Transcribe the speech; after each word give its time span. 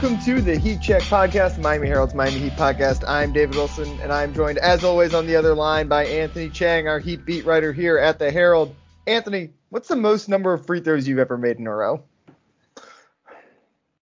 Welcome 0.00 0.18
to 0.24 0.40
the 0.40 0.56
Heat 0.56 0.80
Check 0.80 1.02
Podcast, 1.02 1.58
Miami 1.58 1.86
Herald's 1.86 2.14
Miami 2.14 2.38
Heat 2.38 2.52
Podcast. 2.54 3.04
I'm 3.06 3.34
David 3.34 3.54
Wilson, 3.54 4.00
and 4.00 4.10
I'm 4.10 4.32
joined, 4.32 4.56
as 4.56 4.82
always, 4.82 5.12
on 5.12 5.26
the 5.26 5.36
other 5.36 5.54
line 5.54 5.88
by 5.88 6.06
Anthony 6.06 6.48
Chang, 6.48 6.88
our 6.88 6.98
Heat 6.98 7.26
beat 7.26 7.44
writer 7.44 7.70
here 7.70 7.98
at 7.98 8.18
the 8.18 8.30
Herald. 8.30 8.74
Anthony, 9.06 9.50
what's 9.68 9.88
the 9.88 9.96
most 9.96 10.26
number 10.26 10.54
of 10.54 10.64
free 10.64 10.80
throws 10.80 11.06
you've 11.06 11.18
ever 11.18 11.36
made 11.36 11.58
in 11.58 11.66
a 11.66 11.76
row? 11.76 12.02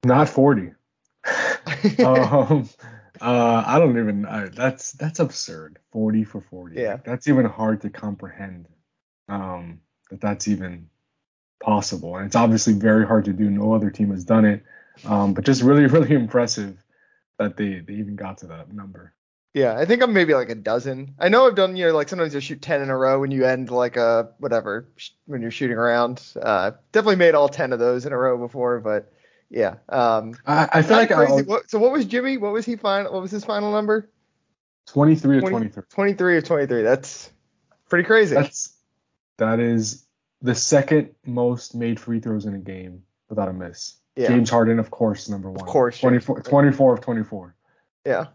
Not 0.05 0.29
40. 0.29 0.71
um, 2.05 2.69
uh, 3.19 3.63
I 3.67 3.77
don't 3.77 3.99
even. 3.99 4.25
Uh, 4.25 4.47
that's 4.53 4.93
that's 4.93 5.19
absurd. 5.19 5.77
40 5.91 6.23
for 6.23 6.39
40. 6.39 6.79
Yeah. 6.79 6.99
That's 7.03 7.27
even 7.27 7.43
hard 7.43 7.81
to 7.81 7.89
comprehend. 7.89 8.69
Um, 9.27 9.81
that 10.09 10.21
that's 10.21 10.47
even 10.47 10.87
possible, 11.61 12.15
and 12.15 12.27
it's 12.27 12.37
obviously 12.37 12.73
very 12.75 13.05
hard 13.05 13.25
to 13.25 13.33
do. 13.33 13.49
No 13.49 13.73
other 13.73 13.89
team 13.89 14.11
has 14.11 14.23
done 14.23 14.45
it. 14.45 14.63
Um, 15.05 15.33
but 15.33 15.45
just 15.45 15.61
really, 15.61 15.85
really 15.87 16.13
impressive 16.13 16.83
that 17.37 17.57
they 17.57 17.79
they 17.79 17.93
even 17.93 18.15
got 18.15 18.39
to 18.39 18.47
that 18.47 18.73
number. 18.73 19.13
Yeah, 19.53 19.77
I 19.77 19.85
think 19.85 20.01
I'm 20.01 20.13
maybe 20.13 20.33
like 20.33 20.49
a 20.49 20.55
dozen. 20.55 21.15
I 21.19 21.27
know 21.27 21.45
I've 21.45 21.55
done, 21.55 21.75
you 21.75 21.87
know, 21.87 21.93
like 21.93 22.07
sometimes 22.07 22.33
you 22.33 22.39
shoot 22.39 22.61
10 22.61 22.83
in 22.83 22.89
a 22.89 22.97
row 22.97 23.19
when 23.19 23.31
you 23.31 23.45
end 23.45 23.69
like 23.69 23.97
a 23.97 24.29
whatever 24.37 24.87
when 25.25 25.41
you're 25.41 25.51
shooting 25.51 25.75
around. 25.75 26.23
Uh, 26.41 26.71
definitely 26.93 27.17
made 27.17 27.35
all 27.35 27.49
10 27.49 27.73
of 27.73 27.79
those 27.79 28.05
in 28.05 28.13
a 28.13 28.17
row 28.17 28.37
before, 28.37 28.79
but 28.79 29.11
yeah. 29.49 29.75
Um, 29.89 30.35
I, 30.47 30.69
I 30.71 30.81
feel 30.81 30.95
like 30.95 31.09
crazy. 31.11 31.43
What, 31.43 31.69
so 31.69 31.79
what 31.79 31.91
was 31.91 32.05
Jimmy? 32.05 32.37
What 32.37 32.53
was 32.53 32.65
he 32.65 32.77
final? 32.77 33.11
What 33.11 33.21
was 33.21 33.31
his 33.31 33.43
final 33.43 33.73
number? 33.73 34.09
23 34.87 35.37
or 35.37 35.41
23. 35.41 35.83
23 35.89 36.35
or 36.35 36.41
23. 36.41 36.81
That's 36.83 37.29
pretty 37.89 38.05
crazy. 38.05 38.35
That's 38.35 38.73
that 39.37 39.59
is 39.59 40.05
the 40.41 40.55
second 40.55 41.13
most 41.25 41.75
made 41.75 41.99
free 41.99 42.21
throws 42.21 42.45
in 42.45 42.55
a 42.55 42.59
game 42.59 43.03
without 43.27 43.49
a 43.49 43.53
miss. 43.53 43.97
Yeah. 44.15 44.27
James 44.27 44.49
Harden, 44.49 44.79
of 44.79 44.91
course, 44.91 45.29
number 45.29 45.49
one. 45.49 45.61
Of 45.61 45.67
course. 45.67 45.99
24, 45.99 46.41
24 46.41 46.93
of 46.95 47.01
24. 47.01 47.55
Yeah. 48.05 48.25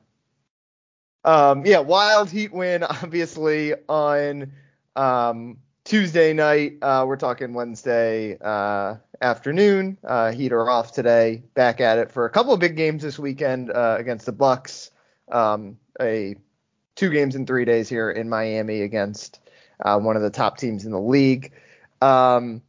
Um, 1.24 1.66
yeah, 1.66 1.80
Wild 1.80 2.30
Heat 2.30 2.52
win, 2.52 2.82
obviously, 3.02 3.74
on 3.88 4.52
um, 4.94 5.58
Tuesday 5.84 6.32
night. 6.32 6.78
Uh, 6.80 7.04
we're 7.06 7.16
talking 7.16 7.52
Wednesday 7.52 8.38
uh, 8.40 8.96
afternoon. 9.20 9.98
Uh, 10.04 10.32
Heat 10.32 10.52
are 10.52 10.70
off 10.70 10.92
today. 10.92 11.42
Back 11.54 11.80
at 11.80 11.98
it 11.98 12.10
for 12.10 12.24
a 12.24 12.30
couple 12.30 12.52
of 12.52 12.60
big 12.60 12.76
games 12.76 13.02
this 13.02 13.18
weekend 13.18 13.70
uh, 13.70 13.96
against 13.98 14.26
the 14.26 14.32
Bucks. 14.32 14.90
Um, 15.30 15.78
a 16.00 16.36
two 16.94 17.10
games 17.10 17.34
in 17.34 17.46
three 17.46 17.64
days 17.64 17.88
here 17.88 18.10
in 18.10 18.28
Miami 18.28 18.82
against 18.82 19.40
uh, 19.84 19.98
one 19.98 20.16
of 20.16 20.22
the 20.22 20.30
top 20.30 20.58
teams 20.58 20.84
in 20.84 20.92
the 20.92 21.00
league. 21.00 21.52
Um, 22.00 22.62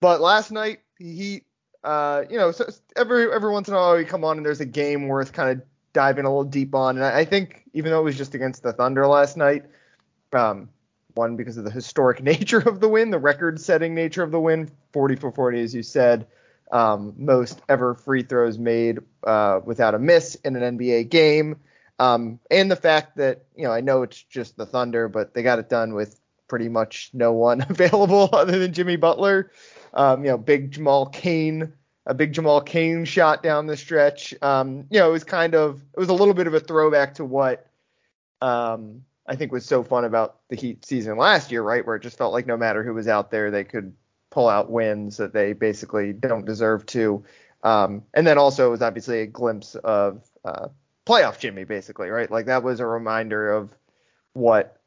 but 0.00 0.20
last 0.20 0.50
night, 0.50 0.80
Heat 0.98 1.44
uh, 1.84 2.24
you 2.28 2.36
know, 2.36 2.50
so 2.50 2.68
every 2.96 3.32
every 3.32 3.50
once 3.50 3.68
in 3.68 3.74
a 3.74 3.76
while 3.76 3.96
we 3.96 4.04
come 4.04 4.24
on 4.24 4.36
and 4.36 4.46
there's 4.46 4.60
a 4.60 4.66
game 4.66 5.08
worth 5.08 5.32
kind 5.32 5.50
of 5.50 5.66
diving 5.92 6.24
a 6.24 6.28
little 6.28 6.44
deep 6.44 6.74
on. 6.74 6.96
And 6.96 7.04
I, 7.04 7.20
I 7.20 7.24
think 7.24 7.64
even 7.72 7.90
though 7.90 8.00
it 8.00 8.04
was 8.04 8.16
just 8.16 8.34
against 8.34 8.62
the 8.62 8.72
Thunder 8.72 9.06
last 9.06 9.36
night, 9.36 9.64
um, 10.32 10.68
one 11.14 11.36
because 11.36 11.56
of 11.56 11.64
the 11.64 11.70
historic 11.70 12.22
nature 12.22 12.60
of 12.60 12.80
the 12.80 12.88
win, 12.88 13.10
the 13.10 13.18
record-setting 13.18 13.94
nature 13.94 14.22
of 14.22 14.30
the 14.30 14.40
win, 14.40 14.70
40 14.92 15.16
for 15.16 15.32
40, 15.32 15.60
as 15.60 15.74
you 15.74 15.82
said, 15.82 16.26
um, 16.70 17.14
most 17.16 17.60
ever 17.68 17.94
free 17.94 18.22
throws 18.22 18.58
made 18.58 18.98
uh, 19.24 19.60
without 19.64 19.94
a 19.94 19.98
miss 19.98 20.34
in 20.36 20.56
an 20.56 20.78
NBA 20.78 21.08
game, 21.08 21.56
um, 21.98 22.38
and 22.50 22.70
the 22.70 22.76
fact 22.76 23.16
that 23.16 23.44
you 23.56 23.64
know 23.64 23.72
I 23.72 23.80
know 23.80 24.02
it's 24.02 24.22
just 24.22 24.56
the 24.56 24.66
Thunder, 24.66 25.08
but 25.08 25.34
they 25.34 25.42
got 25.42 25.58
it 25.58 25.68
done 25.68 25.94
with 25.94 26.20
pretty 26.46 26.68
much 26.68 27.10
no 27.12 27.32
one 27.32 27.64
available 27.68 28.28
other 28.32 28.58
than 28.58 28.72
Jimmy 28.72 28.96
Butler. 28.96 29.50
Um, 29.98 30.24
you 30.24 30.30
know, 30.30 30.38
big 30.38 30.70
Jamal 30.70 31.06
Cain, 31.06 31.72
a 32.06 32.14
big 32.14 32.32
Jamal 32.32 32.60
Cain 32.60 33.04
shot 33.04 33.42
down 33.42 33.66
the 33.66 33.76
stretch. 33.76 34.32
Um, 34.40 34.86
you 34.90 35.00
know, 35.00 35.08
it 35.08 35.12
was 35.12 35.24
kind 35.24 35.56
of, 35.56 35.82
it 35.94 35.98
was 35.98 36.08
a 36.08 36.14
little 36.14 36.34
bit 36.34 36.46
of 36.46 36.54
a 36.54 36.60
throwback 36.60 37.14
to 37.14 37.24
what 37.24 37.66
um, 38.40 39.02
I 39.26 39.34
think 39.34 39.50
was 39.50 39.66
so 39.66 39.82
fun 39.82 40.04
about 40.04 40.36
the 40.48 40.56
Heat 40.56 40.86
season 40.86 41.18
last 41.18 41.50
year, 41.50 41.62
right? 41.62 41.84
Where 41.84 41.96
it 41.96 42.02
just 42.02 42.16
felt 42.16 42.32
like 42.32 42.46
no 42.46 42.56
matter 42.56 42.84
who 42.84 42.94
was 42.94 43.08
out 43.08 43.30
there, 43.32 43.50
they 43.50 43.64
could 43.64 43.92
pull 44.30 44.48
out 44.48 44.70
wins 44.70 45.16
that 45.16 45.32
they 45.32 45.52
basically 45.52 46.12
don't 46.12 46.46
deserve 46.46 46.86
to. 46.86 47.24
Um, 47.64 48.04
and 48.14 48.24
then 48.26 48.38
also 48.38 48.68
it 48.68 48.70
was 48.70 48.82
obviously 48.82 49.22
a 49.22 49.26
glimpse 49.26 49.74
of 49.74 50.22
uh, 50.44 50.68
playoff 51.06 51.40
Jimmy, 51.40 51.64
basically, 51.64 52.08
right? 52.08 52.30
Like 52.30 52.46
that 52.46 52.62
was 52.62 52.78
a 52.78 52.86
reminder 52.86 53.52
of 53.52 53.70
what 54.32 54.77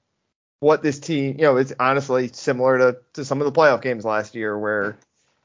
what 0.61 0.83
this 0.83 0.99
team, 0.99 1.35
you 1.37 1.43
know, 1.43 1.57
it's 1.57 1.73
honestly 1.79 2.29
similar 2.31 2.77
to, 2.77 2.97
to 3.13 3.25
some 3.25 3.41
of 3.41 3.45
the 3.45 3.51
playoff 3.51 3.81
games 3.81 4.05
last 4.05 4.35
year 4.35 4.57
where 4.57 4.97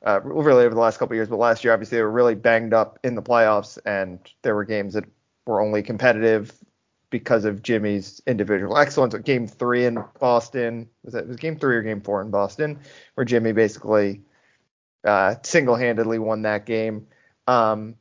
uh, 0.05 0.21
really 0.23 0.65
over 0.65 0.75
the 0.75 0.81
last 0.81 0.99
couple 0.99 1.17
years, 1.17 1.29
but 1.29 1.39
last 1.39 1.65
year 1.65 1.73
obviously 1.73 1.97
they 1.97 2.03
were 2.03 2.11
really 2.11 2.35
banged 2.35 2.75
up 2.75 2.99
in 3.03 3.15
the 3.15 3.23
playoffs 3.23 3.79
and 3.87 4.21
there 4.43 4.55
were 4.55 4.65
games 4.65 4.93
that 4.93 5.05
were 5.47 5.63
only 5.63 5.83
competitive 5.83 6.53
because 7.09 7.47
of 7.47 7.63
Jimmy's 7.63 8.21
individual 8.27 8.77
excellence. 8.77 9.15
Game 9.15 9.47
three 9.49 9.87
in 9.87 10.05
Boston 10.21 10.91
was 11.03 11.15
that 11.15 11.27
was 11.27 11.39
game 11.39 11.59
three 11.59 11.77
or 11.77 11.83
game 11.83 12.03
four 12.03 12.21
in 12.21 12.31
Boston 12.31 12.79
where 13.15 13.25
Jimmy 13.25 13.53
basically 13.53 14.21
uh, 15.03 15.37
single-handedly 15.43 16.19
won 16.19 16.43
that 16.43 16.67
game. 16.67 17.07
Um, 17.47 17.95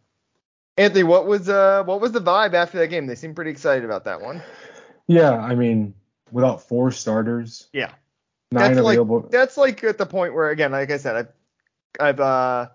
Anthony, 0.77 1.03
what 1.03 1.25
was 1.25 1.47
uh 1.47 1.83
what 1.85 2.01
was 2.01 2.11
the 2.11 2.19
vibe 2.19 2.53
after 2.55 2.77
that 2.79 2.87
game? 2.87 3.07
They 3.07 3.15
seemed 3.15 3.37
pretty 3.37 3.51
excited 3.51 3.85
about 3.85 4.03
that 4.03 4.19
one. 4.19 4.41
Yeah, 5.07 5.31
I 5.31 5.55
mean, 5.55 5.93
without 6.31 6.67
four 6.67 6.91
starters. 6.91 7.67
Yeah. 7.73 7.91
Nine 8.51 8.73
that's 8.73 8.79
available. 8.79 9.21
Like, 9.21 9.31
that's 9.31 9.57
like 9.57 9.83
at 9.83 9.97
the 9.97 10.05
point 10.05 10.33
where 10.33 10.49
again, 10.49 10.71
like 10.71 10.91
I 10.91 10.97
said, 10.97 11.15
I've 11.15 11.27
I've 11.99 12.19
uh 12.19 12.67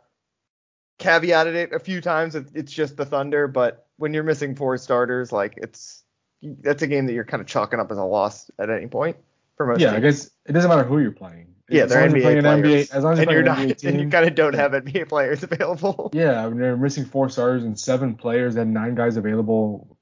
caveated 0.99 1.55
it 1.55 1.73
a 1.73 1.79
few 1.79 2.01
times. 2.01 2.35
It's 2.35 2.73
just 2.73 2.97
the 2.97 3.05
Thunder, 3.05 3.49
but 3.49 3.87
when 3.97 4.15
you're 4.15 4.25
missing 4.25 4.55
four 4.55 4.77
starters, 4.79 5.33
like 5.33 5.55
it's 5.57 6.03
that's 6.43 6.83
a 6.83 6.87
game 6.87 7.07
that 7.07 7.13
you're 7.13 7.25
kind 7.25 7.41
of 7.41 7.47
chalking 7.47 7.81
up 7.81 7.91
as 7.91 7.99
a 7.99 8.05
loss 8.05 8.51
at 8.59 8.71
any 8.71 8.87
point 8.87 9.17
for 9.57 9.67
most. 9.67 9.81
Yeah, 9.81 9.91
teams. 9.91 9.97
I 9.99 10.01
guess 10.01 10.31
it 10.47 10.53
doesn't 10.53 10.69
matter 10.69 10.85
who 10.85 10.99
you're 10.99 11.13
playing. 11.13 11.55
Yeah, 11.69 11.85
as 11.85 11.91
they're 11.91 12.01
long 12.01 12.17
NBA 12.17 12.23
playing 12.23 12.39
an 12.39 12.45
players, 12.45 12.91
NBA, 12.91 12.95
as 12.97 13.05
long 13.05 13.13
as 13.13 13.19
and 13.21 13.31
you're 13.31 13.41
you're 13.41 13.45
not, 13.45 13.59
an 13.59 13.69
NBA 13.71 13.85
and 13.89 14.01
you 14.01 14.09
kind 14.09 14.27
of 14.27 14.35
don't 14.35 14.55
have 14.55 14.73
NBA 14.73 15.09
players 15.09 15.43
available. 15.51 16.11
Yeah, 16.13 16.45
I 16.45 16.49
mean, 16.49 16.59
they're 16.59 16.77
missing 16.77 17.05
four 17.05 17.29
starters 17.29 17.65
and 17.65 17.79
seven 17.79 18.17
players 18.17 18.57
and 18.57 18.75
nine 18.75 18.95
guys 18.95 19.17
available, 19.17 19.97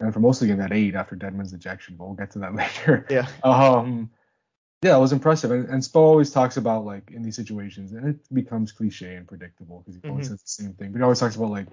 and 0.00 0.12
for 0.12 0.20
most 0.20 0.40
of 0.42 0.46
the 0.48 0.52
game, 0.54 0.58
that 0.60 0.72
eight 0.72 0.94
after 0.94 1.16
Dedmon's 1.16 1.52
ejection. 1.52 1.96
But 1.96 2.06
we'll 2.06 2.14
get 2.14 2.30
to 2.32 2.38
that 2.40 2.54
later. 2.62 3.06
Yeah. 3.10 3.26
Um, 3.42 4.10
yeah, 4.82 4.96
it 4.96 5.00
was 5.00 5.12
impressive. 5.12 5.50
And, 5.50 5.68
and 5.68 5.82
Spo 5.82 5.96
always 5.96 6.30
talks 6.30 6.56
about 6.58 6.84
like 6.84 7.10
in 7.10 7.22
these 7.22 7.36
situations, 7.36 7.92
and 7.92 8.08
it 8.08 8.34
becomes 8.34 8.72
cliche 8.72 9.16
and 9.16 9.26
predictable 9.26 9.80
because 9.84 10.00
he 10.02 10.08
always 10.08 10.26
Mhm. 10.26 10.30
says 10.30 10.42
the 10.42 10.48
same 10.48 10.72
thing. 10.74 10.92
But 10.92 10.98
he 10.98 11.02
always 11.02 11.20
talks 11.20 11.36
about 11.36 11.50
like 11.50 11.68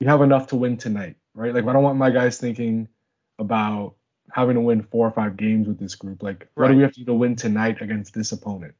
we 0.00 0.06
have 0.06 0.20
enough 0.22 0.48
to 0.48 0.56
win 0.56 0.76
tonight, 0.76 1.16
right? 1.34 1.54
Like 1.54 1.64
I 1.66 1.72
don't 1.72 1.82
want 1.82 1.98
my 1.98 2.10
guys 2.10 2.38
thinking 2.38 2.88
about 3.38 3.94
having 4.30 4.54
to 4.54 4.60
win 4.60 4.82
four 4.82 5.06
or 5.06 5.10
five 5.10 5.36
games 5.36 5.66
with 5.66 5.78
this 5.78 5.94
group. 5.94 6.22
Like 6.22 6.48
what 6.54 6.68
do 6.68 6.76
we 6.76 6.82
have 6.82 6.92
to 6.92 7.00
do 7.00 7.06
to 7.06 7.14
win 7.14 7.36
tonight 7.36 7.80
against 7.80 8.12
this 8.14 8.32
opponent? 8.32 8.74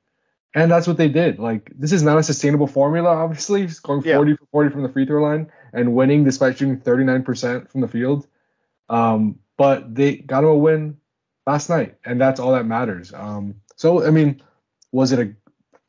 And 0.55 0.70
that's 0.70 0.87
what 0.87 0.97
they 0.97 1.09
did. 1.09 1.38
Like 1.38 1.70
this 1.76 1.93
is 1.93 2.03
not 2.03 2.19
a 2.19 2.23
sustainable 2.23 2.67
formula, 2.67 3.11
obviously. 3.11 3.67
Going 3.82 4.03
Yeah. 4.05 4.17
40 4.17 4.37
for 4.37 4.47
40 4.53 4.70
from 4.70 4.82
the 4.82 4.88
free 4.88 5.06
throw 5.06 5.23
line 5.23 5.50
and 5.73 5.94
winning 5.94 6.23
despite 6.25 6.59
shooting 6.59 6.79
39% 6.81 7.69
from 7.70 7.81
the 7.81 7.88
field. 7.88 8.26
Um, 8.89 9.39
but 9.57 9.95
they 9.95 10.17
got 10.17 10.43
them 10.43 10.51
a 10.51 10.57
win 10.57 10.99
last 11.47 11.69
night, 11.69 11.97
and 12.05 12.21
that's 12.21 12.41
all 12.41 12.53
that 12.53 12.67
matters. 12.67 13.13
Um, 13.13 13.57
so 13.77 14.05
I 14.05 14.11
mean, 14.11 14.43
was 14.93 15.13
it 15.13 15.19
a 15.19 15.35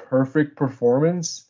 perfect 0.03 0.57
performance? 0.57 1.47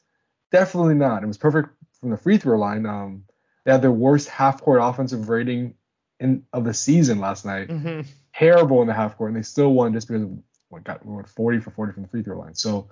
Definitely 0.51 0.95
not. 0.95 1.23
It 1.23 1.27
was 1.27 1.37
perfect 1.37 1.69
from 1.99 2.09
the 2.11 2.17
free 2.17 2.37
throw 2.37 2.57
line. 2.57 2.85
Um, 2.85 3.23
they 3.65 3.71
had 3.71 3.81
their 3.81 3.91
worst 3.91 4.29
half 4.29 4.61
court 4.61 4.79
offensive 4.81 5.29
rating 5.29 5.75
in 6.19 6.43
of 6.53 6.63
the 6.63 6.73
season 6.73 7.19
last 7.19 7.45
night. 7.45 7.69
hmm 7.69 8.01
Terrible 8.33 8.81
in 8.81 8.87
the 8.87 8.93
half 8.93 9.17
court, 9.17 9.29
and 9.29 9.37
they 9.37 9.43
still 9.43 9.71
won 9.71 9.93
just 9.93 10.09
because 10.09 10.23
of 10.23 10.31
what 10.67 10.83
got 10.83 11.05
what 11.05 11.29
40 11.29 11.59
for 11.61 11.71
40 11.71 11.93
from 11.93 12.03
the 12.03 12.09
free 12.09 12.21
throw 12.21 12.37
line. 12.37 12.53
So 12.53 12.89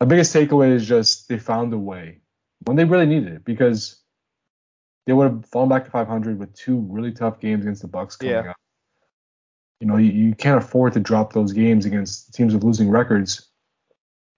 the 0.00 0.06
biggest 0.06 0.34
takeaway 0.34 0.72
is 0.72 0.86
just 0.86 1.28
they 1.28 1.38
found 1.38 1.72
a 1.72 1.78
way 1.78 2.18
when 2.64 2.76
they 2.76 2.84
really 2.84 3.06
needed 3.06 3.32
it 3.32 3.44
because 3.44 4.02
they 5.06 5.12
would 5.12 5.30
have 5.30 5.46
fallen 5.46 5.68
back 5.68 5.84
to 5.84 5.90
500 5.90 6.38
with 6.38 6.54
two 6.54 6.78
really 6.90 7.12
tough 7.12 7.40
games 7.40 7.64
against 7.64 7.82
the 7.82 7.88
Bucks 7.88 8.16
coming 8.16 8.34
Yeah. 8.34 8.50
up. 8.50 8.56
You 9.80 9.86
know, 9.86 9.96
you, 9.96 10.10
you 10.10 10.34
can't 10.34 10.62
afford 10.62 10.94
to 10.94 11.00
drop 11.00 11.32
those 11.32 11.52
games 11.52 11.84
against 11.84 12.32
teams 12.32 12.54
with 12.54 12.64
losing 12.64 12.88
records. 12.90 13.48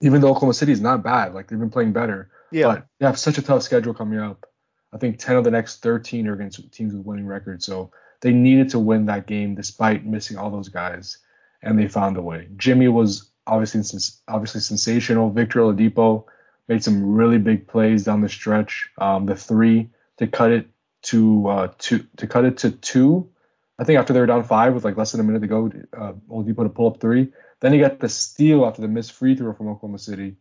Even 0.01 0.21
though 0.21 0.29
Oklahoma 0.31 0.55
City 0.55 0.73
is 0.73 0.81
not 0.81 1.03
bad, 1.03 1.35
like 1.35 1.49
they've 1.49 1.59
been 1.59 1.71
playing 1.71 1.93
better, 1.93 2.31
Yeah. 2.51 2.67
but 2.67 2.87
they 2.99 3.07
have 3.07 3.19
such 3.19 3.39
a 3.39 3.43
tough 3.43 3.63
schedule 3.63 3.95
coming 3.95 4.19
up. 4.19 4.47
I 4.93 4.99
think 4.99 5.19
10 5.19 5.37
of 5.37 5.45
the 5.45 5.51
next 5.51 5.83
13 5.83 6.27
are 6.29 6.35
against 6.35 6.73
teams 6.73 6.95
with 6.95 7.05
winning 7.07 7.27
records, 7.27 7.65
so 7.67 7.91
they 8.23 8.33
needed 8.33 8.71
to 8.71 8.79
win 8.79 9.07
that 9.07 9.27
game 9.27 9.55
despite 9.55 10.07
missing 10.07 10.37
all 10.39 10.51
those 10.51 10.69
guys, 10.69 11.19
and 11.63 11.79
they 11.79 11.87
found 11.89 12.17
a 12.17 12.23
way. 12.23 12.49
Jimmy 12.57 12.89
was 12.89 13.31
obviously 13.47 13.83
obviously 14.29 14.61
sensational. 14.61 15.31
Victor 15.31 15.61
Oladipo 15.61 16.25
made 16.69 16.83
some 16.83 17.15
really 17.15 17.39
big 17.39 17.67
plays 17.69 18.05
down 18.05 18.21
the 18.23 18.29
stretch. 18.29 18.89
Um, 18.99 19.27
the 19.27 19.37
three 19.37 19.91
to 20.19 20.27
cut 20.27 20.51
it 20.51 20.69
to 21.03 21.49
uh, 21.49 21.69
two 21.79 22.07
to 22.17 22.27
cut 22.27 22.45
it 22.45 22.59
to 22.59 22.71
two. 22.71 23.31
I 23.79 23.85
think 23.85 23.99
after 23.99 24.13
they 24.13 24.21
were 24.21 24.27
down 24.27 24.43
five 24.45 24.75
with 24.75 24.85
like 24.85 24.97
less 24.97 25.13
than 25.13 25.21
a 25.21 25.25
minute 25.25 25.41
to 25.41 25.47
go, 25.47 25.71
uh, 25.97 26.13
Oladipo 26.31 26.63
to 26.63 26.69
pull 26.69 26.89
up 26.89 27.01
three. 27.01 27.33
Then 27.61 27.73
he 27.73 27.79
got 27.79 28.01
the 28.01 28.09
steal 28.09 28.65
after 28.67 28.83
the 28.83 28.89
missed 28.89 29.13
free 29.13 29.37
throw 29.37 29.53
from 29.53 29.69
Oklahoma 29.69 29.99
City. 29.99 30.37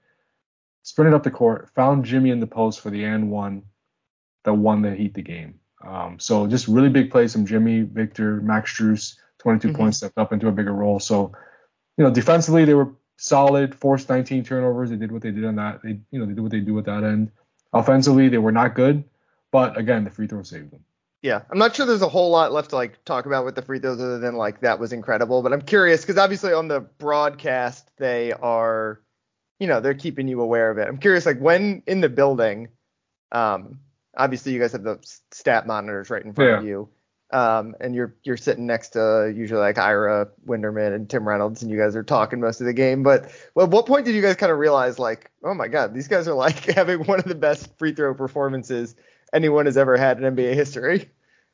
Sprinted 0.84 1.14
up 1.14 1.24
the 1.24 1.32
court, 1.32 1.70
found 1.76 2.06
Jimmy 2.06 2.30
in 2.30 2.40
the 2.40 2.48
post 2.48 2.80
for 2.80 2.90
the 2.90 3.04
and 3.04 3.32
one, 3.32 3.64
the 4.44 4.54
one 4.54 4.84
that 4.84 4.98
heat 4.98 5.14
the 5.14 5.22
game. 5.22 5.60
Um, 5.84 6.20
so 6.20 6.48
just 6.48 6.68
really 6.68 6.90
big 6.90 7.12
plays 7.12 7.34
from 7.34 7.46
Jimmy, 7.46 7.82
Victor, 7.82 8.40
Max 8.42 8.72
Strus, 8.74 9.16
22 9.40 9.70
Mhm. 9.70 9.76
points, 9.76 9.98
stepped 9.98 10.18
up 10.18 10.32
into 10.32 10.48
a 10.48 10.52
bigger 10.52 10.74
role. 10.74 11.00
So, 11.00 11.32
you 11.98 12.04
know, 12.04 12.12
defensively 12.12 12.66
they 12.66 12.74
were 12.74 12.94
solid, 13.18 13.76
forced 13.76 14.10
19 14.10 14.44
turnovers. 14.44 14.90
They 14.90 14.96
did 14.96 15.12
what 15.12 15.22
they 15.22 15.32
did 15.32 15.46
on 15.46 15.56
that. 15.56 15.82
They, 15.82 16.00
you 16.12 16.20
know, 16.20 16.26
they 16.26 16.34
did 16.34 16.42
what 16.42 16.52
they 16.52 16.60
do 16.60 16.78
at 16.80 16.86
that 16.86 17.04
end. 17.04 17.32
Offensively, 17.74 18.30
they 18.30 18.38
were 18.38 18.52
not 18.52 18.76
good, 18.76 19.04
but 19.56 19.78
again, 19.78 20.04
the 20.04 20.10
free 20.10 20.28
throw 20.28 20.44
saved 20.44 20.72
them. 20.72 20.84
Yeah, 21.22 21.44
I'm 21.50 21.58
not 21.58 21.74
sure 21.74 21.86
there's 21.86 22.02
a 22.02 22.10
whole 22.10 22.30
lot 22.30 22.52
left 22.52 22.72
to 22.72 22.76
like 22.76 23.06
talk 23.06 23.26
about 23.26 23.46
with 23.46 23.56
the 23.56 23.62
free 23.62 23.80
throws 23.80 24.02
other 24.02 24.20
than 24.20 24.36
like 24.36 24.60
that 24.60 24.80
was 24.80 24.92
incredible. 24.92 25.42
But 25.42 25.54
I'm 25.54 25.62
curious 25.62 26.02
because 26.02 26.18
obviously 26.18 26.52
on 26.52 26.68
the 26.68 26.82
broadcast 26.82 27.90
they 27.96 28.34
are, 28.34 29.00
you 29.58 29.68
know, 29.68 29.80
they're 29.80 29.94
keeping 29.94 30.28
you 30.28 30.42
aware 30.42 30.72
of 30.72 30.78
it. 30.78 30.90
I'm 30.90 30.98
curious 30.98 31.26
like 31.26 31.40
when 31.40 31.84
in 31.88 32.02
the 32.02 32.10
building, 32.10 32.68
um, 33.32 33.80
obviously 34.18 34.52
you 34.52 34.60
guys 34.60 34.74
have 34.74 34.84
the 34.84 35.00
stat 35.32 35.66
monitors 35.66 36.10
right 36.10 36.26
in 36.26 36.34
front 36.34 36.52
of 36.52 36.66
you, 36.66 36.90
um, 37.32 37.76
and 37.80 37.96
you're 37.96 38.14
you're 38.24 38.36
sitting 38.36 38.66
next 38.66 38.90
to 38.90 39.34
usually 39.34 39.62
like 39.62 39.78
Ira 39.78 40.28
Winderman 40.46 40.94
and 40.94 41.10
Tim 41.10 41.26
Reynolds, 41.26 41.62
and 41.62 41.72
you 41.72 41.78
guys 41.78 41.96
are 41.96 42.04
talking 42.04 42.42
most 42.42 42.60
of 42.60 42.68
the 42.68 42.74
game. 42.74 43.04
But 43.04 43.32
well, 43.56 43.68
at 43.68 43.72
what 43.72 43.86
point 43.86 44.06
did 44.06 44.16
you 44.16 44.22
guys 44.22 44.36
kind 44.36 44.52
of 44.52 44.58
realize 44.58 45.00
like, 45.00 45.32
oh 45.46 45.54
my 45.54 45.70
God, 45.70 45.94
these 45.94 46.10
guys 46.10 46.28
are 46.28 46.34
like 46.34 46.66
having 46.76 47.06
one 47.06 47.20
of 47.20 47.26
the 47.26 47.36
best 47.36 47.70
free 47.80 47.94
throw 47.94 48.14
performances 48.14 48.98
anyone 49.36 49.66
has 49.68 49.78
ever 49.78 49.98
had 49.98 50.22
in 50.22 50.36
NBA 50.36 50.54
history? 50.56 51.10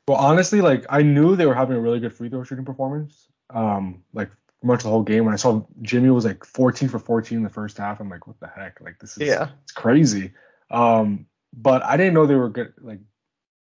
Well, 0.08 0.18
honestly, 0.18 0.60
like 0.60 0.86
I 0.88 1.02
knew 1.02 1.36
they 1.36 1.46
were 1.46 1.54
having 1.54 1.76
a 1.76 1.80
really 1.80 2.00
good 2.00 2.12
free 2.14 2.28
throw 2.28 2.44
shooting 2.44 2.64
performance. 2.64 3.28
Um, 3.50 4.02
like 4.12 4.30
much 4.62 4.82
the 4.82 4.88
whole 4.88 5.02
game. 5.02 5.24
When 5.24 5.34
I 5.34 5.36
saw 5.36 5.64
Jimmy 5.82 6.10
was 6.10 6.24
like 6.24 6.44
14 6.44 6.88
for 6.88 6.98
14 6.98 7.38
in 7.38 7.44
the 7.44 7.50
first 7.50 7.76
half, 7.78 8.00
I'm 8.00 8.08
like, 8.08 8.26
what 8.26 8.38
the 8.40 8.46
heck? 8.48 8.80
Like 8.80 8.98
this 8.98 9.16
is 9.16 9.28
Yeah. 9.28 9.48
it's 9.62 9.72
crazy. 9.72 10.32
Um, 10.70 11.26
but 11.52 11.82
I 11.84 11.96
didn't 11.96 12.14
know 12.14 12.26
they 12.26 12.34
were 12.34 12.48
good, 12.48 12.72
like 12.80 13.00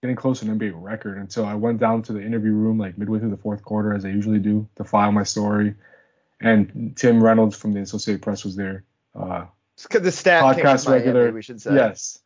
getting 0.02 0.16
close 0.16 0.40
to 0.42 0.46
an 0.50 0.60
NBA 0.60 0.74
record 0.76 1.18
until 1.18 1.46
I 1.46 1.56
went 1.56 1.80
down 1.80 2.04
to 2.04 2.14
the 2.14 2.22
interview 2.22 2.52
room 2.54 2.78
like 2.78 2.98
midway 2.98 3.20
through 3.20 3.32
the 3.32 3.38
fourth 3.38 3.64
quarter, 3.64 3.94
as 3.94 4.06
I 4.06 4.10
usually 4.10 4.40
do, 4.40 4.68
to 4.76 4.84
file 4.84 5.12
my 5.12 5.24
story. 5.24 5.76
And 6.42 6.94
Tim 6.96 7.22
Reynolds 7.22 7.58
from 7.58 7.74
the 7.74 7.82
Associated 7.82 8.22
Press 8.22 8.46
was 8.46 8.56
there. 8.56 8.86
Uh, 9.14 9.46
Because 9.82 10.04
the 10.04 10.12
stat 10.12 10.56
came 10.56 10.64
Podcast 10.64 10.88
regular, 10.90 11.32
we 11.32 11.42
should 11.42 11.62
say. 11.62 11.74
Yes. 11.74 12.20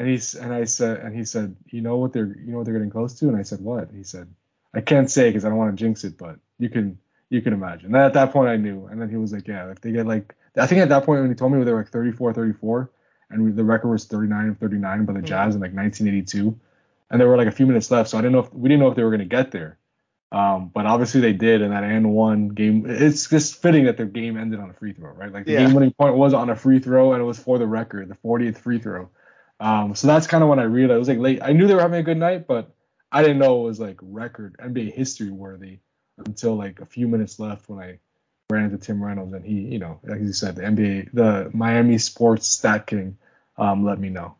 And 0.00 0.08
he's 0.08 0.34
and 0.34 0.54
I 0.54 0.64
said 0.64 1.00
and 1.00 1.14
he 1.14 1.24
said, 1.26 1.56
you 1.68 1.82
know 1.82 1.98
what 1.98 2.14
they're 2.14 2.26
you 2.38 2.52
know 2.52 2.58
what 2.58 2.64
they're 2.64 2.74
getting 2.74 2.90
close 2.90 3.18
to? 3.20 3.28
And 3.28 3.36
I 3.36 3.42
said, 3.42 3.60
what? 3.60 3.90
He 3.94 4.02
said, 4.02 4.34
I 4.74 4.80
can't 4.80 5.10
say 5.10 5.28
because 5.30 5.44
I 5.44 5.50
don't 5.50 5.58
want 5.58 5.76
to 5.76 5.84
jinx 5.84 6.04
it, 6.04 6.18
but 6.18 6.38
you 6.58 6.70
can 6.70 6.98
you 7.28 7.42
can 7.42 7.52
imagine. 7.52 7.94
And 7.94 7.96
at 8.04 8.14
that 8.14 8.32
point 8.32 8.48
I 8.48 8.56
knew. 8.56 8.86
And 8.86 9.00
then 9.00 9.10
he 9.10 9.16
was 9.18 9.32
like, 9.32 9.46
yeah, 9.48 9.70
if 9.70 9.82
they 9.82 9.92
get 9.92 10.06
like 10.06 10.34
I 10.56 10.66
think 10.66 10.80
at 10.80 10.88
that 10.90 11.04
point 11.04 11.20
when 11.20 11.30
he 11.30 11.36
told 11.36 11.52
me 11.52 11.62
they 11.64 11.72
were 11.72 11.80
like 11.80 11.90
34, 11.90 12.32
34, 12.34 12.90
and 13.30 13.44
we, 13.44 13.52
the 13.52 13.64
record 13.64 13.90
was 13.90 14.06
39 14.06 14.48
of 14.50 14.58
39 14.58 15.04
by 15.06 15.12
the 15.14 15.20
Mhm. 15.20 15.24
Jazz 15.26 15.54
in 15.54 15.60
like 15.60 15.74
1982, 15.74 16.58
and 17.10 17.20
there 17.20 17.28
were 17.28 17.36
like 17.36 17.48
a 17.48 17.52
few 17.52 17.66
minutes 17.66 17.90
left, 17.90 18.10
so 18.10 18.18
I 18.18 18.22
didn't 18.22 18.32
know 18.34 18.40
if 18.40 18.54
we 18.54 18.68
didn't 18.70 18.80
know 18.80 18.88
if 18.90 18.96
they 18.96 19.04
were 19.04 19.12
gonna 19.12 19.26
get 19.26 19.52
there. 19.52 19.78
Um, 20.32 20.70
but 20.72 20.86
obviously 20.86 21.20
they 21.20 21.32
did, 21.32 21.62
and 21.62 21.72
that 21.72 21.84
and 21.84 22.12
one 22.14 22.48
game. 22.50 22.86
It's 22.88 23.28
just 23.28 23.60
fitting 23.62 23.84
that 23.86 23.96
the 23.96 24.06
game 24.06 24.36
ended 24.38 24.60
on 24.60 24.70
a 24.70 24.74
free 24.74 24.92
throw, 24.92 25.12
right? 25.12 25.32
Like 25.32 25.46
the 25.46 25.52
Yeah. 25.52 25.64
game 25.66 25.74
winning 25.74 25.92
point 25.92 26.16
was 26.16 26.34
on 26.34 26.50
a 26.50 26.56
free 26.56 26.78
throw, 26.78 27.12
and 27.12 27.20
it 27.22 27.24
was 27.24 27.38
for 27.38 27.58
the 27.58 27.66
record, 27.66 28.08
the 28.08 28.14
40th 28.16 28.58
free 28.58 28.78
throw. 28.78 29.10
Um, 29.60 29.94
so 29.94 30.06
that's 30.06 30.26
kind 30.26 30.42
of 30.42 30.48
when 30.48 30.58
I 30.58 30.62
realized 30.64 30.96
it 30.96 30.98
was 30.98 31.08
like 31.08 31.18
late. 31.18 31.42
I 31.42 31.52
knew 31.52 31.66
they 31.66 31.74
were 31.74 31.82
having 31.82 32.00
a 32.00 32.02
good 32.02 32.16
night, 32.16 32.46
but 32.46 32.74
I 33.12 33.22
didn't 33.22 33.38
know 33.38 33.60
it 33.60 33.64
was 33.64 33.78
like 33.80 33.98
record 34.00 34.56
NBA 34.58 34.94
history 34.94 35.30
worthy 35.30 35.80
until 36.18 36.56
like 36.56 36.80
a 36.80 36.86
few 36.86 37.06
minutes 37.06 37.38
left 37.38 37.68
when 37.68 37.78
I 37.78 37.98
ran 38.50 38.64
into 38.64 38.78
Tim 38.78 39.02
Reynolds, 39.02 39.32
and 39.34 39.44
he, 39.44 39.60
you 39.60 39.78
know, 39.78 40.00
like 40.02 40.20
you 40.20 40.32
said, 40.32 40.56
the 40.56 40.62
NBA, 40.62 41.10
the 41.12 41.50
Miami 41.54 41.98
Sports 41.98 42.48
Stat 42.48 42.86
King, 42.86 43.18
um, 43.58 43.84
let 43.84 43.98
me 44.00 44.08
know. 44.08 44.36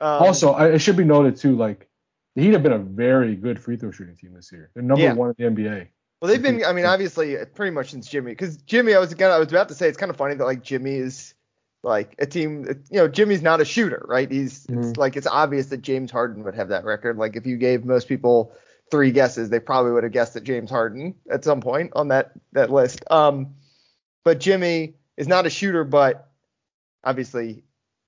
Um, 0.00 0.22
also, 0.22 0.52
I, 0.52 0.68
it 0.70 0.78
should 0.80 0.96
be 0.96 1.04
noted 1.04 1.36
too, 1.36 1.54
like 1.56 1.88
the 2.34 2.42
Heat 2.42 2.54
have 2.54 2.62
been 2.62 2.72
a 2.72 2.78
very 2.78 3.36
good 3.36 3.60
free 3.60 3.76
throw 3.76 3.90
shooting 3.90 4.16
team 4.16 4.32
this 4.34 4.50
year. 4.50 4.70
They're 4.74 4.82
number 4.82 5.04
Yeah. 5.04 5.12
one 5.12 5.34
in 5.36 5.54
the 5.54 5.62
NBA. 5.62 5.88
well, 6.20 6.30
they've 6.30 6.42
been. 6.42 6.64
I 6.64 6.72
mean, 6.72 6.86
obviously, 6.86 7.36
pretty 7.54 7.72
much 7.72 7.90
since 7.90 8.08
Jimmy. 8.08 8.32
Because 8.32 8.56
Jimmy, 8.56 8.94
I 8.94 8.98
was 8.98 9.12
gonna, 9.12 9.34
I 9.34 9.38
was 9.38 9.48
about 9.48 9.68
to 9.68 9.74
say, 9.74 9.88
it's 9.88 9.98
kind 9.98 10.10
of 10.10 10.16
funny 10.16 10.34
that 10.34 10.44
like 10.44 10.62
Jimmy 10.62 10.94
is 10.94 11.34
like 11.82 12.14
a 12.18 12.26
team. 12.26 12.64
You 12.90 12.98
know, 12.98 13.08
Jimmy's 13.08 13.42
not 13.42 13.60
a 13.60 13.64
shooter, 13.64 14.04
right? 14.08 14.30
He's 14.30 14.66
it's 14.66 14.88
Mhm. 14.92 14.96
like 14.96 15.16
it's 15.16 15.26
obvious 15.26 15.66
that 15.66 15.82
James 15.82 16.10
Harden 16.10 16.44
would 16.44 16.54
have 16.54 16.68
that 16.68 16.84
record. 16.84 17.16
Like 17.16 17.36
if 17.36 17.46
you 17.46 17.56
gave 17.56 17.84
most 17.84 18.08
people 18.08 18.54
three 18.90 19.10
guesses, 19.10 19.50
they 19.50 19.60
probably 19.60 19.92
would 19.92 20.04
have 20.04 20.12
guessed 20.12 20.34
that 20.34 20.44
James 20.44 20.70
Harden 20.70 21.14
at 21.30 21.44
some 21.44 21.60
point 21.60 21.92
on 21.94 22.08
that 22.08 22.32
that 22.52 22.70
list. 22.70 23.04
Um, 23.10 23.54
but 24.24 24.38
Jimmy 24.38 24.94
is 25.16 25.26
not 25.28 25.46
a 25.46 25.50
shooter, 25.50 25.84
but 25.84 26.28
obviously 27.04 27.64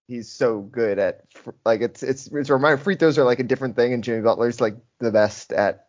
he's 0.07 0.31
so 0.31 0.61
good 0.61 0.99
at 0.99 1.25
like 1.65 1.81
it's 1.81 2.03
it's 2.03 2.27
it's 2.29 2.51
a 2.51 2.53
reminder 2.53 2.77
free 2.77 2.95
throws 2.95 3.19
are 3.19 3.25
like 3.25 3.41
a 3.41 3.45
different 3.45 3.75
thing 3.75 3.93
and 3.93 4.05
Jimmy 4.05 4.23
Butler's 4.23 4.61
like 4.61 4.77
the 5.01 5.11
best 5.11 5.53
at 5.53 5.87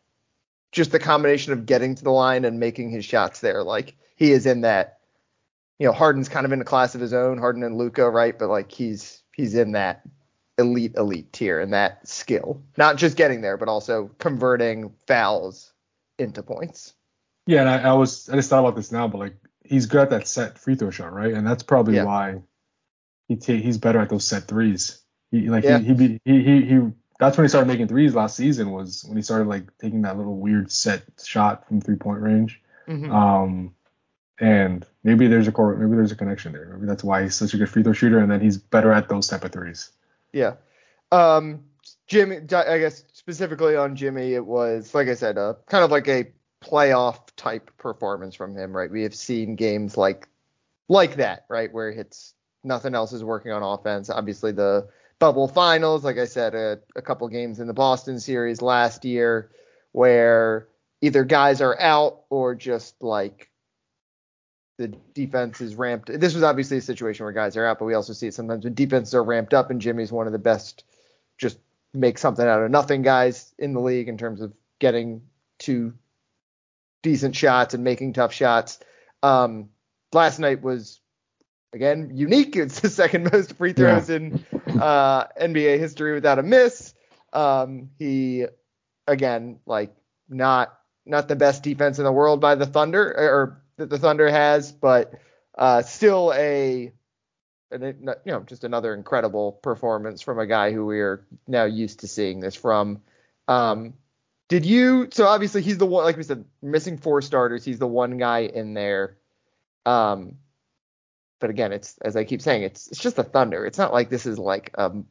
just 0.71 0.91
the 0.91 0.99
combination 0.99 1.53
of 1.53 1.65
getting 1.65 1.95
to 1.95 2.03
the 2.03 2.11
line 2.11 2.45
and 2.45 2.59
making 2.59 2.89
his 2.89 3.05
shots 3.05 3.41
there 3.41 3.61
like 3.63 3.95
he 4.15 4.31
is 4.31 4.45
in 4.45 4.61
that 4.61 4.94
you 5.79 5.85
know 5.87 5.93
Harden's 5.93 6.29
kind 6.29 6.45
of 6.45 6.51
in 6.51 6.61
a 6.61 6.65
class 6.65 6.95
of 6.95 7.01
his 7.01 7.13
own 7.13 7.37
Harden 7.37 7.63
and 7.63 7.77
Luka 7.77 8.09
right 8.09 8.37
but 8.37 8.49
like 8.49 8.71
he's 8.71 9.21
he's 9.35 9.55
in 9.55 9.73
that 9.73 10.01
elite 10.57 10.93
elite 10.95 11.33
tier 11.33 11.59
and 11.59 11.73
that 11.73 12.07
skill 12.07 12.61
not 12.77 12.95
just 12.97 13.17
getting 13.17 13.41
there 13.41 13.57
but 13.57 13.67
also 13.67 14.09
converting 14.19 14.93
fouls 15.07 15.73
into 16.17 16.41
points 16.41 16.93
Yeah, 17.45 17.59
and 17.61 17.69
I, 17.69 17.89
I 17.89 17.93
was 17.93 18.29
I 18.29 18.35
just 18.35 18.49
thought 18.49 18.61
about 18.61 18.75
this 18.75 18.91
now, 18.91 19.07
but 19.09 19.17
like 19.19 19.35
he's 19.63 19.85
good 19.87 20.01
at 20.01 20.09
that 20.11 20.27
set 20.27 20.57
free 20.57 20.75
throw 20.75 20.91
shot, 20.91 21.11
right? 21.13 21.33
And 21.33 21.45
that's 21.45 21.61
probably 21.63 21.95
Yeah. 21.95 22.05
why 22.05 22.41
he 23.27 23.35
ta- 23.35 23.53
he's 23.53 23.77
better 23.77 23.99
at 23.99 24.09
those 24.09 24.25
set 24.25 24.47
threes. 24.47 25.01
He 25.31 25.49
like 25.49 25.63
Yeah. 25.65 25.79
he, 25.79 25.85
he 25.85 25.93
be 25.93 26.21
he 26.23 26.41
he 26.43 26.61
he 26.61 26.79
that's 27.19 27.37
when 27.37 27.43
he 27.45 27.49
started 27.49 27.67
making 27.67 27.87
threes 27.89 28.15
last 28.15 28.35
season 28.37 28.71
was 28.71 29.03
when 29.05 29.17
he 29.17 29.23
started 29.23 29.47
like 29.47 29.65
taking 29.77 30.03
that 30.03 30.17
little 30.17 30.37
weird 30.37 30.71
set 30.71 31.03
shot 31.23 31.67
from 31.67 31.81
three 31.81 31.97
point 31.97 32.21
range. 32.21 32.61
Mhm. 32.87 33.11
Um, 33.11 33.75
and 34.39 34.85
maybe 35.03 35.27
there's 35.27 35.47
a 35.47 35.51
core, 35.51 35.75
maybe 35.75 35.95
there's 35.95 36.11
a 36.11 36.15
connection 36.15 36.51
there. 36.51 36.65
Maybe 36.73 36.87
that's 36.87 37.03
why 37.03 37.23
he's 37.23 37.35
such 37.35 37.53
a 37.53 37.57
good 37.57 37.69
free 37.69 37.83
throw 37.83 37.93
shooter, 37.93 38.19
and 38.19 38.29
then 38.29 38.41
he's 38.41 38.57
better 38.57 38.91
at 38.91 39.09
those 39.09 39.27
type 39.27 39.43
of 39.43 39.51
threes. 39.51 39.91
Yeah. 40.33 40.55
Um, 41.11 41.63
Jimmy, 42.07 42.37
I 42.37 42.79
guess 42.79 43.03
specifically 43.13 43.75
on 43.75 43.95
Jimmy, 43.95 44.33
it 44.33 44.45
was 44.45 44.93
like 44.93 45.07
I 45.07 45.15
said, 45.15 45.37
uh, 45.37 45.55
kind 45.67 45.83
of 45.83 45.91
like 45.91 46.07
a 46.07 46.31
playoff 46.61 47.19
type 47.35 47.71
performance 47.77 48.35
from 48.35 48.55
him, 48.55 48.75
right? 48.75 48.91
We 48.91 49.03
have 49.03 49.15
seen 49.15 49.55
games 49.55 49.97
like 49.97 50.27
like 50.87 51.15
that, 51.15 51.45
right, 51.49 51.71
where 51.71 51.89
it's 51.89 52.33
nothing 52.63 52.95
else 52.95 53.13
is 53.13 53.23
working 53.23 53.51
on 53.51 53.63
offense. 53.63 54.09
Obviously, 54.09 54.51
the 54.51 54.89
bubble 55.19 55.47
finals, 55.47 56.03
like 56.03 56.17
I 56.17 56.25
said, 56.25 56.55
a, 56.55 56.79
a 56.95 57.01
couple 57.01 57.27
games 57.29 57.59
in 57.59 57.67
the 57.67 57.73
Boston 57.73 58.19
series 58.19 58.61
last 58.61 59.05
year, 59.05 59.51
where 59.91 60.67
either 61.01 61.23
guys 61.23 61.61
are 61.61 61.79
out 61.79 62.23
or 62.29 62.55
just 62.55 63.01
like 63.01 63.49
the 64.77 64.89
defense 65.13 65.61
is 65.61 65.75
ramped. 65.75 66.11
This 66.19 66.33
was 66.33 66.43
obviously 66.43 66.77
a 66.77 66.81
situation 66.81 67.23
where 67.23 67.33
guys 67.33 67.55
are 67.55 67.65
out, 67.65 67.79
but 67.79 67.85
we 67.85 67.93
also 67.93 68.13
see 68.13 68.27
it 68.27 68.33
sometimes 68.33 68.63
when 68.63 68.73
defenses 68.73 69.15
are 69.15 69.23
ramped 69.23 69.53
up, 69.53 69.69
and 69.71 69.81
Jimmy's 69.81 70.11
one 70.11 70.27
of 70.27 70.33
the 70.33 70.39
best, 70.39 70.83
just 71.37 71.57
make 71.93 72.17
something 72.17 72.45
out 72.45 72.61
of 72.61 72.69
nothing 72.71 73.01
guys 73.01 73.53
in 73.57 73.73
the 73.73 73.79
league 73.79 74.09
in 74.09 74.17
terms 74.17 74.41
of 74.41 74.53
getting 74.79 75.21
to 75.59 75.93
decent 77.01 77.35
shots 77.35 77.73
and 77.73 77.83
making 77.83 78.13
tough 78.13 78.33
shots. 78.33 78.79
Um, 79.23 79.69
last 80.11 80.39
night 80.39 80.61
was 80.61 80.99
again 81.73 82.11
unique. 82.13 82.55
It's 82.55 82.81
the 82.81 82.89
second 82.89 83.31
most 83.31 83.53
free 83.53 83.73
throws 83.73 84.09
in 84.09 84.43
uh, 84.67 85.27
NBA 85.39 85.79
history 85.79 86.13
without 86.13 86.39
a 86.39 86.43
miss. 86.43 86.93
Um, 87.31 87.91
he 87.97 88.45
again 89.07 89.59
like 89.65 89.95
not 90.27 90.77
not 91.05 91.27
the 91.27 91.35
best 91.35 91.63
defense 91.63 91.99
in 91.99 92.05
the 92.05 92.11
world 92.11 92.41
by 92.41 92.55
the 92.55 92.65
Thunder 92.65 93.03
or 93.05 93.61
that 93.77 93.89
the 93.89 93.99
Thunder 93.99 94.29
has, 94.29 94.71
but 94.71 95.13
uh, 95.57 95.81
still 95.81 96.33
a, 96.35 96.91
you 97.71 98.21
know 98.25 98.43
just 98.45 98.63
another 98.63 98.93
incredible 98.93 99.53
performance 99.53 100.21
from 100.21 100.39
a 100.39 100.47
guy 100.47 100.71
who 100.71 100.85
we 100.85 100.99
are 100.99 101.25
now 101.47 101.65
used 101.65 102.01
to 102.01 102.07
seeing 102.07 102.39
this 102.39 102.55
from. 102.55 103.01
Um, 103.47 103.93
did 104.47 104.65
you? 104.65 105.09
So 105.11 105.25
obviously 105.25 105.61
he's 105.61 105.77
the 105.77 105.85
one, 105.85 106.03
like 106.03 106.17
we 106.17 106.23
said, 106.23 106.45
missing 106.61 106.97
four 106.97 107.21
starters. 107.21 107.65
He's 107.65 107.79
the 107.79 107.87
one 107.87 108.17
guy 108.17 108.39
in 108.41 108.73
there. 108.73 109.17
Um, 109.85 110.37
but 111.39 111.49
again, 111.49 111.73
it's 111.73 111.97
as 111.99 112.15
I 112.15 112.23
keep 112.23 112.41
saying, 112.41 112.63
it's 112.63 112.87
it's 112.87 112.99
just 112.99 113.15
the 113.15 113.23
Thunder. 113.23 113.65
It's 113.65 113.77
not 113.77 113.93
like 113.93 114.09
this 114.09 114.25
is 114.25 114.39
like 114.39 114.71
um 114.77 115.05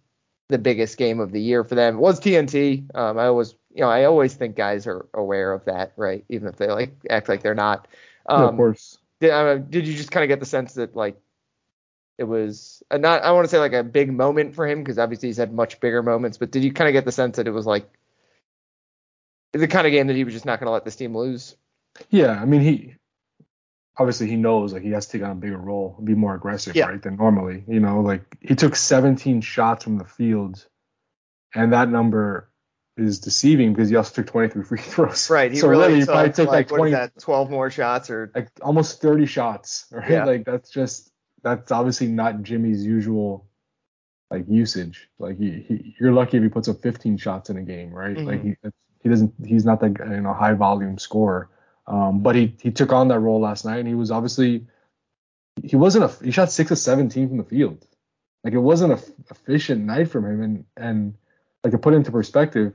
the 0.48 0.58
biggest 0.58 0.96
game 0.98 1.20
of 1.20 1.32
the 1.32 1.40
year 1.40 1.64
for 1.64 1.74
them. 1.74 1.96
It 1.96 2.00
was 2.00 2.20
TNT. 2.20 2.94
Um, 2.94 3.18
I 3.18 3.26
always, 3.26 3.54
you 3.74 3.80
know, 3.80 3.88
I 3.88 4.04
always 4.04 4.34
think 4.34 4.56
guys 4.56 4.86
are 4.86 5.06
aware 5.14 5.52
of 5.52 5.64
that, 5.64 5.92
right? 5.96 6.24
Even 6.28 6.48
if 6.48 6.56
they 6.56 6.68
like 6.68 6.94
act 7.10 7.28
like 7.28 7.42
they're 7.42 7.54
not. 7.54 7.88
Um, 8.26 8.42
yeah, 8.42 8.48
of 8.48 8.56
course. 8.56 8.98
Did, 9.20 9.30
uh, 9.30 9.56
did 9.58 9.86
you 9.86 9.94
just 9.94 10.10
kind 10.10 10.24
of 10.24 10.28
get 10.28 10.40
the 10.40 10.46
sense 10.46 10.74
that 10.74 10.96
like 10.96 11.16
it 12.18 12.24
was 12.24 12.82
not? 12.92 13.22
I 13.22 13.32
want 13.32 13.44
to 13.44 13.48
say 13.48 13.58
like 13.58 13.72
a 13.72 13.82
big 13.82 14.12
moment 14.12 14.54
for 14.54 14.66
him 14.66 14.82
because 14.82 14.98
obviously 14.98 15.28
he's 15.28 15.36
had 15.36 15.52
much 15.52 15.80
bigger 15.80 16.02
moments. 16.02 16.38
But 16.38 16.50
did 16.50 16.64
you 16.64 16.72
kind 16.72 16.88
of 16.88 16.92
get 16.92 17.04
the 17.04 17.12
sense 17.12 17.36
that 17.36 17.46
it 17.46 17.52
was 17.52 17.66
like 17.66 17.88
the 19.52 19.68
kind 19.68 19.86
of 19.86 19.92
game 19.92 20.08
that 20.08 20.16
he 20.16 20.24
was 20.24 20.34
just 20.34 20.46
not 20.46 20.58
going 20.60 20.66
to 20.66 20.72
let 20.72 20.84
this 20.84 20.96
team 20.96 21.16
lose? 21.16 21.56
Yeah, 22.10 22.30
I 22.30 22.44
mean 22.44 22.60
he 22.60 22.94
obviously 23.96 24.26
he 24.28 24.36
knows 24.36 24.72
like 24.72 24.82
he 24.82 24.90
has 24.90 25.06
to 25.06 25.12
take 25.18 25.24
on 25.24 25.30
a 25.30 25.34
bigger 25.36 25.56
role 25.58 25.96
be 26.02 26.14
more 26.14 26.34
aggressive, 26.34 26.74
Yeah. 26.74 26.86
right, 26.86 27.00
than 27.02 27.16
normally. 27.16 27.64
You 27.68 27.80
know, 27.80 28.00
like 28.00 28.22
he 28.40 28.54
took 28.56 28.74
17 28.74 29.40
shots 29.40 29.84
from 29.84 29.98
the 29.98 30.04
field, 30.04 30.66
and 31.54 31.72
that 31.72 31.88
number 31.88 32.50
is 32.96 33.20
deceiving 33.20 33.72
because 33.72 33.88
he 33.88 33.96
also 33.96 34.14
took 34.14 34.26
23 34.26 34.62
free 34.64 34.78
throws. 34.82 35.28
Right. 35.30 35.50
He 35.52 35.58
so 35.58 35.68
really, 35.68 35.94
he 35.94 36.00
took, 36.00 36.08
probably 36.10 36.32
took 36.32 36.48
like, 36.48 36.70
what 36.70 36.78
20, 36.78 36.92
is 36.92 36.98
that, 36.98 37.20
12 37.20 37.50
more 37.50 37.70
shots 37.70 38.10
or 38.10 38.30
like 38.34 38.48
almost 38.62 39.00
30 39.02 39.26
shots, 39.26 39.86
right? 39.92 40.10
Yeah. 40.10 40.24
Like 40.24 40.44
that's 40.44 40.70
just 40.70 41.10
that's 41.42 41.72
obviously 41.72 42.06
not 42.08 42.42
Jimmy's 42.42 42.84
usual 42.84 43.46
like 44.30 44.44
usage. 44.48 45.08
Like 45.18 45.38
he, 45.38 45.50
he 45.66 45.94
you're 46.00 46.12
lucky 46.12 46.36
if 46.36 46.42
he 46.42 46.48
puts 46.48 46.68
up 46.68 46.80
15 46.82 47.16
shots 47.18 47.50
in 47.50 47.56
a 47.56 47.62
game, 47.62 47.90
right? 47.92 48.16
Like 48.16 48.42
Mm-hmm. 48.42 48.48
he 48.64 48.70
he 49.02 49.08
doesn't 49.10 49.34
he's 49.44 49.64
not 49.64 49.80
that 49.80 49.98
you 49.98 50.20
know 50.22 50.32
high 50.32 50.54
volume 50.54 50.98
scorer. 50.98 51.50
Um, 51.86 52.20
but 52.22 52.34
he 52.34 52.56
he 52.60 52.70
took 52.70 52.92
on 52.92 53.08
that 53.08 53.18
role 53.18 53.40
last 53.40 53.64
night 53.64 53.78
and 53.78 53.88
he 53.88 53.94
was 53.94 54.10
obviously 54.10 54.66
he 55.62 55.76
wasn't 55.76 56.04
a 56.04 56.24
he 56.24 56.30
shot 56.30 56.50
six 56.50 56.70
of 56.70 56.78
17 56.78 57.28
from 57.28 57.36
the 57.38 57.44
field. 57.44 57.84
Like 58.42 58.54
it 58.54 58.58
wasn't 58.58 58.92
a 58.92 58.96
f- 58.96 59.10
efficient 59.30 59.84
night 59.84 60.08
from 60.10 60.24
him 60.24 60.42
and 60.42 60.64
and 60.76 61.14
like 61.62 61.72
to 61.72 61.78
put 61.78 61.94
into 61.94 62.10
perspective, 62.10 62.72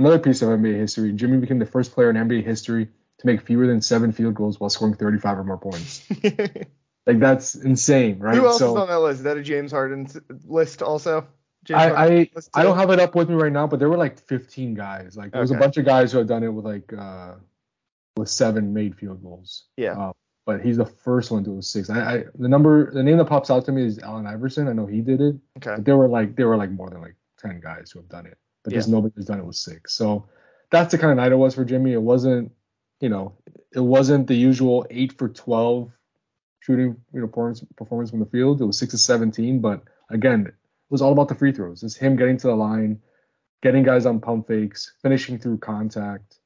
another 0.00 0.18
piece 0.18 0.42
of 0.42 0.48
NBA 0.48 0.76
history, 0.76 1.12
Jimmy 1.12 1.38
became 1.38 1.58
the 1.58 1.66
first 1.66 1.92
player 1.92 2.10
in 2.10 2.16
NBA 2.16 2.44
history 2.44 2.86
to 2.86 3.26
make 3.26 3.42
fewer 3.42 3.66
than 3.66 3.80
seven 3.80 4.12
field 4.12 4.34
goals 4.34 4.58
while 4.58 4.70
scoring 4.70 4.94
35 4.94 5.38
or 5.38 5.44
more 5.44 5.58
points. 5.58 6.08
Like 7.06 7.18
that's 7.18 7.54
insane, 7.54 8.18
right? 8.18 8.36
Who 8.36 8.46
else 8.46 8.58
so 8.58 8.76
is 8.76 8.82
on 8.82 8.88
that 8.88 9.00
list? 9.00 9.18
Is 9.18 9.24
that 9.24 9.36
a 9.36 9.42
James 9.42 9.72
Harden 9.72 10.06
list 10.44 10.82
also? 10.82 11.26
James 11.64 11.80
I 11.80 11.88
I, 11.88 12.30
list 12.34 12.50
I 12.54 12.62
don't 12.62 12.76
have 12.76 12.90
it 12.90 13.00
up 13.00 13.14
with 13.14 13.28
me 13.28 13.36
right 13.36 13.52
now, 13.52 13.66
but 13.66 13.78
there 13.78 13.88
were 13.88 13.96
like 13.96 14.18
15 14.18 14.74
guys. 14.74 15.16
Like 15.16 15.32
there 15.32 15.40
was 15.40 15.50
a 15.50 15.56
bunch 15.56 15.76
of 15.76 15.84
guys 15.84 16.12
who 16.12 16.18
had 16.18 16.28
done 16.28 16.44
it 16.44 16.48
with 16.48 16.64
like 16.64 16.92
uh 16.92 17.34
with 18.16 18.28
seven 18.28 18.74
made 18.74 18.96
field 18.96 19.22
goals. 19.22 19.64
Yeah. 19.76 19.98
Uh, 19.98 20.12
but 20.46 20.60
he's 20.60 20.76
the 20.76 20.86
first 20.86 21.30
one 21.30 21.42
to 21.44 21.50
do 21.50 21.62
six. 21.62 21.90
I, 21.90 22.14
I 22.14 22.24
the 22.34 22.48
number 22.48 22.92
the 22.92 23.02
name 23.02 23.16
that 23.18 23.26
pops 23.26 23.50
out 23.50 23.64
to 23.66 23.72
me 23.72 23.84
is 23.86 23.98
Allen 23.98 24.26
Iverson. 24.26 24.68
I 24.68 24.72
know 24.72 24.86
he 24.86 25.00
did 25.00 25.20
it. 25.20 25.36
Okay. 25.56 25.76
But 25.76 25.84
there 25.84 25.96
were 25.96 26.08
like 26.08 26.36
there 26.36 26.48
were 26.48 26.56
like 26.56 26.70
more 26.70 26.90
than 26.90 27.00
like 27.00 27.16
10 27.38 27.60
guys 27.60 27.90
who 27.90 28.00
have 28.00 28.08
done 28.08 28.26
it. 28.26 28.38
But 28.62 28.72
there's 28.72 28.88
nobody 28.88 29.12
who's 29.16 29.26
done 29.26 29.40
it 29.40 29.46
with 29.46 29.56
six. 29.56 29.94
So 29.94 30.28
that's 30.70 30.92
the 30.92 30.98
kind 30.98 31.10
of 31.10 31.16
night 31.16 31.32
it 31.32 31.36
was 31.36 31.54
for 31.54 31.64
Jimmy. 31.64 31.92
It 31.92 32.02
wasn't, 32.02 32.52
you 33.00 33.08
know, 33.08 33.34
it 33.74 33.80
wasn't 33.80 34.26
the 34.26 34.34
usual 34.34 34.86
eight 34.90 35.16
for 35.18 35.28
12 35.28 35.90
shooting, 36.60 36.96
you 37.12 37.20
know, 37.20 37.26
performance, 37.26 37.64
performance 37.76 38.10
from 38.10 38.20
the 38.20 38.26
field. 38.26 38.60
It 38.60 38.66
was 38.66 38.78
six 38.78 38.92
to 38.92 38.98
17. 38.98 39.60
But 39.60 39.82
again, 40.10 40.46
it 40.46 40.54
was 40.90 41.00
all 41.02 41.12
about 41.12 41.28
the 41.28 41.34
free 41.34 41.52
throws. 41.52 41.82
It's 41.82 41.96
him 41.96 42.16
getting 42.16 42.36
to 42.38 42.48
the 42.48 42.54
line, 42.54 43.00
getting 43.62 43.82
guys 43.82 44.06
on 44.06 44.20
pump 44.20 44.48
fakes, 44.48 44.92
finishing 45.02 45.38
through 45.38 45.58
contact, 45.58 46.38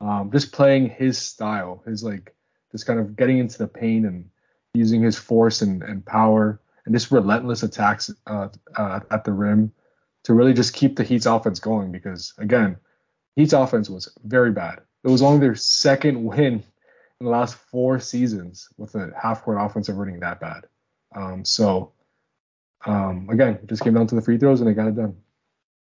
um, 0.00 0.30
just 0.32 0.52
playing 0.52 0.90
his 0.90 1.18
style, 1.18 1.82
his 1.86 2.04
like, 2.04 2.34
just 2.72 2.86
kind 2.86 3.00
of 3.00 3.16
getting 3.16 3.38
into 3.38 3.58
the 3.58 3.68
paint 3.68 4.06
and 4.06 4.26
using 4.74 5.02
his 5.02 5.16
force 5.16 5.62
and, 5.62 5.82
and 5.82 6.04
power 6.04 6.60
and 6.84 6.94
just 6.94 7.10
relentless 7.10 7.62
attacks 7.62 8.10
uh, 8.26 8.48
uh, 8.76 9.00
at 9.10 9.24
the 9.24 9.32
rim 9.32 9.72
to 10.26 10.34
really 10.34 10.52
just 10.52 10.74
keep 10.74 10.96
the 10.96 11.04
Heat's 11.04 11.24
offense 11.26 11.60
going 11.60 11.92
because 11.92 12.34
again, 12.36 12.78
Heat's 13.36 13.52
offense 13.52 13.88
was 13.88 14.12
very 14.24 14.50
bad. 14.50 14.80
It 15.04 15.08
was 15.08 15.22
only 15.22 15.38
their 15.38 15.54
second 15.54 16.24
win 16.24 16.64
in 17.20 17.24
the 17.24 17.30
last 17.30 17.54
four 17.54 18.00
seasons 18.00 18.68
with 18.76 18.96
a 18.96 19.12
half 19.20 19.44
court 19.44 19.58
offensive 19.60 19.96
rating 19.96 20.20
that 20.20 20.40
bad. 20.40 20.64
Um, 21.14 21.44
so 21.44 21.92
um, 22.84 23.28
again, 23.30 23.60
it 23.62 23.68
just 23.68 23.84
came 23.84 23.94
down 23.94 24.08
to 24.08 24.16
the 24.16 24.20
free 24.20 24.36
throws 24.36 24.60
and 24.60 24.68
they 24.68 24.74
got 24.74 24.88
it 24.88 24.96
done. 24.96 25.16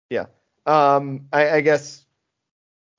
Yeah. 0.09 0.25
Um, 0.65 1.27
I, 1.31 1.50
I 1.50 1.62
guess 1.62 2.05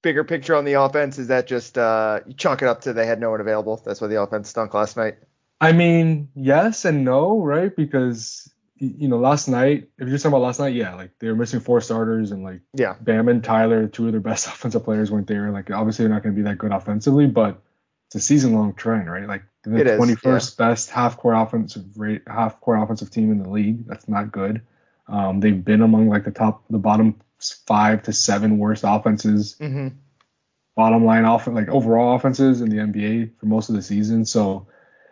bigger 0.01 0.25
picture 0.25 0.55
on 0.55 0.65
the 0.65 0.81
offense 0.81 1.19
is 1.19 1.29
that 1.29 1.47
just 1.47 1.77
uh, 1.77 2.21
you 2.27 2.33
chalk 2.33 2.63
it 2.63 2.69
up 2.69 2.83
to 2.83 2.95
they 2.95 3.05
had 3.05 3.21
no 3.21 3.31
one 3.31 3.43
available. 3.43 3.83
That's 3.85 4.01
why 4.01 4.07
the 4.07 4.23
offense 4.23 4.49
stunk 4.49 4.73
last 4.73 4.97
night. 4.97 5.17
I 5.61 5.73
mean, 5.73 6.31
yes 6.35 6.87
and 6.87 7.05
no, 7.05 7.43
right? 7.43 7.75
Because 7.75 8.51
you 8.77 9.09
know, 9.09 9.19
last 9.19 9.49
night, 9.49 9.89
if 9.99 10.01
you're 10.01 10.09
just 10.11 10.23
talking 10.25 10.35
about 10.37 10.47
last 10.47 10.59
night, 10.61 10.75
yeah, 10.75 10.95
like 10.95 11.13
they 11.19 11.29
were 11.29 11.37
missing 11.37 11.61
four 11.61 11.81
starters 11.81 12.33
and 12.33 12.43
like 12.43 12.61
Yeah. 12.75 12.97
Bam 13.01 13.29
and 13.29 13.43
Tyler, 13.43 13.87
two 13.87 14.07
of 14.07 14.13
their 14.13 14.21
best 14.21 14.47
offensive 14.49 14.85
players 14.85 15.11
weren't 15.11 15.27
there. 15.27 15.51
Like 15.51 15.71
obviously 15.71 16.05
they're 16.05 16.15
not 16.15 16.23
going 16.23 16.35
to 16.35 16.41
be 16.41 16.49
that 16.49 16.59
good 16.59 16.73
offensively, 16.73 17.27
but 17.27 17.63
it's 18.09 18.17
a 18.17 18.21
season 18.21 18.53
long 18.55 18.75
trend, 18.75 19.11
right? 19.11 19.27
Like 19.27 19.45
It 19.67 19.71
the 19.85 19.95
is, 19.95 20.01
21st 20.01 20.57
best 20.57 20.91
half 20.91 21.17
court 21.17 21.37
offensive 21.39 21.85
rate, 21.97 22.23
half 22.27 22.61
court 22.61 22.83
offensive 22.83 23.11
team 23.11 23.31
in 23.33 23.43
the 23.43 23.49
league. 23.49 23.87
That's 23.87 24.09
not 24.09 24.33
good. 24.33 24.63
Um, 25.07 25.41
they've 25.41 25.65
been 25.65 25.83
among 25.83 26.09
like 26.09 26.25
the 26.25 26.31
top, 26.31 26.65
the 26.69 26.79
bottom 26.79 27.21
five 27.67 28.03
to 28.05 28.13
seven 28.13 28.59
worst 28.59 28.85
offenses 28.87 29.57
Mm-hmm. 29.61 29.89
bottom 30.77 31.05
line 31.05 31.25
off 31.25 31.47
like 31.47 31.69
overall 31.69 32.17
offenses 32.17 32.61
in 32.61 32.71
the 32.71 32.79
NBA 32.79 33.39
for 33.39 33.47
most 33.47 33.69
of 33.69 33.77
the 33.77 33.83
season. 33.83 34.25
So 34.25 34.67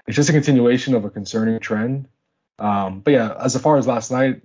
it's 0.07 0.17
just 0.17 0.29
a 0.31 0.33
continuation 0.33 0.95
of 0.95 1.05
a 1.05 1.11
concerning 1.11 1.61
trend. 1.61 2.09
Um, 2.59 3.01
but 3.01 3.13
yeah, 3.13 3.35
as 3.41 3.57
far 3.57 3.77
as 3.77 3.87
last 3.87 4.11
night, 4.11 4.43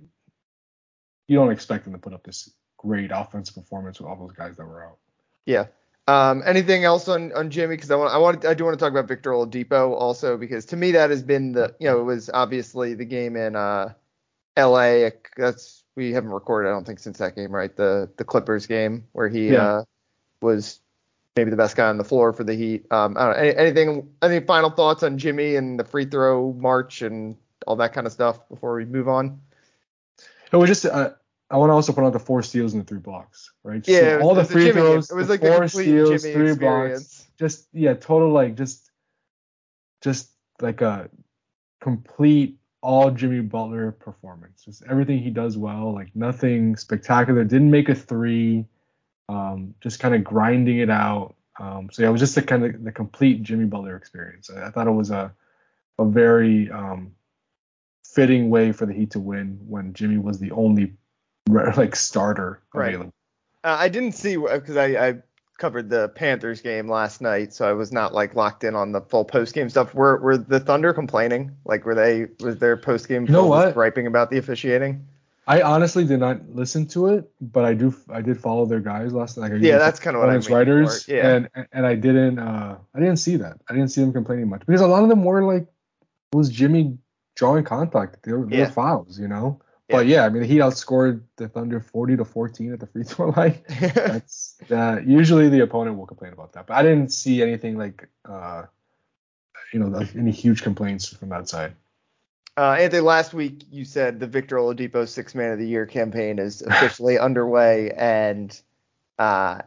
you 1.26 1.36
don't 1.36 1.50
expect 1.52 1.84
them 1.84 1.92
to 1.92 1.98
put 1.98 2.12
up 2.12 2.24
this 2.24 2.50
great 2.76 3.10
offensive 3.12 3.54
performance 3.54 4.00
with 4.00 4.08
all 4.08 4.16
those 4.16 4.32
guys 4.32 4.56
that 4.56 4.64
were 4.64 4.84
out. 4.84 4.96
Yeah. 5.44 5.66
Um, 6.06 6.42
anything 6.46 6.84
else 6.84 7.06
on, 7.08 7.32
on 7.34 7.50
Jimmy? 7.50 7.76
Because 7.76 7.90
I 7.90 7.96
want 7.96 8.14
I 8.14 8.18
want 8.18 8.44
I 8.46 8.54
do 8.54 8.64
want 8.64 8.78
to 8.78 8.82
talk 8.82 8.92
about 8.92 9.08
Victor 9.08 9.30
Oladipo 9.32 9.90
also 9.92 10.38
because 10.38 10.64
to 10.66 10.76
me 10.76 10.92
that 10.92 11.10
has 11.10 11.22
been 11.22 11.52
the 11.52 11.74
you 11.78 11.86
know 11.88 12.00
it 12.00 12.04
was 12.04 12.30
obviously 12.32 12.94
the 12.94 13.04
game 13.04 13.36
in 13.36 13.54
uh, 13.54 13.92
L.A. 14.56 15.12
That's 15.36 15.84
we 15.96 16.12
haven't 16.12 16.30
recorded 16.30 16.70
I 16.70 16.72
don't 16.72 16.86
think 16.86 16.98
since 17.00 17.18
that 17.18 17.36
game 17.36 17.52
right 17.54 17.74
the 17.76 18.10
the 18.16 18.24
Clippers 18.24 18.66
game 18.66 19.06
where 19.12 19.28
he 19.28 19.48
Yeah. 19.50 19.64
uh, 19.64 19.84
was 20.40 20.80
maybe 21.36 21.50
the 21.50 21.56
best 21.56 21.76
guy 21.76 21.88
on 21.88 21.98
the 21.98 22.04
floor 22.04 22.32
for 22.32 22.42
the 22.42 22.54
Heat. 22.54 22.90
Um, 22.90 23.16
I 23.18 23.24
don't 23.26 23.32
know, 23.36 23.42
any, 23.42 23.56
anything 23.56 24.08
any 24.22 24.40
final 24.40 24.70
thoughts 24.70 25.02
on 25.02 25.18
Jimmy 25.18 25.56
and 25.56 25.78
the 25.78 25.84
free 25.84 26.06
throw 26.06 26.54
march 26.54 27.02
and 27.02 27.36
all 27.68 27.76
that 27.76 27.92
kind 27.92 28.06
of 28.06 28.12
stuff 28.14 28.48
before 28.48 28.74
we 28.74 28.86
move 28.86 29.08
on? 29.08 29.40
It 30.50 30.56
was 30.56 30.70
just 30.70 30.86
uh, 30.86 31.10
I 31.50 31.56
want 31.58 31.68
to 31.68 31.74
also 31.74 31.92
point 31.92 32.06
out 32.06 32.14
the 32.14 32.18
four 32.18 32.42
steals 32.42 32.72
and 32.72 32.82
the 32.82 32.86
three 32.86 32.98
blocks, 32.98 33.52
right? 33.62 33.84
So 33.84 33.92
Yeah, 33.92 34.20
all 34.22 34.34
the 34.34 34.42
free 34.44 34.64
Jimmy- 34.64 34.80
throws, 34.80 35.10
it 35.10 35.14
was 35.14 35.28
like 35.28 35.40
four 35.40 35.68
steals, 35.68 36.22
Jimmy 36.22 36.34
three 36.34 36.50
experience. 36.52 36.58
blocks, 37.18 37.30
just 37.38 37.68
yeah, 37.74 37.92
total 37.92 38.30
like 38.30 38.54
just 38.56 38.90
just 40.00 40.30
like 40.62 40.80
a 40.80 41.10
complete 41.80 42.58
all 42.80 43.10
Jimmy 43.10 43.40
Butler 43.40 43.92
performance. 43.92 44.64
Just 44.64 44.82
everything 44.88 45.18
he 45.18 45.28
does 45.30 45.58
well, 45.58 45.92
like 45.92 46.14
nothing 46.16 46.74
spectacular. 46.76 47.44
Didn't 47.44 47.70
make 47.70 47.90
a 47.90 47.94
three, 47.94 48.64
um, 49.28 49.74
just 49.82 50.00
kind 50.00 50.14
of 50.14 50.24
grinding 50.24 50.78
it 50.78 50.88
out. 50.88 51.34
Um, 51.60 51.90
so 51.92 52.02
yeah, 52.02 52.08
it 52.08 52.12
was 52.12 52.20
just 52.22 52.34
the 52.34 52.42
kind 52.42 52.64
of 52.64 52.82
the 52.84 52.92
complete 52.92 53.42
Jimmy 53.42 53.66
Butler 53.66 53.96
experience. 53.96 54.48
I, 54.48 54.68
I 54.68 54.70
thought 54.70 54.86
it 54.86 54.92
was 54.92 55.10
a 55.10 55.34
a 55.98 56.04
very 56.06 56.70
um, 56.70 57.12
fitting 58.18 58.50
way 58.50 58.72
for 58.72 58.84
the 58.84 58.92
Heat 58.92 59.12
to 59.12 59.20
win 59.20 59.60
when 59.68 59.92
Jimmy 59.92 60.18
was 60.18 60.40
the 60.40 60.50
only 60.50 60.94
like 61.48 61.94
starter 61.94 62.60
Right. 62.74 62.88
available. 62.94 63.12
Uh, 63.62 63.76
I 63.78 63.88
didn't 63.88 64.12
see 64.12 64.36
because 64.36 64.76
I, 64.76 64.86
I 65.08 65.14
covered 65.56 65.88
the 65.88 66.08
Panthers 66.08 66.60
game 66.60 66.88
last 66.88 67.20
night, 67.20 67.52
so 67.52 67.68
I 67.68 67.72
was 67.74 67.92
not 67.92 68.12
like 68.14 68.34
locked 68.34 68.64
in 68.64 68.74
on 68.74 68.90
the 68.92 69.00
full 69.00 69.24
post 69.24 69.54
game 69.54 69.68
stuff. 69.70 69.94
Were 69.94 70.16
were 70.18 70.36
the 70.36 70.58
Thunder 70.58 70.92
complaining? 70.92 71.52
Like 71.64 71.84
were 71.84 71.94
they 71.94 72.26
was 72.40 72.58
their 72.58 72.76
post 72.76 73.06
game 73.08 73.24
You 73.26 73.32
know 73.32 73.46
what? 73.46 73.74
griping 73.74 74.06
about 74.08 74.30
the 74.30 74.38
officiating? 74.38 75.06
I 75.46 75.62
honestly 75.62 76.04
did 76.04 76.20
not 76.20 76.40
listen 76.54 76.86
to 76.88 77.06
it, 77.06 77.30
but 77.40 77.64
I 77.64 77.72
do 77.74 77.94
I 78.10 78.20
did 78.20 78.38
follow 78.40 78.66
their 78.66 78.80
guys 78.80 79.12
last 79.14 79.38
night. 79.38 79.52
Like, 79.52 79.62
Yeah, 79.62 79.78
that's 79.78 80.00
kinda 80.00 80.18
what 80.18 80.28
I'm 80.28 80.36
his 80.36 80.50
waiting 80.50 80.74
writers, 80.74 81.04
for, 81.04 81.12
yeah. 81.12 81.34
and 81.36 81.48
and 81.72 81.86
I 81.86 81.94
didn't 81.94 82.38
uh 82.40 82.76
I 82.94 82.98
didn't 82.98 83.18
see 83.18 83.36
that. 83.36 83.58
I 83.70 83.74
didn't 83.74 83.88
see 83.88 84.00
them 84.00 84.12
complaining 84.12 84.48
much 84.48 84.66
because 84.66 84.80
a 84.80 84.86
lot 84.88 85.02
of 85.04 85.08
them 85.08 85.22
were 85.24 85.42
like 85.44 85.66
was 86.32 86.50
Jimmy 86.50 86.98
drawing 87.38 87.64
contact. 87.64 88.22
They 88.24 88.32
were, 88.32 88.44
they 88.44 88.58
were 88.58 88.66
fouls, 88.66 89.18
you 89.18 89.28
know. 89.28 89.60
But 89.88 90.06
yeah, 90.06 90.26
I 90.26 90.28
mean 90.28 90.42
he 90.42 90.56
outscored 90.56 91.22
the 91.36 91.48
Thunder 91.48 91.80
40 91.80 92.18
to 92.18 92.24
14 92.24 92.74
at 92.74 92.80
the 92.80 92.86
free 92.86 93.04
throw 93.04 93.30
line. 93.36 93.62
That's 93.68 94.56
uh, 94.70 95.00
usually 95.06 95.48
the 95.48 95.60
opponent 95.60 95.96
will 95.96 96.06
complain 96.06 96.34
about 96.34 96.52
that, 96.52 96.66
but 96.66 96.74
I 96.74 96.82
didn't 96.82 97.10
see 97.10 97.40
anything 97.42 97.78
like 97.78 98.08
uh 98.28 98.64
you 99.72 99.80
know 99.80 100.06
any 100.14 100.30
huge 100.30 100.62
complaints 100.62 101.08
from 101.08 101.30
that 101.30 101.48
side. 101.48 101.74
Uh, 102.58 102.72
Anthony, 102.72 103.00
last 103.00 103.32
week 103.32 103.62
you 103.70 103.84
said 103.84 104.18
the 104.18 104.26
Victor 104.26 104.56
Oladipo 104.56 105.08
Six 105.08 105.34
Man 105.34 105.52
of 105.52 105.58
the 105.58 105.66
Year 105.66 105.86
campaign 105.86 106.38
is 106.38 106.60
officially 106.66 107.18
underway, 107.18 107.92
and 107.92 108.60
uh, 109.18 109.60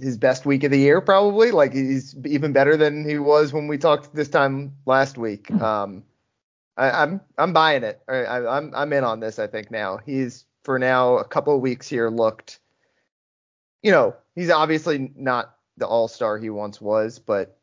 his 0.00 0.16
best 0.16 0.44
week 0.44 0.64
of 0.64 0.70
the 0.70 0.78
year, 0.78 1.00
probably. 1.00 1.50
Like 1.50 1.72
he's 1.72 2.16
even 2.24 2.52
better 2.52 2.76
than 2.76 3.08
he 3.08 3.18
was 3.18 3.52
when 3.52 3.68
we 3.68 3.78
talked 3.78 4.14
this 4.14 4.28
time 4.28 4.72
last 4.86 5.18
week. 5.18 5.50
Um, 5.52 6.04
I, 6.76 6.88
am 6.88 6.94
I'm, 6.94 7.20
I'm 7.38 7.52
buying 7.52 7.84
it. 7.84 8.00
I, 8.08 8.46
I'm 8.46 8.72
I'm 8.74 8.92
in 8.92 9.04
on 9.04 9.20
this. 9.20 9.38
I 9.38 9.46
think 9.46 9.70
now 9.70 9.98
he's 9.98 10.44
for 10.64 10.78
now 10.78 11.18
a 11.18 11.24
couple 11.24 11.54
of 11.54 11.60
weeks 11.60 11.88
here 11.88 12.08
looked. 12.08 12.58
You 13.82 13.92
know, 13.92 14.16
he's 14.34 14.50
obviously 14.50 15.12
not 15.16 15.54
the 15.76 15.86
all 15.86 16.08
star 16.08 16.38
he 16.38 16.50
once 16.50 16.80
was, 16.80 17.18
but 17.18 17.58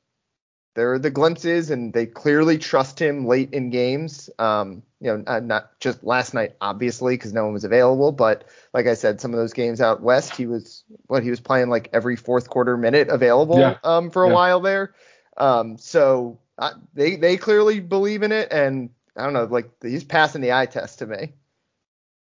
there 0.76 0.94
are 0.94 1.00
the 1.00 1.10
glimpses, 1.10 1.70
and 1.70 1.92
they 1.94 2.06
clearly 2.06 2.58
trust 2.58 3.00
him 3.00 3.26
late 3.26 3.54
in 3.54 3.70
games. 3.70 4.30
Um, 4.40 4.84
you 5.02 5.18
know, 5.18 5.40
not 5.40 5.78
just 5.80 6.04
last 6.04 6.34
night, 6.34 6.56
obviously, 6.62 7.16
because 7.16 7.34
no 7.34 7.44
one 7.44 7.54
was 7.54 7.66
available, 7.66 8.12
but 8.12 8.46
like 8.74 8.88
I 8.88 8.94
said, 8.94 9.20
some 9.20 9.34
of 9.34 9.38
those 9.38 9.52
games 9.52 9.82
out 9.82 10.02
west, 10.02 10.36
he 10.36 10.46
was 10.46 10.84
what 11.08 11.24
he 11.24 11.30
was 11.30 11.42
playing 11.42 11.70
like 11.70 11.90
every 11.92 12.16
fourth 12.16 12.50
quarter 12.50 12.78
minute 12.78 13.10
available 13.10 13.60
yeah. 13.60 13.78
um, 13.84 14.10
for 14.12 14.24
a 14.24 14.28
yeah. 14.28 14.34
while 14.34 14.60
there. 14.62 14.94
Um, 15.36 15.78
so 15.78 16.40
uh, 16.58 16.72
they 16.94 17.16
they 17.16 17.36
clearly 17.36 17.80
believe 17.82 18.24
in 18.24 18.32
it, 18.32 18.48
and 18.52 18.92
I 19.16 19.24
don't 19.24 19.34
know, 19.34 19.46
like 19.46 19.72
he's 19.82 20.04
passing 20.04 20.42
the 20.42 20.54
eye 20.54 20.66
test 20.66 21.00
to 21.00 21.08
me. 21.08 21.34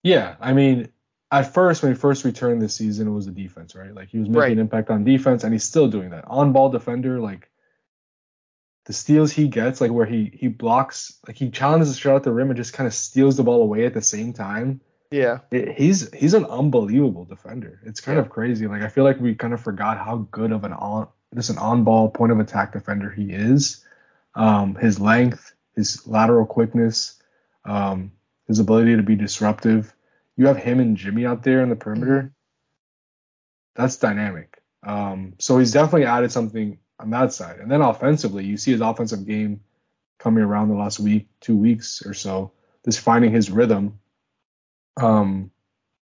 Yeah, 0.04 0.36
I 0.40 0.54
mean, 0.54 0.90
at 1.32 1.54
first 1.54 1.82
when 1.82 1.92
he 1.92 1.98
first 1.98 2.24
returned 2.24 2.62
this 2.62 2.76
season, 2.76 3.08
it 3.08 3.12
was 3.12 3.26
the 3.26 3.32
defense, 3.32 3.76
right? 3.76 3.94
Like 3.94 4.10
he 4.10 4.20
was 4.20 4.28
making 4.28 4.40
right. 4.40 4.52
an 4.52 4.60
impact 4.60 4.90
on 4.90 5.04
defense, 5.04 5.44
and 5.44 5.54
he's 5.54 5.64
still 5.64 5.88
doing 5.88 6.12
that. 6.12 6.26
On 6.28 6.54
ball 6.54 6.70
defender, 6.70 7.20
like 7.20 7.50
the 8.86 8.94
steals 8.94 9.32
he 9.32 9.48
gets, 9.48 9.82
like 9.82 9.92
where 9.92 10.06
he 10.06 10.32
he 10.34 10.48
blocks, 10.48 11.18
like 11.28 11.36
he 11.36 11.50
challenges 11.50 11.94
the 11.94 12.00
shot 12.00 12.18
at 12.18 12.24
the 12.24 12.32
rim 12.32 12.50
and 12.50 12.58
just 12.58 12.74
kind 12.74 12.88
of 12.88 12.94
steals 12.94 13.38
the 13.38 13.44
ball 13.44 13.62
away 13.64 13.86
at 13.86 13.94
the 13.94 14.02
same 14.02 14.34
time. 14.34 14.82
Yeah, 15.12 15.40
it, 15.50 15.78
he's 15.78 16.14
he's 16.14 16.34
an 16.34 16.46
unbelievable 16.46 17.26
defender. 17.26 17.80
It's 17.84 18.02
kind 18.02 18.18
yeah. 18.18 18.22
of 18.22 18.30
crazy. 18.30 18.68
Like 18.68 18.84
I 18.84 18.90
feel 18.90 19.04
like 19.04 19.20
we 19.20 19.34
kind 19.34 19.54
of 19.54 19.62
forgot 19.62 19.98
how 19.98 20.28
good 20.30 20.52
of 20.52 20.64
an 20.64 20.74
on 20.74 21.08
just 21.34 21.50
an 21.50 21.58
on 21.58 21.84
ball 21.84 22.10
point 22.10 22.32
of 22.32 22.40
attack 22.40 22.74
defender 22.74 23.10
he 23.10 23.32
is. 23.32 23.84
Um, 24.36 24.76
his 24.76 25.00
length, 25.00 25.55
his 25.76 26.08
lateral 26.08 26.46
quickness, 26.46 27.22
um, 27.66 28.12
his 28.48 28.60
ability 28.60 28.96
to 28.96 29.04
be 29.04 29.16
disruptive. 29.16 29.94
You 30.38 30.48
have 30.48 30.58
him 30.58 30.80
and 30.80 30.98
Jimmy 30.98 31.26
out 31.26 31.44
there 31.44 31.62
in 31.62 31.70
the 31.70 31.76
perimeter. 31.76 32.34
That's 33.76 33.98
dynamic. 33.98 34.62
Um, 34.84 35.34
so 35.40 35.58
he's 35.58 35.72
definitely 35.72 36.06
added 36.06 36.32
something 36.32 36.78
on 37.00 37.10
that 37.10 37.34
side. 37.34 37.60
And 37.60 37.70
then 37.70 37.82
offensively, 37.82 38.46
you 38.46 38.58
see 38.58 38.72
his 38.72 38.82
offensive 38.82 39.26
game 39.26 39.62
coming 40.20 40.44
around 40.44 40.70
the 40.70 40.76
last 40.76 41.00
week, 41.00 41.28
two 41.42 41.58
weeks 41.58 42.06
or 42.06 42.14
so, 42.14 42.52
just 42.86 43.00
finding 43.00 43.32
his 43.32 43.50
rhythm. 43.52 44.00
Um, 44.98 45.52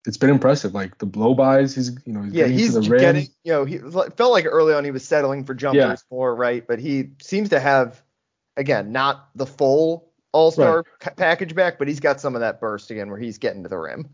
it's 0.06 0.16
been 0.16 0.30
impressive. 0.30 0.74
Like 0.74 0.98
the 0.98 1.06
blow 1.06 1.34
bys, 1.34 1.74
he's 1.74 1.90
you 2.04 2.12
know 2.12 2.22
he's 2.22 2.32
yeah 2.32 2.44
getting 2.44 2.58
he's 2.58 2.74
to 2.74 2.80
the 2.80 2.90
rim. 2.90 3.00
getting 3.00 3.28
you 3.42 3.52
know 3.52 3.64
he 3.64 3.78
felt 3.78 4.32
like 4.32 4.46
early 4.46 4.74
on 4.74 4.84
he 4.84 4.90
was 4.90 5.04
settling 5.04 5.44
for 5.44 5.54
jumpers 5.54 5.80
yeah. 5.80 5.96
more 6.10 6.34
right, 6.34 6.66
but 6.66 6.78
he 6.78 7.10
seems 7.20 7.50
to 7.50 7.60
have 7.60 8.00
again 8.56 8.92
not 8.92 9.28
the 9.34 9.46
full 9.46 10.10
all 10.32 10.50
star 10.50 10.84
right. 11.04 11.16
package 11.16 11.54
back, 11.54 11.78
but 11.78 11.88
he's 11.88 12.00
got 12.00 12.20
some 12.20 12.34
of 12.34 12.40
that 12.40 12.60
burst 12.60 12.90
again 12.90 13.10
where 13.10 13.18
he's 13.18 13.38
getting 13.38 13.62
to 13.62 13.68
the 13.68 13.78
rim. 13.78 14.10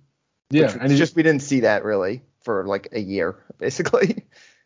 Yeah, 0.51 0.77
and 0.79 0.95
just 0.97 1.17
we 1.17 1.23
didn't 1.23 1.43
see 1.43 1.61
that 1.61 1.85
really 1.85 2.23
for 2.43 2.67
like 2.67 2.89
a 2.93 3.01
year 3.01 3.43
basically. 3.59 4.25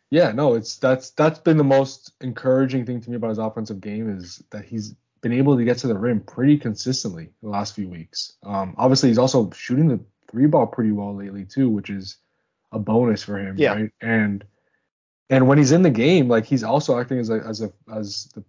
Yeah, 0.09 0.31
no, 0.31 0.53
it's 0.53 0.77
that's 0.77 1.11
that's 1.11 1.39
been 1.39 1.57
the 1.57 1.63
most 1.63 2.13
encouraging 2.21 2.85
thing 2.85 3.01
to 3.01 3.09
me 3.09 3.15
about 3.17 3.29
his 3.29 3.39
offensive 3.39 3.81
game 3.81 4.09
is 4.09 4.41
that 4.51 4.65
he's 4.65 4.95
been 5.21 5.33
able 5.33 5.57
to 5.57 5.65
get 5.65 5.79
to 5.79 5.87
the 5.87 5.97
rim 5.97 6.21
pretty 6.21 6.57
consistently 6.57 7.31
the 7.41 7.49
last 7.49 7.75
few 7.75 7.89
weeks. 7.89 8.33
Um, 8.43 8.75
obviously, 8.77 9.09
he's 9.09 9.17
also 9.17 9.49
shooting 9.51 9.87
the 9.87 9.99
three 10.29 10.47
ball 10.47 10.67
pretty 10.67 10.91
well 10.91 11.15
lately 11.15 11.45
too, 11.45 11.69
which 11.69 11.89
is 11.89 12.17
a 12.71 12.79
bonus 12.79 13.23
for 13.23 13.37
him, 13.37 13.55
yeah. 13.57 13.73
right? 13.73 13.91
And 14.01 14.45
and 15.29 15.47
when 15.47 15.57
he's 15.57 15.71
in 15.71 15.81
the 15.81 15.89
game, 15.89 16.29
like 16.29 16.45
he's 16.45 16.63
also 16.63 16.99
acting 16.99 17.19
as 17.19 17.29
a 17.29 17.41
as 17.45 17.61
a 17.61 17.73
as 17.93 18.29
the 18.35 18.43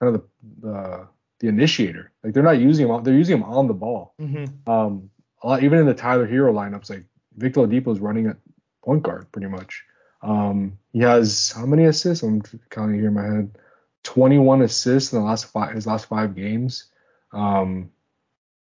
kind 0.00 0.14
of 0.14 0.22
the 0.22 0.68
the, 0.68 1.08
the 1.40 1.48
initiator. 1.48 2.12
Like 2.22 2.34
they're 2.34 2.42
not 2.42 2.58
using 2.58 2.88
him, 2.88 3.02
they're 3.02 3.14
using 3.14 3.38
him 3.38 3.44
on 3.44 3.68
the 3.68 3.74
ball. 3.74 4.14
Mm-hmm. 4.20 4.70
Um, 4.70 5.10
lot, 5.42 5.62
even 5.62 5.78
in 5.78 5.86
the 5.86 5.94
Tyler 5.94 6.26
Herro 6.26 6.52
lineups, 6.52 6.90
like 6.90 7.04
Victor 7.36 7.60
Oladipo 7.60 7.92
is 7.92 8.00
running 8.00 8.26
at 8.26 8.36
point 8.82 9.02
guard 9.02 9.30
pretty 9.32 9.48
much. 9.48 9.84
Um, 10.22 10.78
he 10.92 11.00
has 11.00 11.52
how 11.52 11.66
many 11.66 11.84
assists? 11.84 12.22
I'm 12.22 12.42
counting 12.70 12.96
here 12.96 13.08
in 13.08 13.14
my 13.14 13.24
head. 13.24 13.58
21 14.04 14.62
assists 14.62 15.12
in 15.12 15.18
the 15.18 15.24
last 15.24 15.46
five 15.46 15.74
his 15.74 15.86
last 15.86 16.06
five 16.06 16.34
games. 16.34 16.84
Um, 17.32 17.90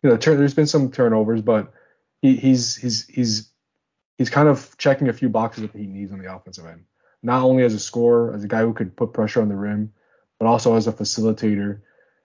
you 0.03 0.11
know, 0.11 0.17
turn, 0.17 0.39
there's 0.39 0.55
been 0.55 0.67
some 0.67 0.91
turnovers, 0.91 1.43
but 1.43 1.73
he, 2.21 2.37
he's 2.37 2.77
he's 2.77 3.07
he's 3.07 3.49
he's 4.19 4.31
kind 4.31 4.49
of 4.49 4.77
checking 4.77 5.09
a 5.09 5.13
few 5.13 5.29
boxes 5.29 5.63
that 5.63 5.79
he 5.79 5.87
needs 5.87 6.13
on 6.13 6.19
the 6.19 6.35
offensive 6.35 6.67
end. 6.67 6.85
Not 7.23 7.43
only 7.43 7.65
as 7.65 7.75
a 7.75 7.79
scorer, 7.79 8.35
as 8.35 8.45
a 8.45 8.49
guy 8.49 8.63
who 8.63 8.73
could 8.73 8.97
put 8.97 9.13
pressure 9.13 9.43
on 9.43 9.49
the 9.49 9.57
rim, 9.57 9.93
but 10.41 10.47
also 10.47 10.75
as 10.75 10.89
a 10.89 10.93
facilitator 10.93 11.83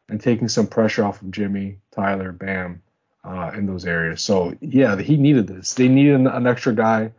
and 0.10 0.20
taking 0.22 0.48
some 0.48 0.66
pressure 0.66 1.04
off 1.04 1.22
of 1.22 1.30
Jimmy, 1.30 1.78
Tyler, 1.92 2.32
Bam, 2.32 2.82
uh, 3.24 3.52
in 3.54 3.66
those 3.68 3.86
areas. 3.86 4.24
So 4.24 4.56
yeah, 4.62 5.00
he 5.00 5.18
needed 5.18 5.48
this. 5.48 5.74
They 5.74 5.90
needed 5.90 6.16
an, 6.16 6.28
an 6.28 6.48
extra 6.48 6.74
guy 6.74 7.12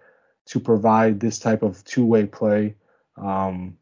to 0.47 0.61
provide 0.61 1.21
this 1.21 1.39
type 1.39 1.63
of 1.63 1.85
two-way 1.85 2.27
play. 2.27 2.77
Um, 3.17 3.77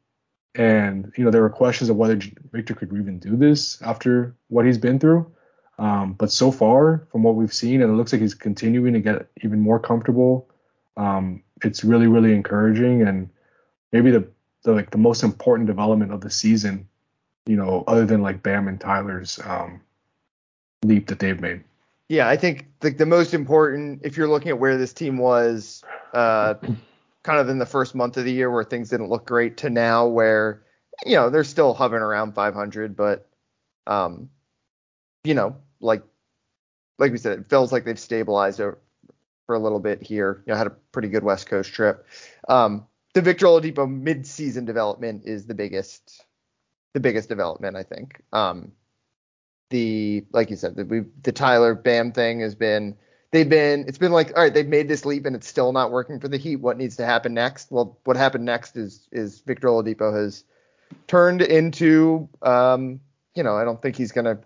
and 0.55 1.13
you 1.17 1.25
know 1.25 1.31
there 1.31 1.43
were 1.43 1.51
questions 1.51 1.91
of 1.91 1.97
whether 1.97 2.19
Victor 2.53 2.75
could 2.75 2.93
even 2.93 3.19
do 3.19 3.37
this 3.37 3.81
after 3.83 4.35
what 4.49 4.67
he's 4.67 4.79
been 4.79 4.99
through. 4.99 5.31
Um, 5.79 6.13
but 6.13 6.31
so 6.31 6.53
far, 6.53 7.09
from 7.11 7.25
what 7.25 7.35
we've 7.35 7.53
seen, 7.53 7.83
and 7.83 7.93
it 7.93 7.97
looks 7.97 8.13
like 8.13 8.23
he's 8.23 8.35
continuing 8.35 8.95
to 8.95 9.01
get 9.01 9.29
even 9.43 9.61
more 9.61 9.81
comfortable. 9.81 10.49
Um, 10.97 11.43
it's 11.63 11.83
really, 11.83 12.07
really 12.07 12.33
encouraging, 12.35 13.03
and 13.03 13.31
maybe 13.93 14.13
the, 14.13 14.29
the 14.63 14.73
like 14.73 14.91
the 14.91 14.99
most 14.99 15.25
important 15.25 15.67
development 15.67 16.13
of 16.13 16.21
the 16.21 16.31
season. 16.31 16.89
You 17.47 17.57
know, 17.57 17.85
other 17.87 18.07
than 18.07 18.23
like 18.23 18.43
Bam 18.43 18.69
and 18.69 18.81
Tyler's 18.81 19.39
um, 19.45 19.81
leap 20.83 21.09
that 21.09 21.19
they've 21.19 21.41
made. 21.41 21.63
Yeah, 22.09 22.29
I 22.29 22.37
think 22.37 22.67
like 22.83 22.99
the 22.99 23.07
most 23.07 23.35
important, 23.35 24.01
if 24.05 24.17
you're 24.17 24.29
looking 24.29 24.51
at 24.51 24.59
where 24.59 24.77
this 24.77 24.93
team 24.93 25.19
was, 25.19 25.83
uh, 26.13 26.55
kind 27.23 27.39
of 27.41 27.49
in 27.49 27.59
the 27.59 27.67
first 27.67 27.95
month 27.95 28.17
of 28.17 28.25
the 28.25 28.33
year 28.33 28.51
where 28.51 28.65
things 28.65 28.91
didn't 28.91 29.09
look 29.09 29.27
great, 29.27 29.57
to 29.59 29.71
now 29.71 30.07
where 30.07 30.63
you 31.05 31.17
know 31.17 31.31
they're 31.31 31.45
still 31.45 31.75
hovering 31.75 32.03
around 32.03 32.35
500, 32.35 32.97
but 32.97 33.29
um, 33.87 34.31
you 35.25 35.35
know, 35.35 35.57
like 35.81 36.03
like 36.99 37.13
we 37.13 37.19
said, 37.19 37.39
it 37.39 37.51
feels 37.51 37.73
like 37.73 37.85
they've 37.85 37.99
stabilized 37.99 38.61
over, 38.61 38.79
for 39.47 39.55
a 39.55 39.59
little 39.59 39.81
bit 39.81 40.03
here. 40.03 40.43
You 40.47 40.53
know, 40.53 40.57
had 40.57 40.67
a 40.67 40.77
pretty 40.93 41.09
good 41.09 41.25
West 41.25 41.47
Coast 41.47 41.73
trip. 41.73 42.07
Um, 42.49 42.87
the 43.15 43.23
Victor 43.23 43.47
Oladipo 43.47 43.91
mid-season 43.91 44.65
development 44.65 45.23
is 45.25 45.47
the 45.47 45.55
biggest, 45.55 46.25
the 46.95 47.01
biggest 47.01 47.29
development, 47.29 47.77
I 47.77 47.83
think. 47.83 48.23
Um, 48.33 48.73
the 49.71 50.25
like 50.33 50.49
you 50.51 50.57
said, 50.57 50.77
the, 50.77 51.07
the 51.23 51.33
Tyler 51.33 51.75
Bam 51.75 52.13
thing 52.13 52.41
has 52.41 52.55
been 52.55 52.97
they've 53.33 53.49
been 53.49 53.85
it's 53.89 53.99
been 53.99 54.13
like 54.13 54.29
all 54.37 54.45
right 54.45 54.55
they've 54.55 54.69
made 54.69 54.87
this 54.89 55.05
leap 55.05 55.27
and 55.27 55.35
it's 55.35 55.49
still 55.49 55.73
not 55.73 55.91
working 55.91 56.21
for 56.21 56.29
the 56.29 56.37
Heat. 56.37 56.57
What 56.57 56.79
needs 56.79 56.97
to 56.97 57.05
happen 57.05 57.35
next? 57.35 57.71
Well, 57.71 57.99
what 58.05 58.17
happened 58.17 58.45
next 58.45 58.77
is 58.77 59.09
is 59.13 59.41
Victor 59.41 59.69
Oladipo 59.69 60.15
has 60.15 60.45
turned 61.09 61.43
into 61.43 62.29
um, 62.43 63.01
you 63.35 63.43
know 63.43 63.57
I 63.57 63.65
don't 63.65 63.83
think 63.83 63.97
he's 63.97 64.13
gonna 64.13 64.39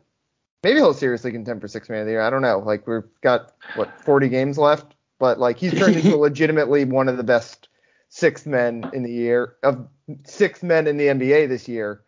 maybe 0.63 0.79
he'll 0.79 0.95
seriously 0.95 1.31
contend 1.33 1.61
for 1.61 1.69
six 1.69 1.89
man 1.89 2.01
of 2.01 2.07
the 2.07 2.13
year. 2.13 2.23
I 2.23 2.31
don't 2.31 2.43
know. 2.43 2.61
Like 2.61 2.87
we've 2.87 3.03
got 3.21 3.53
what 3.75 4.01
40 4.01 4.29
games 4.29 4.57
left, 4.57 4.95
but 5.19 5.39
like 5.39 5.59
he's 5.59 5.75
turned 5.75 5.97
into 5.97 6.17
legitimately 6.17 6.85
one 6.87 7.09
of 7.09 7.17
the 7.17 7.25
best 7.25 7.69
sixth 8.09 8.47
men 8.47 8.89
in 8.95 9.03
the 9.03 9.13
year 9.13 9.57
of 9.63 9.87
six 10.25 10.63
men 10.63 10.87
in 10.87 10.97
the 10.97 11.07
NBA 11.07 11.49
this 11.49 11.69
year. 11.69 12.03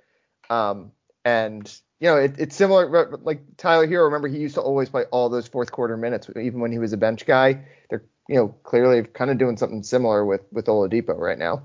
Um, 0.50 0.92
and 1.24 1.72
you 2.00 2.08
know, 2.08 2.16
it, 2.16 2.34
it's 2.38 2.56
similar. 2.56 3.08
Like 3.22 3.56
Tyler 3.56 3.86
Herro, 3.86 4.04
remember 4.04 4.28
he 4.28 4.38
used 4.38 4.56
to 4.56 4.60
always 4.60 4.88
play 4.88 5.04
all 5.10 5.28
those 5.28 5.46
fourth 5.46 5.70
quarter 5.70 5.96
minutes, 5.96 6.28
even 6.36 6.60
when 6.60 6.72
he 6.72 6.78
was 6.78 6.92
a 6.92 6.96
bench 6.96 7.26
guy. 7.26 7.64
They're, 7.88 8.04
you 8.28 8.36
know, 8.36 8.48
clearly 8.62 9.04
kind 9.04 9.30
of 9.30 9.38
doing 9.38 9.56
something 9.56 9.82
similar 9.82 10.24
with 10.24 10.42
with 10.50 10.66
Oladipo 10.66 11.16
right 11.16 11.38
now. 11.38 11.62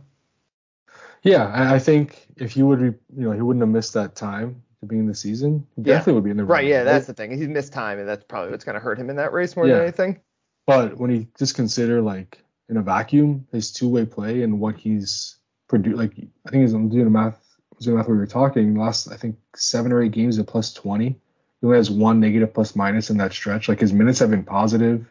Yeah, 1.23 1.51
I 1.51 1.79
think 1.79 2.27
if 2.37 2.51
he 2.51 2.61
would, 2.61 2.79
you 2.79 2.99
know, 3.09 3.31
he 3.31 3.41
wouldn't 3.41 3.63
have 3.63 3.69
missed 3.69 3.95
that 3.95 4.15
time 4.15 4.61
to 4.81 4.85
be 4.85 4.99
in 4.99 5.07
the 5.07 5.15
season. 5.15 5.65
He 5.75 5.81
definitely 5.81 6.13
would 6.13 6.23
be 6.23 6.29
in 6.29 6.37
the 6.37 6.45
right. 6.45 6.67
Yeah, 6.67 6.83
that's 6.83 7.07
the 7.07 7.13
thing. 7.13 7.35
He's 7.35 7.47
missed 7.47 7.73
time, 7.73 7.97
and 7.97 8.07
that's 8.07 8.23
probably 8.25 8.51
what's 8.51 8.63
going 8.63 8.75
to 8.75 8.79
hurt 8.79 8.99
him 8.99 9.09
in 9.09 9.15
that 9.15 9.33
race 9.33 9.55
more 9.55 9.65
yeah. 9.65 9.75
than 9.75 9.83
anything. 9.83 10.19
But 10.67 10.97
when 10.97 11.11
you 11.11 11.27
just 11.37 11.55
consider 11.55 12.01
like 12.01 12.43
in 12.69 12.77
a 12.77 12.81
vacuum, 12.81 13.47
his 13.51 13.71
two 13.71 13.89
way 13.89 14.05
play 14.05 14.43
and 14.43 14.59
what 14.59 14.75
he's 14.75 15.37
produced, 15.67 15.97
like 15.97 16.13
I 16.45 16.49
think 16.49 16.63
he's 16.63 16.73
I'm 16.73 16.89
doing 16.89 17.05
the 17.05 17.09
math 17.09 17.44
zoom 17.81 17.99
after 17.99 18.11
we 18.11 18.17
were 18.17 18.27
talking, 18.27 18.75
last 18.75 19.11
I 19.11 19.17
think 19.17 19.37
seven 19.55 19.91
or 19.91 20.01
eight 20.01 20.11
games 20.11 20.39
at 20.39 20.47
plus 20.47 20.73
20. 20.73 21.09
He 21.09 21.17
only 21.63 21.77
has 21.77 21.89
one 21.89 22.19
negative 22.19 22.53
plus 22.53 22.75
minus 22.75 23.09
in 23.09 23.17
that 23.17 23.33
stretch. 23.33 23.69
Like 23.69 23.79
his 23.79 23.93
minutes 23.93 24.19
have 24.19 24.29
been 24.29 24.43
positive. 24.43 25.07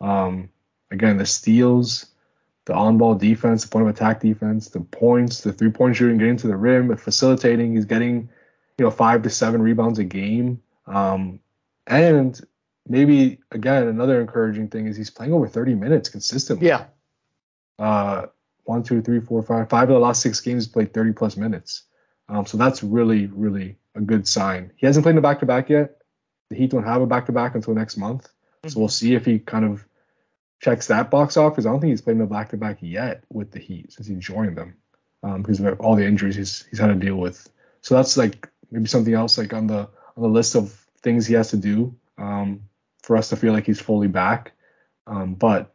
Um, 0.00 0.48
again, 0.90 1.18
the 1.18 1.26
steals, 1.26 2.06
the 2.64 2.74
on-ball 2.74 3.16
defense, 3.16 3.64
the 3.64 3.70
point 3.70 3.88
of 3.88 3.94
attack 3.94 4.20
defense, 4.20 4.68
the 4.68 4.80
points, 4.80 5.40
the 5.40 5.52
three-point 5.52 5.96
shooting, 5.96 6.18
getting 6.18 6.36
to 6.38 6.46
the 6.46 6.56
rim, 6.56 6.96
facilitating. 6.96 7.74
He's 7.74 7.84
getting, 7.84 8.30
you 8.78 8.84
know, 8.84 8.90
five 8.90 9.22
to 9.22 9.30
seven 9.30 9.62
rebounds 9.62 9.98
a 9.98 10.04
game. 10.04 10.62
Um, 10.86 11.40
and 11.86 12.40
maybe 12.88 13.38
again 13.52 13.88
another 13.88 14.20
encouraging 14.20 14.68
thing 14.68 14.86
is 14.86 14.96
he's 14.96 15.10
playing 15.10 15.32
over 15.32 15.46
30 15.46 15.74
minutes 15.74 16.08
consistently. 16.08 16.68
Yeah. 16.68 16.86
Uh, 17.78 18.26
one, 18.64 18.82
two, 18.82 19.02
three, 19.02 19.20
four, 19.20 19.42
five, 19.42 19.68
five 19.68 19.88
of 19.88 19.94
the 19.94 19.98
last 19.98 20.22
six 20.22 20.40
games 20.40 20.66
played 20.66 20.92
30 20.92 21.12
plus 21.12 21.36
minutes. 21.36 21.84
Um, 22.30 22.46
so 22.46 22.56
that's 22.56 22.82
really, 22.82 23.26
really 23.26 23.76
a 23.96 24.00
good 24.00 24.26
sign. 24.26 24.72
He 24.76 24.86
hasn't 24.86 25.04
played 25.04 25.16
a 25.16 25.20
back 25.20 25.40
to 25.40 25.46
back 25.46 25.68
yet. 25.68 25.98
The 26.48 26.56
Heat 26.56 26.70
don't 26.70 26.84
have 26.84 27.02
a 27.02 27.06
back 27.06 27.26
to 27.26 27.32
back 27.32 27.56
until 27.56 27.74
next 27.74 27.96
month. 27.96 28.24
Mm-hmm. 28.24 28.68
So 28.68 28.78
we'll 28.78 28.88
see 28.88 29.14
if 29.14 29.24
he 29.24 29.40
kind 29.40 29.64
of 29.64 29.84
checks 30.60 30.86
that 30.86 31.10
box 31.10 31.36
off 31.36 31.52
because 31.52 31.66
I 31.66 31.70
don't 31.70 31.80
think 31.80 31.90
he's 31.90 32.02
played 32.02 32.16
in 32.16 32.22
a 32.22 32.26
back 32.26 32.50
to 32.50 32.56
back 32.56 32.78
yet 32.80 33.24
with 33.30 33.50
the 33.50 33.58
Heat 33.58 33.92
since 33.92 34.06
he 34.06 34.14
joined 34.14 34.56
them 34.56 34.76
um, 35.22 35.42
because 35.42 35.58
of 35.58 35.80
all 35.80 35.96
the 35.96 36.06
injuries 36.06 36.36
he's 36.36 36.66
he's 36.70 36.78
had 36.78 36.86
to 36.86 36.94
deal 36.94 37.16
with. 37.16 37.48
So 37.80 37.96
that's 37.96 38.16
like 38.16 38.48
maybe 38.70 38.86
something 38.86 39.14
else 39.14 39.36
like 39.36 39.52
on 39.52 39.66
the 39.66 39.88
on 40.16 40.22
the 40.22 40.28
list 40.28 40.54
of 40.54 40.72
things 41.02 41.26
he 41.26 41.34
has 41.34 41.50
to 41.50 41.56
do 41.56 41.96
um, 42.16 42.62
for 43.02 43.16
us 43.16 43.30
to 43.30 43.36
feel 43.36 43.52
like 43.52 43.66
he's 43.66 43.80
fully 43.80 44.08
back. 44.08 44.52
Um, 45.06 45.34
but 45.34 45.74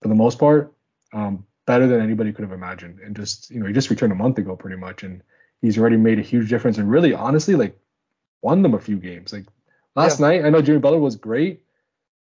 for 0.00 0.08
the 0.08 0.14
most 0.14 0.38
part, 0.38 0.74
um, 1.12 1.44
better 1.66 1.86
than 1.86 2.00
anybody 2.00 2.32
could 2.32 2.42
have 2.42 2.52
imagined. 2.52 3.00
And 3.00 3.16
just 3.16 3.50
you 3.50 3.58
know 3.58 3.66
he 3.66 3.72
just 3.72 3.90
returned 3.90 4.12
a 4.12 4.16
month 4.16 4.38
ago 4.38 4.54
pretty 4.54 4.76
much, 4.76 5.02
and 5.02 5.22
he's 5.62 5.78
already 5.78 5.96
made 5.96 6.18
a 6.18 6.22
huge 6.22 6.50
difference 6.50 6.76
and 6.76 6.90
really 6.90 7.14
honestly 7.14 7.54
like 7.54 7.78
won 8.42 8.62
them 8.62 8.74
a 8.74 8.80
few 8.80 8.96
games. 8.96 9.32
Like 9.32 9.46
last 9.96 10.20
yeah. 10.20 10.26
night, 10.26 10.44
I 10.44 10.50
know 10.50 10.60
Jimmy 10.60 10.80
Butler 10.80 10.98
was 10.98 11.16
great, 11.16 11.64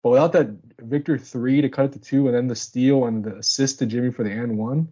but 0.02 0.12
without 0.12 0.32
that 0.32 0.50
Victor 0.80 1.18
three 1.18 1.62
to 1.62 1.70
cut 1.70 1.86
it 1.86 1.94
to 1.94 2.00
two 2.00 2.28
and 2.28 2.36
then 2.36 2.48
the 2.48 2.56
steal 2.56 3.06
and 3.06 3.24
the 3.24 3.36
assist 3.36 3.80
to 3.80 3.86
Jimmy 3.86 4.12
for 4.12 4.24
the 4.24 4.32
and 4.32 4.58
one, 4.58 4.88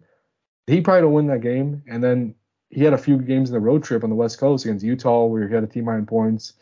he 0.66 0.80
probably 0.80 1.02
don't 1.02 1.12
win 1.12 1.26
that 1.28 1.40
game. 1.40 1.82
And 1.88 2.04
then 2.04 2.34
he 2.70 2.84
had 2.84 2.92
a 2.92 2.98
few 2.98 3.18
games 3.18 3.48
in 3.48 3.54
the 3.54 3.60
road 3.60 3.82
trip 3.82 4.04
on 4.04 4.10
the 4.10 4.16
West 4.16 4.38
Coast 4.38 4.64
against 4.64 4.84
Utah 4.84 5.24
where 5.24 5.48
he 5.48 5.54
had 5.54 5.64
a 5.64 5.68
team 5.68 5.88
in 5.88 6.06
points. 6.06 6.52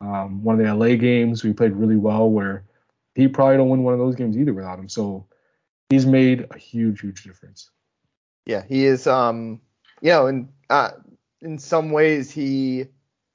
Um, 0.00 0.42
one 0.44 0.58
of 0.58 0.64
the 0.64 0.74
LA 0.74 0.96
games 0.96 1.44
we 1.44 1.52
played 1.52 1.72
really 1.72 1.96
well 1.96 2.30
where 2.30 2.64
he 3.14 3.26
probably 3.26 3.56
don't 3.56 3.68
win 3.68 3.82
one 3.82 3.94
of 3.94 3.98
those 3.98 4.14
games 4.14 4.36
either 4.36 4.54
without 4.54 4.78
him. 4.78 4.88
So 4.88 5.26
he's 5.88 6.06
made 6.06 6.46
a 6.52 6.56
huge, 6.56 7.00
huge 7.00 7.24
difference. 7.24 7.70
Yeah, 8.46 8.62
he 8.66 8.86
is. 8.86 9.08
Um, 9.08 9.60
you 10.00 10.10
know, 10.10 10.28
and 10.28 10.48
uh, 10.70 10.90
in 11.42 11.58
some 11.58 11.90
ways 11.90 12.30
he 12.30 12.86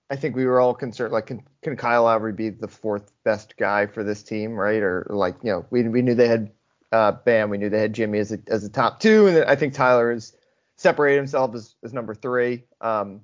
I 0.09 0.15
think 0.15 0.35
we 0.35 0.45
were 0.45 0.59
all 0.59 0.73
concerned 0.73 1.13
like 1.13 1.27
can, 1.27 1.43
can 1.61 1.75
Kyle 1.75 2.03
Lowry 2.03 2.33
be 2.33 2.49
the 2.49 2.67
fourth 2.67 3.11
best 3.23 3.57
guy 3.57 3.87
for 3.87 4.03
this 4.03 4.21
team, 4.21 4.53
right? 4.53 4.81
Or 4.81 5.07
like 5.09 5.35
you 5.41 5.51
know 5.51 5.65
we 5.69 5.83
we 5.83 6.01
knew 6.01 6.13
they 6.13 6.27
had 6.27 6.51
uh, 6.91 7.13
Bam, 7.13 7.49
we 7.49 7.57
knew 7.57 7.69
they 7.69 7.81
had 7.81 7.93
Jimmy 7.93 8.19
as 8.19 8.31
a 8.31 8.39
as 8.47 8.63
a 8.63 8.69
top 8.69 8.99
two, 8.99 9.27
and 9.27 9.45
I 9.45 9.55
think 9.55 9.73
Tyler 9.73 10.13
has 10.13 10.35
separated 10.75 11.17
himself 11.17 11.55
as, 11.55 11.75
as 11.83 11.93
number 11.93 12.13
three. 12.13 12.65
Um, 12.81 13.21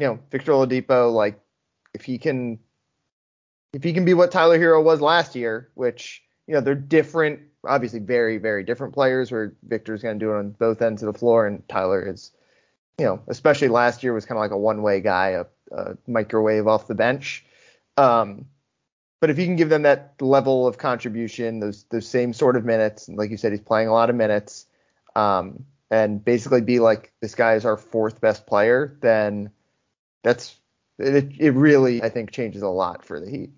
you 0.00 0.06
know 0.06 0.18
Victor 0.30 0.52
Oladipo, 0.52 1.12
like 1.12 1.38
if 1.92 2.04
he 2.04 2.18
can 2.18 2.58
if 3.72 3.84
he 3.84 3.92
can 3.92 4.04
be 4.04 4.14
what 4.14 4.32
Tyler 4.32 4.58
Herro 4.58 4.82
was 4.82 5.00
last 5.00 5.36
year, 5.36 5.70
which 5.74 6.22
you 6.46 6.54
know 6.54 6.60
they're 6.60 6.74
different, 6.74 7.40
obviously 7.64 8.00
very 8.00 8.38
very 8.38 8.64
different 8.64 8.94
players. 8.94 9.30
Where 9.30 9.54
Victor's 9.62 10.02
going 10.02 10.18
to 10.18 10.24
do 10.24 10.32
it 10.32 10.38
on 10.38 10.50
both 10.50 10.82
ends 10.82 11.02
of 11.02 11.12
the 11.12 11.18
floor, 11.18 11.46
and 11.46 11.68
Tyler 11.68 12.02
is 12.02 12.32
you 12.98 13.04
know, 13.04 13.22
especially 13.28 13.68
last 13.68 14.02
year 14.02 14.12
was 14.12 14.24
kind 14.24 14.38
of 14.38 14.42
like 14.42 14.50
a 14.50 14.58
one-way 14.58 15.00
guy, 15.00 15.30
a, 15.30 15.44
a 15.72 15.96
microwave 16.06 16.66
off 16.66 16.86
the 16.86 16.94
bench. 16.94 17.44
Um, 17.96 18.46
but 19.20 19.30
if 19.30 19.38
you 19.38 19.46
can 19.46 19.56
give 19.56 19.68
them 19.68 19.82
that 19.82 20.14
level 20.20 20.66
of 20.66 20.78
contribution, 20.78 21.60
those 21.60 21.84
those 21.90 22.06
same 22.06 22.32
sort 22.32 22.56
of 22.56 22.64
minutes, 22.64 23.08
like 23.08 23.30
you 23.30 23.36
said, 23.36 23.52
he's 23.52 23.60
playing 23.60 23.88
a 23.88 23.92
lot 23.92 24.10
of 24.10 24.16
minutes, 24.16 24.66
um, 25.16 25.64
and 25.90 26.22
basically 26.22 26.60
be 26.60 26.78
like 26.78 27.12
this 27.22 27.34
guy 27.34 27.54
is 27.54 27.64
our 27.64 27.76
fourth 27.76 28.20
best 28.20 28.46
player, 28.46 28.98
then 29.00 29.50
that's 30.22 30.54
it. 30.98 31.32
It 31.38 31.54
really 31.54 32.02
I 32.02 32.10
think 32.10 32.32
changes 32.32 32.62
a 32.62 32.68
lot 32.68 33.04
for 33.04 33.18
the 33.18 33.30
Heat. 33.30 33.50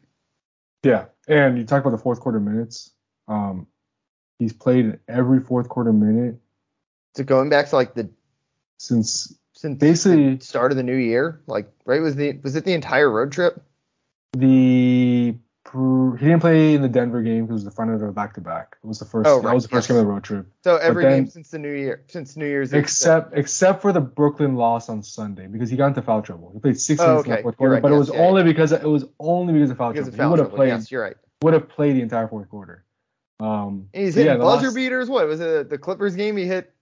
Yeah, 0.85 1.07
and 1.27 1.59
you 1.59 1.65
talk 1.65 1.81
about 1.81 1.97
the 1.97 2.03
fourth 2.03 2.21
quarter 2.21 2.39
minutes. 2.39 2.93
Um, 3.27 3.67
he's 4.39 4.53
played 4.53 4.85
in 4.85 5.01
every 5.09 5.41
fourth 5.41 5.69
quarter 5.69 5.93
minute. 5.93 6.37
So 7.17 7.25
going 7.25 7.49
back 7.49 7.71
to 7.71 7.77
like 7.77 7.95
the 7.95 8.09
since 8.79 9.35
since 9.55 9.79
basically 9.79 10.37
the 10.37 10.45
start 10.45 10.73
of 10.73 10.77
the 10.77 10.83
new 10.83 10.97
year. 10.97 11.41
Like 11.47 11.73
right 11.85 12.01
was 12.01 12.17
the 12.17 12.39
was 12.43 12.57
it 12.57 12.65
the 12.65 12.75
entire 12.75 13.11
road 13.11 13.33
trip? 13.33 13.63
The 14.33 15.37
he 15.73 16.25
didn't 16.25 16.41
play 16.41 16.75
in 16.75 16.83
the 16.83 16.89
Denver 16.89 17.23
game 17.23 17.47
because 17.47 17.51
it 17.51 17.55
was 17.55 17.65
the 17.65 17.71
front 17.71 17.91
of 17.91 18.01
the 18.01 18.07
back 18.13 18.35
to 18.35 18.41
back. 18.41 18.77
It 18.83 18.87
was 18.87 18.99
the 18.99 19.05
first. 19.05 19.29
Oh, 19.29 19.37
right. 19.37 19.45
That 19.45 19.55
was 19.55 19.65
the 19.65 19.69
first 19.69 19.89
game 19.89 19.97
of 19.97 20.05
the 20.05 20.11
road 20.11 20.23
trip. 20.23 20.47
So 20.63 20.77
every 20.77 21.05
then, 21.05 21.25
game 21.25 21.27
since 21.31 21.51
the 21.51 21.59
new 21.59 21.73
year, 21.73 22.05
since 22.09 22.37
New 22.37 22.47
Year's. 22.47 22.73
Except 22.73 23.33
Eve. 23.33 23.39
except 23.39 23.83
for 23.83 23.93
the 23.93 24.01
Brooklyn 24.01 24.55
loss 24.55 24.89
on 24.89 25.03
Sunday 25.03 25.47
because 25.47 25.69
he 25.69 25.77
got 25.77 25.89
into 25.89 26.03
foul 26.03 26.23
trouble. 26.23 26.51
He 26.53 26.61
played 26.61 26.81
six 26.81 27.01
oh, 27.01 27.07
minutes 27.07 27.21
okay. 27.21 27.31
in 27.31 27.37
the 27.37 27.43
fourth 27.43 27.57
quarter, 27.57 27.75
right. 27.75 27.83
but 27.83 27.91
yes, 27.91 27.97
it 27.97 27.99
was 27.99 28.11
yeah, 28.11 28.27
only 28.27 28.41
yeah. 28.43 28.47
because 28.47 28.73
it 28.73 28.83
was 28.85 29.05
only 29.19 29.53
because 29.53 29.71
of 29.71 29.77
foul 29.77 29.93
because 29.93 30.09
trouble. 30.09 30.15
Of 30.15 30.19
foul 30.19 30.27
he 30.27 30.31
would 30.31 30.39
have 30.41 30.57
played. 30.57 30.69
Yes, 30.69 30.91
you're 30.91 31.03
right. 31.03 31.17
Would 31.43 31.55
have 31.55 31.69
played 31.69 31.97
the 31.97 32.03
entire 32.03 32.29
fourth 32.29 32.49
quarter. 32.49 32.85
Um, 33.39 33.89
he's 33.93 34.15
hitting 34.15 34.33
yeah, 34.33 34.39
buzzer 34.39 34.67
last, 34.67 34.75
beaters. 34.75 35.11
What 35.11 35.27
was 35.27 35.41
it? 35.41 35.69
The 35.69 35.79
Clippers 35.79 36.17
game? 36.17 36.37
He 36.37 36.47
hit 36.47 36.73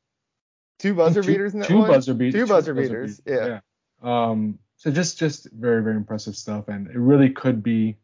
Two 0.79 0.95
buzzer 0.95 1.23
two, 1.23 1.29
beaters 1.29 1.55
in 1.55 1.61
that 1.61 1.69
two 1.69 1.79
one? 1.79 1.91
Buzzer 1.91 2.15
beat, 2.15 2.33
two, 2.33 2.41
two 2.41 2.47
buzzer, 2.47 2.75
beaters. 2.75 3.21
beaters. 3.21 3.41
Yeah. 3.41 3.61
yeah. 4.03 4.31
Um. 4.31 4.59
So 4.77 4.91
just 4.91 5.19
just 5.19 5.51
very 5.53 5.83
very 5.83 5.97
impressive 5.97 6.37
stuff, 6.37 6.69
and 6.69 6.89
it 6.89 6.99
really 6.99 7.31
could 7.31 7.63
be. 7.63 7.97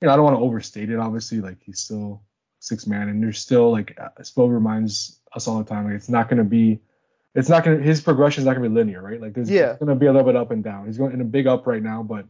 You 0.00 0.08
know, 0.08 0.12
I 0.12 0.16
don't 0.16 0.24
want 0.24 0.36
to 0.36 0.42
overstate 0.42 0.90
it. 0.90 0.98
Obviously, 0.98 1.40
like 1.40 1.62
he's 1.62 1.80
still 1.80 2.22
six 2.58 2.86
man, 2.86 3.08
and 3.08 3.22
there's 3.22 3.38
still 3.38 3.70
like 3.70 3.98
uh, 4.00 4.08
Spo 4.20 4.52
reminds 4.52 5.20
us 5.32 5.48
all 5.48 5.58
the 5.58 5.64
time, 5.64 5.84
like 5.84 5.94
it's 5.94 6.08
not 6.08 6.28
going 6.28 6.38
to 6.38 6.44
be. 6.44 6.80
It's 7.34 7.50
not 7.50 7.64
gonna 7.64 7.78
his 7.78 8.00
progression 8.00 8.40
is 8.40 8.46
not 8.46 8.54
gonna 8.54 8.68
be 8.68 8.74
linear, 8.74 9.02
right? 9.02 9.20
Like 9.20 9.34
there's 9.34 9.50
yeah. 9.50 9.76
gonna 9.78 9.94
be 9.94 10.06
a 10.06 10.12
little 10.12 10.26
bit 10.26 10.36
up 10.36 10.50
and 10.50 10.64
down. 10.64 10.86
He's 10.86 10.96
going 10.96 11.12
in 11.12 11.20
a 11.20 11.24
big 11.24 11.46
up 11.46 11.66
right 11.66 11.82
now, 11.82 12.02
but 12.02 12.26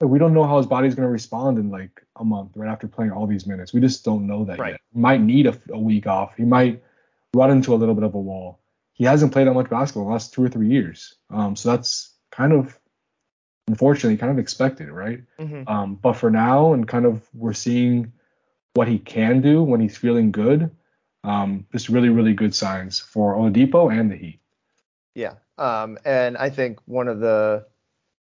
we 0.00 0.18
don't 0.18 0.34
know 0.34 0.44
how 0.44 0.58
his 0.58 0.66
body's 0.66 0.94
going 0.94 1.06
to 1.06 1.12
respond 1.12 1.58
in 1.58 1.70
like 1.70 2.02
a 2.16 2.24
month 2.24 2.52
right 2.54 2.70
after 2.70 2.86
playing 2.86 3.12
all 3.12 3.26
these 3.26 3.46
minutes. 3.46 3.72
We 3.72 3.80
just 3.80 4.04
don't 4.04 4.26
know 4.26 4.44
that 4.44 4.58
right. 4.58 4.72
yet. 4.72 4.80
He 4.92 5.00
might 5.00 5.22
need 5.22 5.46
a, 5.46 5.58
a, 5.70 5.78
week 5.78 6.06
off. 6.06 6.36
He 6.36 6.44
might 6.44 6.82
run 7.34 7.50
into 7.50 7.74
a 7.74 7.76
little 7.76 7.94
bit 7.94 8.04
of 8.04 8.14
a 8.14 8.20
wall 8.20 8.60
he 8.96 9.04
hasn't 9.04 9.30
played 9.30 9.46
that 9.46 9.52
much 9.52 9.68
basketball 9.68 10.06
the 10.06 10.12
last 10.12 10.32
two 10.32 10.42
or 10.42 10.48
three 10.48 10.68
years. 10.68 11.14
Um, 11.28 11.54
so 11.54 11.70
that's 11.70 12.14
kind 12.30 12.52
of 12.52 12.78
unfortunately 13.68 14.16
kind 14.16 14.32
of 14.32 14.38
expected, 14.38 14.88
right? 14.90 15.22
Mm-hmm. 15.38 15.68
Um, 15.68 15.96
but 15.96 16.14
for 16.14 16.30
now, 16.30 16.72
and 16.72 16.88
kind 16.88 17.04
of 17.04 17.22
we're 17.34 17.52
seeing 17.52 18.12
what 18.74 18.88
he 18.88 18.98
can 18.98 19.42
do 19.42 19.62
when 19.62 19.80
he's 19.80 19.98
feeling 19.98 20.32
good. 20.32 20.70
Um, 21.24 21.66
just 21.72 21.90
really, 21.90 22.08
really 22.08 22.32
good 22.32 22.54
signs 22.54 22.98
for 22.98 23.34
Oladipo 23.34 23.92
and 23.92 24.10
the 24.10 24.16
Heat. 24.16 24.40
Yeah, 25.14 25.34
um, 25.58 25.98
and 26.04 26.38
I 26.38 26.48
think 26.48 26.78
one 26.86 27.08
of 27.08 27.20
the, 27.20 27.66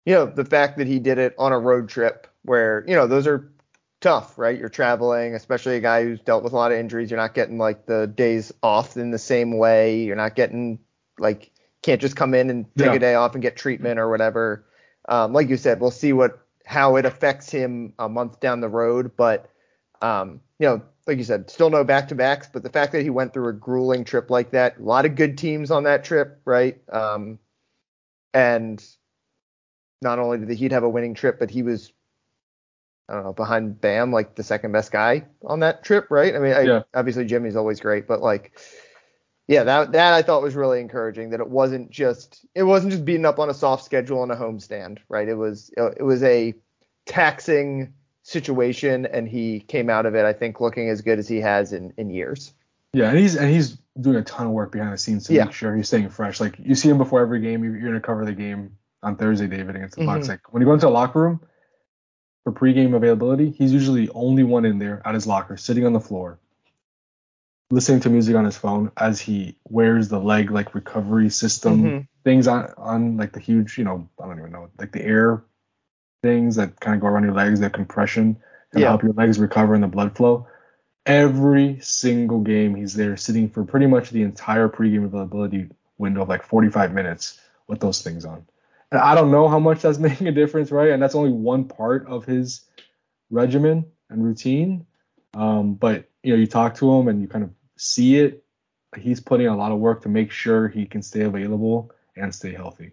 you 0.06 0.14
know, 0.14 0.26
the 0.26 0.44
fact 0.44 0.78
that 0.78 0.86
he 0.86 1.00
did 1.00 1.18
it 1.18 1.34
on 1.36 1.52
a 1.52 1.58
road 1.58 1.88
trip 1.88 2.28
where 2.42 2.84
you 2.86 2.94
know 2.94 3.08
those 3.08 3.26
are 3.26 3.52
tough, 4.00 4.38
right? 4.38 4.58
You're 4.58 4.68
traveling, 4.68 5.34
especially 5.34 5.76
a 5.76 5.80
guy 5.80 6.04
who's 6.04 6.20
dealt 6.20 6.42
with 6.42 6.52
a 6.52 6.56
lot 6.56 6.72
of 6.72 6.78
injuries. 6.78 7.10
You're 7.10 7.20
not 7.20 7.34
getting 7.34 7.58
like 7.58 7.86
the 7.86 8.06
days 8.06 8.52
off 8.62 8.96
in 8.96 9.10
the 9.10 9.18
same 9.18 9.58
way. 9.58 10.02
You're 10.02 10.16
not 10.16 10.34
getting 10.34 10.78
like 11.18 11.50
can't 11.82 12.00
just 12.00 12.16
come 12.16 12.34
in 12.34 12.50
and 12.50 12.66
take 12.76 12.88
yeah. 12.88 12.94
a 12.94 12.98
day 12.98 13.14
off 13.14 13.34
and 13.34 13.42
get 13.42 13.56
treatment 13.56 13.98
or 13.98 14.10
whatever. 14.10 14.66
Um, 15.08 15.32
like 15.32 15.48
you 15.48 15.56
said, 15.56 15.80
we'll 15.80 15.90
see 15.90 16.12
what 16.12 16.44
how 16.64 16.96
it 16.96 17.04
affects 17.04 17.50
him 17.50 17.94
a 17.98 18.08
month 18.08 18.40
down 18.40 18.60
the 18.60 18.68
road. 18.68 19.12
But 19.16 19.50
um, 20.02 20.40
you 20.58 20.66
know, 20.66 20.82
like 21.06 21.18
you 21.18 21.24
said, 21.24 21.50
still 21.50 21.70
no 21.70 21.84
back 21.84 22.08
to 22.08 22.14
backs. 22.14 22.48
But 22.52 22.62
the 22.62 22.70
fact 22.70 22.92
that 22.92 23.02
he 23.02 23.10
went 23.10 23.32
through 23.32 23.48
a 23.48 23.52
grueling 23.52 24.04
trip 24.04 24.30
like 24.30 24.50
that, 24.52 24.78
a 24.78 24.82
lot 24.82 25.04
of 25.04 25.14
good 25.14 25.38
teams 25.38 25.70
on 25.70 25.84
that 25.84 26.04
trip, 26.04 26.40
right? 26.44 26.80
Um, 26.90 27.38
and 28.32 28.82
not 30.02 30.18
only 30.18 30.38
did 30.38 30.48
the 30.48 30.54
Heat 30.54 30.72
have 30.72 30.84
a 30.84 30.88
winning 30.88 31.14
trip, 31.14 31.38
but 31.38 31.50
he 31.50 31.62
was 31.62 31.92
I 33.10 33.14
don't 33.14 33.24
know, 33.24 33.32
behind 33.32 33.80
Bam, 33.80 34.12
like 34.12 34.36
the 34.36 34.44
second 34.44 34.70
best 34.70 34.92
guy 34.92 35.26
on 35.44 35.60
that 35.60 35.82
trip, 35.82 36.06
right? 36.10 36.34
I 36.34 36.38
mean, 36.38 36.52
I, 36.52 36.60
yeah. 36.62 36.82
obviously 36.94 37.24
Jimmy's 37.24 37.56
always 37.56 37.80
great, 37.80 38.06
but 38.06 38.20
like, 38.20 38.58
yeah, 39.48 39.64
that 39.64 39.92
that 39.92 40.12
I 40.12 40.22
thought 40.22 40.42
was 40.42 40.54
really 40.54 40.80
encouraging. 40.80 41.30
That 41.30 41.40
it 41.40 41.48
wasn't 41.48 41.90
just 41.90 42.46
it 42.54 42.62
wasn't 42.62 42.92
just 42.92 43.04
beating 43.04 43.26
up 43.26 43.40
on 43.40 43.50
a 43.50 43.54
soft 43.54 43.84
schedule 43.84 44.20
on 44.20 44.30
a 44.30 44.36
homestand, 44.36 44.98
right? 45.08 45.28
It 45.28 45.34
was 45.34 45.72
it 45.76 46.04
was 46.04 46.22
a 46.22 46.54
taxing 47.04 47.94
situation, 48.22 49.06
and 49.06 49.26
he 49.26 49.58
came 49.58 49.90
out 49.90 50.06
of 50.06 50.14
it, 50.14 50.24
I 50.24 50.32
think, 50.32 50.60
looking 50.60 50.88
as 50.88 51.02
good 51.02 51.18
as 51.18 51.26
he 51.26 51.40
has 51.40 51.72
in 51.72 51.92
in 51.96 52.10
years. 52.10 52.54
Yeah, 52.92 53.08
and 53.08 53.18
he's 53.18 53.34
and 53.34 53.50
he's 53.50 53.76
doing 54.00 54.16
a 54.16 54.22
ton 54.22 54.46
of 54.46 54.52
work 54.52 54.70
behind 54.70 54.92
the 54.92 54.98
scenes 54.98 55.26
to 55.26 55.34
yeah. 55.34 55.46
make 55.46 55.54
sure 55.54 55.74
he's 55.74 55.88
staying 55.88 56.10
fresh. 56.10 56.40
Like 56.40 56.54
you 56.60 56.76
see 56.76 56.88
him 56.88 56.98
before 56.98 57.20
every 57.20 57.40
game. 57.40 57.64
You're, 57.64 57.76
you're 57.76 57.88
gonna 57.88 58.00
cover 58.00 58.24
the 58.24 58.32
game 58.32 58.76
on 59.02 59.16
Thursday, 59.16 59.48
David, 59.48 59.74
against 59.74 59.96
the 59.96 60.06
Bucks. 60.06 60.22
Mm-hmm. 60.22 60.30
Like 60.30 60.52
when 60.52 60.60
you 60.60 60.66
go 60.66 60.74
into 60.74 60.86
the 60.86 60.92
locker 60.92 61.20
room 61.20 61.40
for 62.44 62.52
pregame 62.52 62.94
availability, 62.94 63.50
he's 63.50 63.72
usually 63.72 64.06
the 64.06 64.12
only 64.12 64.42
one 64.42 64.64
in 64.64 64.78
there 64.78 65.02
at 65.04 65.14
his 65.14 65.26
locker, 65.26 65.56
sitting 65.56 65.84
on 65.84 65.92
the 65.92 66.00
floor, 66.00 66.38
listening 67.70 68.00
to 68.00 68.10
music 68.10 68.34
on 68.34 68.44
his 68.44 68.56
phone 68.56 68.90
as 68.96 69.20
he 69.20 69.56
wears 69.68 70.08
the 70.08 70.18
leg 70.18 70.50
like 70.50 70.74
recovery 70.74 71.30
system 71.30 71.82
mm-hmm. 71.82 71.98
things 72.24 72.48
on 72.48 72.72
on 72.76 73.16
like 73.16 73.32
the 73.32 73.40
huge, 73.40 73.78
you 73.78 73.84
know, 73.84 74.08
I 74.22 74.26
don't 74.26 74.38
even 74.38 74.52
know, 74.52 74.70
like 74.78 74.92
the 74.92 75.04
air 75.04 75.42
things 76.22 76.56
that 76.56 76.78
kind 76.80 76.94
of 76.94 77.00
go 77.00 77.06
around 77.06 77.24
your 77.24 77.34
legs, 77.34 77.60
that 77.60 77.72
compression 77.72 78.36
and 78.72 78.82
yeah. 78.82 78.88
help 78.88 79.02
your 79.02 79.12
legs 79.12 79.38
recover 79.38 79.74
and 79.74 79.82
the 79.82 79.88
blood 79.88 80.16
flow. 80.16 80.46
Every 81.06 81.78
single 81.80 82.40
game, 82.40 82.74
he's 82.74 82.94
there 82.94 83.16
sitting 83.16 83.48
for 83.48 83.64
pretty 83.64 83.86
much 83.86 84.10
the 84.10 84.22
entire 84.22 84.68
pregame 84.68 85.04
availability 85.04 85.70
window 85.98 86.22
of 86.22 86.28
like 86.28 86.44
45 86.44 86.92
minutes 86.92 87.40
with 87.66 87.80
those 87.80 88.02
things 88.02 88.24
on. 88.24 88.46
I 88.92 89.14
don't 89.14 89.30
know 89.30 89.48
how 89.48 89.58
much 89.58 89.82
that's 89.82 89.98
making 90.08 90.28
a 90.28 90.32
difference, 90.32 90.70
right? 90.70 90.90
And 90.90 91.02
that's 91.02 91.14
only 91.14 91.32
one 91.32 91.64
part 91.64 92.06
of 92.06 92.24
his 92.24 92.64
regimen 93.30 93.86
and 94.08 94.24
routine. 94.24 94.86
Um, 95.34 95.74
but 95.74 96.08
you 96.22 96.32
know, 96.32 96.38
you 96.38 96.46
talk 96.46 96.74
to 96.76 96.92
him 96.92 97.08
and 97.08 97.22
you 97.22 97.28
kind 97.28 97.44
of 97.44 97.50
see 97.76 98.18
it. 98.18 98.44
he's 98.98 99.20
putting 99.20 99.46
a 99.46 99.56
lot 99.56 99.72
of 99.72 99.78
work 99.78 100.02
to 100.02 100.08
make 100.08 100.32
sure 100.32 100.68
he 100.68 100.84
can 100.84 101.02
stay 101.02 101.22
available 101.22 101.92
and 102.16 102.34
stay 102.34 102.52
healthy. 102.52 102.92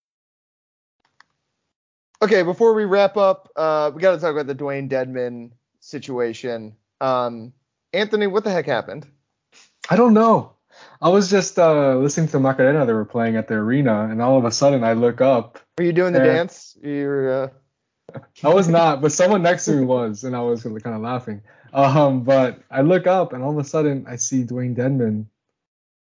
Okay, 2.23 2.43
before 2.43 2.75
we 2.75 2.85
wrap 2.85 3.17
up, 3.17 3.49
uh, 3.55 3.91
we 3.93 3.99
got 3.99 4.11
to 4.11 4.19
talk 4.19 4.31
about 4.31 4.45
the 4.45 4.53
Dewayne 4.53 4.87
Dedmon 4.87 5.51
situation. 5.79 6.75
Um, 6.99 7.51
Anthony, 7.93 8.27
what 8.27 8.43
the 8.43 8.51
heck 8.51 8.67
happened? 8.67 9.07
I 9.89 9.95
don't 9.95 10.13
know. 10.13 10.53
I 11.01 11.09
was 11.09 11.31
just 11.31 11.57
uh, 11.57 11.95
listening 11.95 12.27
to 12.29 12.39
Macarena 12.39 12.85
they 12.85 12.93
were 12.93 13.05
playing 13.05 13.37
at 13.37 13.47
the 13.47 13.55
arena, 13.55 14.07
and 14.09 14.21
all 14.21 14.37
of 14.37 14.45
a 14.45 14.51
sudden 14.51 14.83
I 14.83 14.93
look 14.93 15.19
up. 15.19 15.59
Were 15.79 15.83
you 15.83 15.93
doing 15.93 16.13
the 16.13 16.19
dance? 16.19 16.77
You're. 16.81 17.43
Uh... 17.43 18.19
I 18.43 18.53
was 18.53 18.67
not, 18.67 19.01
but 19.01 19.11
someone 19.11 19.41
next 19.41 19.65
to 19.65 19.71
me 19.71 19.83
was, 19.83 20.23
and 20.23 20.35
I 20.35 20.41
was 20.41 20.61
kind 20.61 20.95
of 20.95 21.01
laughing. 21.01 21.41
Um, 21.73 22.23
but 22.23 22.59
I 22.69 22.81
look 22.81 23.07
up, 23.07 23.33
and 23.33 23.43
all 23.43 23.51
of 23.51 23.57
a 23.57 23.67
sudden 23.67 24.05
I 24.07 24.17
see 24.17 24.43
Dewayne 24.43 24.75
Dedmon 24.75 25.25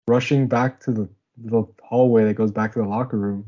rushing 0.08 0.48
back 0.48 0.80
to 0.80 0.90
the 0.90 1.08
little 1.42 1.76
hallway 1.80 2.24
that 2.24 2.34
goes 2.34 2.50
back 2.50 2.72
to 2.72 2.80
the 2.80 2.88
locker 2.88 3.18
room, 3.18 3.46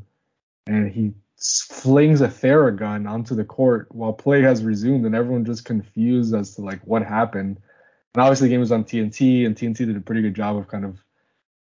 and 0.67 0.89
he 0.89 1.13
flings 1.37 2.21
a 2.21 2.27
Theragun 2.27 3.09
onto 3.09 3.35
the 3.35 3.43
court 3.43 3.87
while 3.91 4.13
play 4.13 4.41
has 4.41 4.63
resumed, 4.63 5.05
and 5.05 5.15
everyone 5.15 5.45
just 5.45 5.65
confused 5.65 6.33
as 6.33 6.55
to 6.55 6.61
like 6.61 6.81
what 6.81 7.03
happened. 7.03 7.59
And 8.13 8.21
obviously, 8.21 8.47
the 8.47 8.53
game 8.53 8.61
was 8.61 8.71
on 8.71 8.85
TNT, 8.85 9.45
and 9.45 9.55
TNT 9.55 9.77
did 9.77 9.97
a 9.97 10.01
pretty 10.01 10.21
good 10.21 10.35
job 10.35 10.55
of 10.55 10.67
kind 10.67 10.85
of 10.85 10.97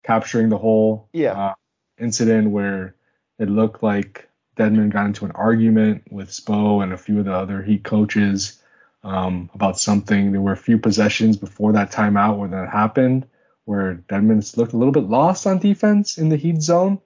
capturing 0.05 0.49
the 0.49 0.59
whole 0.59 1.09
yeah. 1.13 1.33
uh, 1.33 1.55
incident 1.99 2.51
where 2.51 2.95
it 3.39 3.49
looked 3.49 3.83
like 3.83 4.29
Dedmon 4.57 4.91
got 4.91 5.07
into 5.07 5.25
an 5.25 5.33
argument 5.33 6.05
with 6.11 6.29
Spo 6.29 6.83
and 6.83 6.93
a 6.93 6.99
few 6.99 7.21
of 7.21 7.25
the 7.25 7.33
other 7.33 7.63
Heat 7.63 7.85
coaches 7.85 8.61
um, 9.03 9.51
about 9.55 9.79
something. 9.79 10.33
There 10.33 10.41
were 10.41 10.53
a 10.53 10.57
few 10.57 10.79
possessions 10.79 11.37
before 11.37 11.73
that 11.73 11.93
timeout 11.93 12.37
where 12.37 12.49
that 12.51 12.69
happened, 12.69 13.27
where 13.65 14.03
Dedmon 14.09 14.57
looked 14.57 14.75
a 14.75 14.77
little 14.77 14.93
bit 14.93 15.05
lost 15.05 15.47
on 15.47 15.59
defense 15.59 16.19
in 16.19 16.29
the 16.29 16.37
Heat 16.37 16.61
zone. 16.61 17.01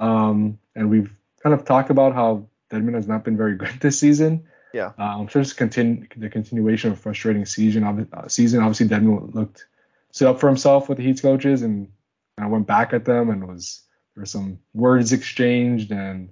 Um, 0.00 0.58
and 0.74 0.90
we've 0.90 1.10
kind 1.42 1.54
of 1.54 1.64
talked 1.64 1.90
about 1.90 2.14
how 2.14 2.48
Dedmon 2.70 2.94
has 2.94 3.08
not 3.08 3.24
been 3.24 3.36
very 3.36 3.56
good 3.56 3.80
this 3.80 3.98
season. 3.98 4.44
Yeah. 4.72 4.92
Uh, 4.98 5.18
I'm 5.18 5.28
sure 5.28 5.42
it's 5.42 5.54
continu- 5.54 6.08
the 6.16 6.28
continuation 6.28 6.92
of 6.92 6.98
a 6.98 7.00
frustrating 7.00 7.46
season. 7.46 7.84
Uh, 7.84 8.28
season 8.28 8.60
obviously 8.60 8.88
Dedmon 8.88 9.34
looked 9.34 9.66
stood 10.10 10.28
up 10.28 10.40
for 10.40 10.48
himself 10.48 10.88
with 10.88 10.98
the 10.98 11.04
Heat's 11.04 11.20
coaches 11.20 11.62
and 11.62 11.88
I 12.36 12.46
went 12.46 12.66
back 12.66 12.92
at 12.92 13.04
them 13.04 13.30
and 13.30 13.48
was 13.48 13.82
there 14.14 14.22
were 14.22 14.26
some 14.26 14.58
words 14.74 15.12
exchanged 15.12 15.90
and 15.90 16.30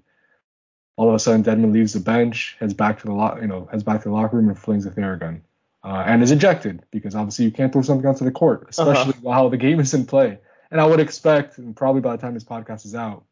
all 0.97 1.09
of 1.09 1.15
a 1.15 1.19
sudden 1.19 1.45
Dedmon 1.45 1.73
leaves 1.73 1.93
the 1.93 2.01
bench, 2.01 2.57
heads 2.59 2.75
back 2.75 3.01
to 3.01 3.07
the 3.07 3.13
lo- 3.13 3.39
you 3.41 3.47
know 3.47 3.69
heads 3.71 3.83
back 3.83 4.03
to 4.03 4.09
the 4.09 4.15
locker 4.15 4.37
room 4.37 4.49
and 4.49 4.59
flings 4.59 4.87
a 4.87 4.91
Theragun. 4.91 5.43
Uh, 5.85 6.03
and 6.05 6.21
is 6.21 6.33
ejected 6.33 6.83
because 6.91 7.15
obviously 7.15 7.45
you 7.45 7.53
can't 7.53 7.73
throw 7.73 7.81
something 7.81 8.07
onto 8.07 8.25
the 8.25 8.31
court, 8.33 8.67
especially 8.69 9.13
uh-huh. 9.13 9.21
while 9.23 9.51
the 9.51 9.57
game 9.57 9.79
is 9.79 9.95
in 9.95 10.05
play. 10.05 10.39
And 10.69 10.81
I 10.81 10.85
would 10.85 10.99
expect, 10.99 11.59
and 11.59 11.77
probably 11.77 12.01
by 12.01 12.17
the 12.17 12.21
time 12.21 12.35
this 12.35 12.43
podcast 12.43 12.85
is 12.85 12.95
out, 12.97 13.25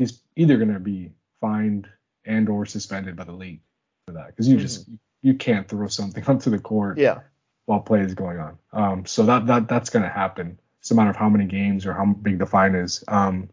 he's 0.00 0.20
either 0.36 0.56
going 0.56 0.72
to 0.72 0.80
be 0.80 1.12
fined 1.40 1.88
and 2.24 2.48
or 2.48 2.66
suspended 2.66 3.16
by 3.16 3.24
the 3.24 3.32
league 3.32 3.60
for 4.06 4.14
that 4.14 4.28
because 4.28 4.48
you 4.48 4.56
mm-hmm. 4.56 4.62
just 4.62 4.88
you 5.22 5.34
can't 5.34 5.68
throw 5.68 5.86
something 5.86 6.24
onto 6.28 6.50
the 6.50 6.58
court 6.58 6.98
yeah. 6.98 7.20
while 7.66 7.80
play 7.80 8.00
is 8.00 8.14
going 8.14 8.38
on. 8.38 8.58
Um, 8.72 9.06
so 9.06 9.24
that 9.26 9.46
that 9.46 9.68
that's 9.68 9.90
going 9.90 10.02
to 10.02 10.08
happen. 10.08 10.58
It's 10.80 10.90
a 10.90 10.94
matter 10.94 11.10
of 11.10 11.16
how 11.16 11.28
many 11.28 11.44
games 11.44 11.86
or 11.86 11.92
how 11.92 12.06
big 12.06 12.38
the 12.38 12.46
fine 12.46 12.74
is. 12.74 13.04
Um, 13.06 13.50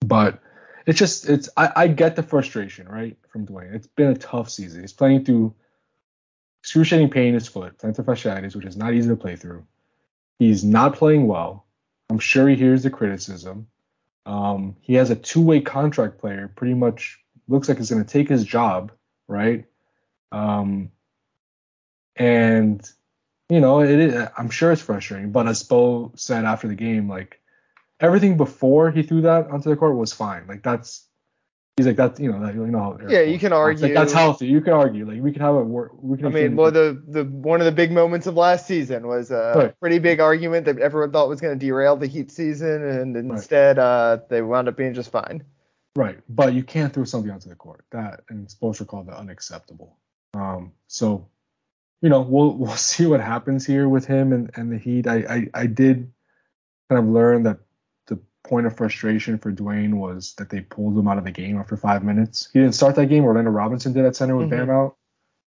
but 0.00 0.40
it's 0.86 0.98
just 0.98 1.28
it's 1.28 1.48
I, 1.56 1.72
I 1.74 1.88
get 1.88 2.16
the 2.16 2.22
frustration 2.22 2.88
right 2.88 3.16
from 3.30 3.46
Dewayne. 3.46 3.74
It's 3.74 3.86
been 3.86 4.10
a 4.10 4.16
tough 4.16 4.50
season. 4.50 4.82
He's 4.82 4.92
playing 4.92 5.24
through 5.24 5.54
excruciating 6.62 7.10
pain 7.10 7.28
in 7.28 7.34
his 7.34 7.48
foot, 7.48 7.78
plantar 7.78 8.04
fasciitis, 8.04 8.54
which 8.54 8.66
is 8.66 8.76
not 8.76 8.94
easy 8.94 9.08
to 9.08 9.16
play 9.16 9.36
through. 9.36 9.66
He's 10.38 10.64
not 10.64 10.96
playing 10.96 11.26
well. 11.26 11.66
I'm 12.10 12.18
sure 12.18 12.48
he 12.48 12.56
hears 12.56 12.82
the 12.82 12.90
criticism. 12.90 13.68
Um, 14.26 14.76
he 14.80 14.94
has 14.94 15.10
a 15.10 15.16
two-way 15.16 15.60
contract 15.60 16.18
player, 16.18 16.50
pretty 16.54 16.74
much 16.74 17.18
looks 17.48 17.68
like 17.68 17.78
he's 17.78 17.90
going 17.90 18.04
to 18.04 18.10
take 18.10 18.28
his 18.28 18.44
job, 18.44 18.92
right? 19.28 19.66
Um, 20.32 20.90
and 22.16 22.82
you 23.48 23.60
know, 23.60 23.82
it 23.82 23.90
is, 23.90 24.28
I'm 24.36 24.50
sure 24.50 24.72
it's 24.72 24.82
frustrating. 24.82 25.30
But 25.30 25.46
as 25.46 25.62
Spo 25.62 26.18
said 26.18 26.44
after 26.44 26.68
the 26.68 26.74
game, 26.74 27.08
like 27.08 27.40
everything 28.00 28.36
before 28.36 28.90
he 28.90 29.02
threw 29.02 29.22
that 29.22 29.50
onto 29.50 29.68
the 29.70 29.76
court 29.76 29.96
was 29.96 30.12
fine. 30.12 30.46
Like 30.46 30.62
that's 30.62 31.06
he's 31.76 31.86
like 31.86 31.96
that's 31.96 32.20
you 32.20 32.30
know 32.30 32.40
that, 32.40 32.54
you 32.54 32.66
know 32.66 32.96
yeah 33.08 33.22
you 33.22 33.38
can 33.38 33.52
argue 33.52 33.84
like, 33.84 33.94
that's 33.94 34.12
healthy. 34.12 34.46
You 34.46 34.60
can 34.60 34.72
argue. 34.72 35.06
Like 35.06 35.20
we 35.20 35.32
can 35.32 35.42
have 35.42 35.54
a 35.54 35.62
we 35.62 36.16
can 36.16 36.26
I 36.26 36.30
mean 36.30 36.56
well 36.56 36.70
the 36.70 37.02
the 37.06 37.24
one 37.24 37.60
of 37.60 37.64
the 37.64 37.72
big 37.72 37.90
moments 37.90 38.26
of 38.26 38.36
last 38.36 38.66
season 38.66 39.06
was 39.06 39.30
a 39.30 39.52
right. 39.56 39.80
pretty 39.80 39.98
big 39.98 40.20
argument 40.20 40.66
that 40.66 40.78
everyone 40.78 41.10
thought 41.10 41.28
was 41.28 41.40
going 41.40 41.58
to 41.58 41.66
derail 41.66 41.96
the 41.96 42.06
Heat 42.06 42.30
season 42.30 42.84
and 42.84 43.16
instead 43.16 43.78
right. 43.78 43.84
uh 43.84 44.18
they 44.28 44.42
wound 44.42 44.68
up 44.68 44.76
being 44.76 44.94
just 44.94 45.10
fine. 45.10 45.44
Right. 45.96 46.18
But 46.28 46.54
you 46.54 46.64
can't 46.64 46.92
throw 46.92 47.04
something 47.04 47.30
onto 47.30 47.48
the 47.48 47.56
court. 47.56 47.84
That 47.90 48.20
and 48.28 48.48
Spoelstra 48.48 48.86
called 48.86 49.08
that 49.08 49.16
unacceptable. 49.16 49.96
Um 50.34 50.72
so 50.86 51.28
you 52.02 52.08
know 52.08 52.20
we'll 52.20 52.52
we'll 52.52 52.76
see 52.76 53.06
what 53.06 53.20
happens 53.20 53.66
here 53.66 53.88
with 53.88 54.06
him 54.06 54.32
and 54.32 54.50
and 54.54 54.70
the 54.70 54.78
Heat. 54.78 55.08
I 55.08 55.16
I, 55.28 55.62
I 55.62 55.66
did 55.66 56.12
kind 56.88 57.04
of 57.04 57.12
learn 57.12 57.42
that 57.44 57.58
point 58.44 58.66
of 58.66 58.76
frustration 58.76 59.38
for 59.38 59.50
Dewayne 59.50 59.94
was 59.94 60.34
that 60.34 60.50
they 60.50 60.60
pulled 60.60 60.96
him 60.96 61.08
out 61.08 61.18
of 61.18 61.24
the 61.24 61.32
game 61.32 61.58
after 61.58 61.76
five 61.76 62.04
minutes. 62.04 62.48
He 62.52 62.60
didn't 62.60 62.74
start 62.74 62.94
that 62.96 63.06
game. 63.06 63.24
Orlando 63.24 63.50
Robinson 63.50 63.92
did 63.92 64.04
at 64.04 64.14
center 64.14 64.36
with 64.36 64.50
mm-hmm. 64.50 64.66
Bam 64.66 64.70
out. 64.70 64.96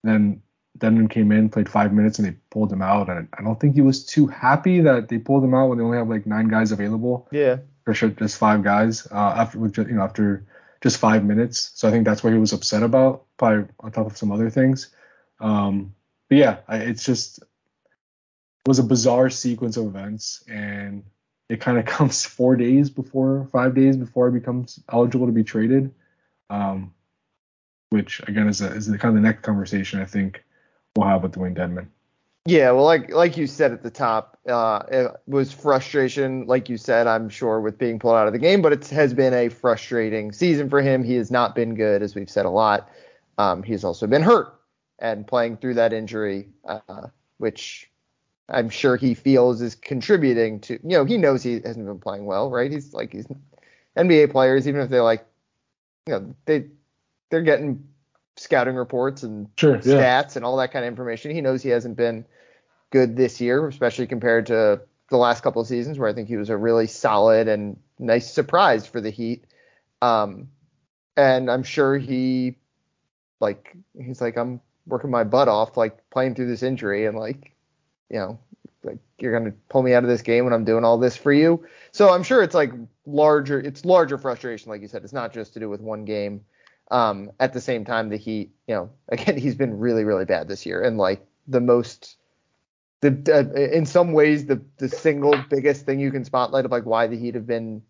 Then 0.05 0.43
Dedmon 0.79 1.11
came 1.11 1.33
in, 1.33 1.49
played 1.49 1.69
five 1.69 1.93
minutes, 1.93 2.19
and 2.19 2.29
they 2.29 2.37
pulled 2.51 2.73
him 2.73 2.83
out. 2.83 3.09
And 3.09 3.29
I 3.37 3.43
don't 3.43 3.59
think 3.59 3.75
he 3.75 3.81
was 3.81 4.05
too 4.05 4.27
happy 4.27 4.81
that 4.81 5.09
they 5.09 5.19
pulled 5.19 5.43
him 5.43 5.55
out 5.55 5.69
when 5.69 5.79
they 5.79 5.85
only 5.85 5.99
have 5.99 6.09
like 6.09 6.27
nine 6.27 6.49
guys 6.49 6.71
available. 6.71 7.29
Yeah. 7.33 7.59
For 7.85 7.95
sure, 7.95 8.11
just 8.11 8.39
five 8.39 8.63
guys 8.63 9.09
uh, 9.11 9.35
after 9.37 9.59
with 9.59 9.73
just, 9.73 9.89
you 9.89 9.97
know 9.97 10.03
after 10.03 10.47
just 10.83 10.99
five 10.99 11.25
minutes. 11.25 11.73
So 11.75 11.89
I 11.89 11.91
think 11.91 12.05
that's 12.05 12.23
what 12.23 12.33
he 12.33 12.39
was 12.39 12.53
upset 12.53 12.83
about, 12.83 13.25
probably 13.37 13.69
on 13.81 13.91
top 13.91 14.07
of 14.07 14.17
some 14.17 14.31
other 14.31 14.51
things. 14.51 14.89
Um, 15.41 15.95
but 16.29 16.39
yeah, 16.39 16.59
I, 16.69 16.77
it's 16.79 17.05
just 17.05 17.39
it 17.39 18.69
was 18.69 18.79
a 18.79 18.85
bizarre 18.85 19.31
sequence 19.31 19.77
of 19.77 19.87
events, 19.87 20.45
and 20.49 21.05
it 21.53 21.61
kind 21.61 21.79
of 21.79 21.85
comes 21.97 22.25
four 22.25 22.57
days 22.57 22.91
before, 22.91 23.47
five 23.53 23.75
days 23.75 23.97
before 23.97 24.31
he 24.31 24.39
becomes 24.39 24.81
eligible 24.91 25.27
to 25.27 25.33
be 25.33 25.45
traded. 25.45 25.93
Um, 26.51 26.93
which 27.91 28.21
again 28.27 28.49
is 28.49 28.63
a, 28.63 28.69
is 28.69 28.87
the 28.87 28.99
kind 28.99 29.15
of 29.17 29.23
the 29.23 29.29
next 29.29 29.43
conversation 29.43 30.01
I 30.01 30.07
think 30.07 30.43
we'll 30.97 31.07
have 31.07 31.23
with 31.23 31.33
Dewayne 31.33 31.55
Dedmon. 31.55 31.87
Yeah, 32.47 32.73
well, 32.73 32.85
like 32.85 33.11
like 33.11 33.37
you 33.37 33.47
said 33.47 33.71
at 33.71 33.83
the 33.83 33.91
top, 33.91 34.39
uh, 34.49 34.83
it 34.91 35.13
was 35.27 35.53
frustration, 35.53 36.47
like 36.47 36.69
you 36.69 36.77
said, 36.77 37.07
I'm 37.07 37.29
sure, 37.29 37.61
with 37.61 37.79
being 37.79 37.99
pulled 37.99 38.17
out 38.17 38.27
of 38.27 38.33
the 38.33 38.39
game, 38.39 38.63
but 38.63 38.73
it 38.73 38.89
has 38.89 39.15
been 39.15 39.33
a 39.33 39.49
frustrating 39.49 40.33
season 40.33 40.69
for 40.69 40.81
him. 40.81 41.05
He 41.05 41.15
has 41.17 41.31
not 41.31 41.55
been 41.55 41.75
good, 41.75 42.03
as 42.03 42.15
we've 42.15 42.31
said 42.31 42.47
a 42.47 42.51
lot. 42.51 42.91
Um, 43.39 43.63
he's 43.63 43.85
also 43.85 44.07
been 44.07 44.23
hurt 44.23 44.59
and 44.99 45.27
playing 45.27 45.59
through 45.59 45.75
that 45.75 45.93
injury, 45.93 46.49
uh, 46.65 47.09
which 47.39 47.92
I'm 48.49 48.69
sure 48.69 48.97
he 48.97 49.15
feels 49.15 49.63
is 49.63 49.75
contributing 49.75 50.61
to. 50.61 50.75
You 50.75 50.99
know, 50.99 51.05
he 51.05 51.17
knows 51.17 51.43
he 51.43 51.55
hasn't 51.55 51.87
been 51.87 51.99
playing 51.99 52.27
well, 52.27 52.51
right? 52.51 52.71
He's 52.71 52.93
like 52.93 53.13
he's 53.13 53.27
NBA 53.97 54.31
players, 54.33 54.69
even 54.69 54.81
if 54.81 54.91
they're 54.91 55.03
like, 55.03 55.25
you 56.07 56.15
know, 56.15 56.35
they 56.45 56.67
they're 57.31 57.43
getting 57.43 57.89
scouting 58.37 58.75
reports 58.75 59.23
and 59.23 59.49
sure, 59.57 59.79
stats 59.79 59.85
yeah. 59.87 60.33
and 60.37 60.45
all 60.45 60.57
that 60.57 60.73
kind 60.73 60.85
of 60.85 60.89
information. 60.89 61.31
He 61.31 61.41
knows 61.41 61.63
he 61.63 61.71
hasn't 61.71 61.97
been 61.97 62.25
good 62.91 63.17
this 63.17 63.41
year, 63.41 63.67
especially 63.69 64.07
compared 64.07 64.47
to 64.47 64.83
the 65.11 65.17
last 65.17 65.43
couple 65.43 65.63
of 65.63 65.69
seasons 65.69 65.99
where 65.99 66.09
I 66.09 66.13
think 66.13 66.29
he 66.29 66.37
was 66.37 66.51
a 66.51 66.57
really 66.57 66.87
solid 66.87 67.49
and 67.49 67.79
nice 67.99 68.33
surprise 68.33 68.87
for 68.87 69.01
the 69.01 69.11
Heat. 69.11 69.45
Um, 70.01 70.49
and 71.17 71.51
I'm 71.51 71.63
sure 71.63 71.99
he 71.99 72.57
like 73.41 73.77
he's 73.99 74.21
like 74.21 74.37
I'm 74.37 74.61
working 74.87 75.11
my 75.11 75.25
butt 75.25 75.49
off 75.49 75.77
like 75.77 76.11
playing 76.11 76.35
through 76.35 76.49
this 76.49 76.63
injury 76.63 77.07
and 77.07 77.17
like 77.17 77.52
you 78.11 78.19
know, 78.19 78.39
like 78.83 78.99
you're 79.19 79.37
gonna 79.39 79.55
pull 79.69 79.83
me 79.83 79.95
out 79.95 80.03
of 80.03 80.09
this 80.09 80.23
game 80.23 80.45
when 80.45 80.53
I'm 80.53 80.65
doing 80.65 80.85
all 80.85 80.99
this 80.99 81.17
for 81.17 81.33
you. 81.33 81.65
So 81.93 82.11
I'm 82.11 82.23
sure 82.23 82.43
it's 82.43 82.55
like 82.55 82.73
larger, 83.07 83.61
it's 83.61 83.85
larger 83.85 84.19
frustration, 84.19 84.71
like 84.71 84.81
you 84.81 84.89
said. 84.89 85.05
It's 85.05 85.13
not 85.13 85.33
just 85.33 85.55
to 85.55 85.61
do 85.61 85.69
with 85.69 85.81
one 85.81 86.05
game. 86.05 86.45
Um, 86.91 87.31
at 87.41 87.53
the 87.53 87.61
same 87.61 87.85
time, 87.85 88.11
the 88.11 88.17
Heat, 88.17 88.51
you 88.67 88.75
know, 88.75 88.91
again, 89.09 89.39
he's 89.39 89.55
been 89.55 89.79
really, 89.79 90.05
really 90.05 90.25
bad 90.25 90.49
this 90.49 90.67
year, 90.67 90.83
and 90.83 90.99
like 90.99 91.25
the 91.49 91.61
most 91.61 92.17
the 93.01 93.09
uh, 93.29 93.61
in 93.61 93.85
some 93.85 94.13
ways 94.13 94.47
the 94.47 94.63
the 94.79 94.89
single 94.89 95.35
biggest 95.51 95.85
thing 95.85 96.01
you 96.01 96.11
can 96.11 96.25
spotlight 96.25 96.65
of 96.65 96.71
like 96.71 96.87
why 96.87 97.07
the 97.07 97.17
Heat 97.17 97.35
have 97.35 97.47
been 97.47 97.83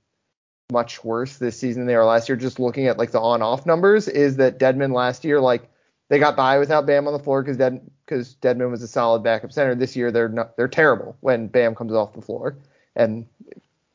much 0.72 1.04
worse 1.04 1.36
this 1.36 1.58
season 1.58 1.82
than 1.82 1.86
they 1.86 1.96
were 1.96 2.04
last 2.04 2.28
year. 2.28 2.36
Just 2.36 2.58
looking 2.58 2.86
at 2.86 2.98
like 2.98 3.10
the 3.10 3.20
on-off 3.20 3.66
numbers, 3.66 4.08
is 4.08 4.36
that 4.36 4.58
Dedmon 4.58 4.92
last 4.94 5.24
year 5.24 5.40
like 5.40 5.70
they 6.12 6.18
got 6.18 6.36
by 6.36 6.58
without 6.58 6.84
Bam 6.84 7.06
on 7.06 7.14
the 7.14 7.18
floor 7.18 7.42
because 7.42 7.56
Dead 7.56 7.80
because 8.04 8.34
Dedmon 8.42 8.70
was 8.70 8.82
a 8.82 8.86
solid 8.86 9.22
backup 9.22 9.50
center. 9.50 9.74
This 9.74 9.96
year 9.96 10.12
they're 10.12 10.28
not 10.28 10.58
they're 10.58 10.68
terrible 10.68 11.16
when 11.20 11.46
Bam 11.48 11.74
comes 11.74 11.94
off 11.94 12.12
the 12.12 12.20
floor, 12.20 12.58
and 12.94 13.24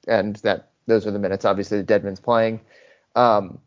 and 0.07 0.35
that 0.37 0.71
those 0.87 1.05
are 1.05 1.11
the 1.11 1.19
minutes 1.19 1.45
obviously 1.45 1.79
that 1.79 1.85
Dedmon's 1.85 2.19
playing. 2.19 2.59
Um, 3.15 3.59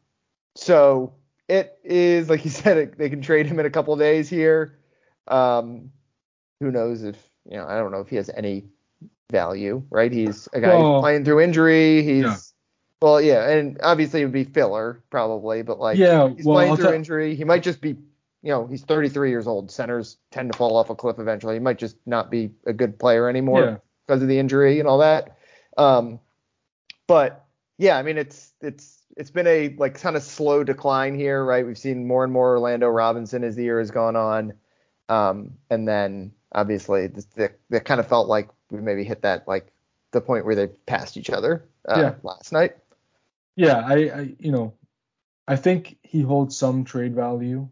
so 0.56 1.12
it 1.48 1.78
is 1.84 2.28
like 2.28 2.44
you 2.44 2.50
said, 2.62 2.98
they 2.98 3.08
can 3.08 3.22
trade 3.22 3.46
him 3.46 3.60
in 3.60 3.66
a 3.66 3.70
couple 3.70 3.94
days 3.94 4.28
here. 4.28 4.76
Um, 5.28 5.92
who 6.58 6.72
knows 6.72 7.04
if 7.04 7.16
you 7.48 7.56
know? 7.56 7.68
I 7.68 7.78
don't 7.78 7.92
know 7.92 8.00
if 8.00 8.08
he 8.08 8.16
has 8.16 8.30
any 8.30 8.64
value, 9.30 9.80
right? 9.90 10.10
He's 10.10 10.48
a 10.52 10.60
guy 10.60 10.74
well, 10.74 10.98
playing 10.98 11.24
through 11.24 11.38
injury. 11.38 12.02
He's 12.02 12.24
yeah. 12.24 12.36
well, 13.00 13.20
yeah, 13.20 13.48
and 13.48 13.78
obviously 13.80 14.22
it 14.22 14.24
would 14.24 14.32
be 14.32 14.42
filler 14.42 15.04
probably, 15.08 15.62
but 15.62 15.78
like 15.78 15.98
yeah, 15.98 16.30
he's 16.30 16.44
well, 16.44 16.56
playing 16.56 16.70
I'll 16.72 16.76
through 16.78 16.94
injury. 16.94 17.36
He 17.36 17.44
might 17.44 17.62
just 17.62 17.80
be, 17.80 17.96
you 18.42 18.50
know, 18.50 18.66
he's 18.66 18.82
33 18.82 19.30
years 19.30 19.46
old. 19.46 19.70
Centers 19.70 20.16
tend 20.30 20.50
to 20.52 20.56
fall 20.56 20.76
off 20.76 20.90
a 20.90 20.94
cliff 20.94 21.18
eventually. 21.18 21.54
He 21.54 21.60
might 21.60 21.78
just 21.78 21.96
not 22.06 22.30
be 22.30 22.50
a 22.66 22.72
good 22.72 22.98
player 22.98 23.28
anymore 23.28 23.64
yeah. 23.64 23.76
because 24.06 24.22
of 24.22 24.28
the 24.28 24.38
injury 24.38 24.80
and 24.80 24.88
all 24.88 24.98
that. 24.98 25.36
Um, 25.76 26.20
but 27.06 27.44
yeah, 27.78 27.96
I 27.96 28.02
mean 28.02 28.18
it's 28.18 28.52
it's 28.60 29.02
it's 29.16 29.30
been 29.30 29.46
a 29.46 29.74
like 29.78 30.00
kind 30.00 30.16
of 30.16 30.22
slow 30.22 30.64
decline 30.64 31.14
here, 31.14 31.44
right? 31.44 31.66
We've 31.66 31.78
seen 31.78 32.06
more 32.06 32.24
and 32.24 32.32
more 32.32 32.50
Orlando 32.50 32.88
Robinson 32.88 33.44
as 33.44 33.56
the 33.56 33.64
year 33.64 33.78
has 33.78 33.90
gone 33.90 34.16
on, 34.16 34.52
um, 35.08 35.52
and 35.70 35.86
then 35.86 36.32
obviously 36.52 37.10
it 37.36 37.84
kind 37.84 38.00
of 38.00 38.08
felt 38.08 38.28
like 38.28 38.48
we 38.70 38.80
maybe 38.80 39.04
hit 39.04 39.22
that 39.22 39.48
like 39.48 39.72
the 40.12 40.20
point 40.20 40.44
where 40.44 40.54
they 40.54 40.66
passed 40.66 41.16
each 41.16 41.30
other 41.30 41.64
uh, 41.88 42.00
yeah. 42.00 42.14
last 42.22 42.52
night. 42.52 42.76
Yeah, 43.56 43.82
I, 43.84 43.94
I 43.94 44.34
you 44.38 44.52
know 44.52 44.74
I 45.48 45.56
think 45.56 45.98
he 46.02 46.22
holds 46.22 46.56
some 46.56 46.84
trade 46.84 47.14
value, 47.14 47.68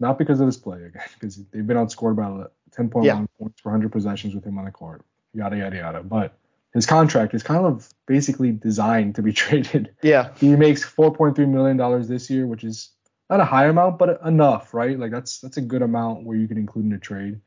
not 0.00 0.18
because 0.18 0.40
of 0.40 0.46
his 0.46 0.56
play 0.56 0.82
again, 0.82 1.02
because 1.14 1.36
they've 1.36 1.66
been 1.66 1.76
outscored 1.76 2.16
by 2.16 2.46
10.1 2.76 3.04
yeah. 3.04 3.24
points 3.38 3.60
per 3.60 3.70
100 3.70 3.92
possessions 3.92 4.34
with 4.34 4.44
him 4.44 4.58
on 4.58 4.64
the 4.64 4.70
court, 4.70 5.02
yada 5.34 5.56
yada 5.56 5.76
yada. 5.76 6.02
But 6.02 6.34
his 6.72 6.86
contract 6.86 7.34
is 7.34 7.42
kind 7.42 7.66
of 7.66 7.88
basically 8.06 8.52
designed 8.52 9.16
to 9.16 9.22
be 9.22 9.32
traded. 9.44 9.94
Yeah. 10.02 10.30
He 10.38 10.56
makes 10.56 10.84
4.3 10.84 11.36
million 11.48 11.76
dollars 11.76 12.08
this 12.08 12.30
year, 12.30 12.46
which 12.46 12.64
is 12.64 12.90
not 13.28 13.40
a 13.40 13.44
high 13.44 13.66
amount, 13.66 13.98
but 13.98 14.20
enough, 14.24 14.74
right? 14.74 14.98
Like 14.98 15.12
that's 15.12 15.38
that's 15.40 15.56
a 15.56 15.62
good 15.62 15.82
amount 15.82 16.24
where 16.24 16.36
you 16.36 16.48
can 16.48 16.58
include 16.58 16.86
in 16.86 16.92
a 16.92 16.98
trade 16.98 17.40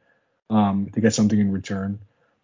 um, 0.50 0.89
to 0.94 1.02
get 1.02 1.13
something 1.13 1.39
in 1.39 1.52
return. 1.52 2.00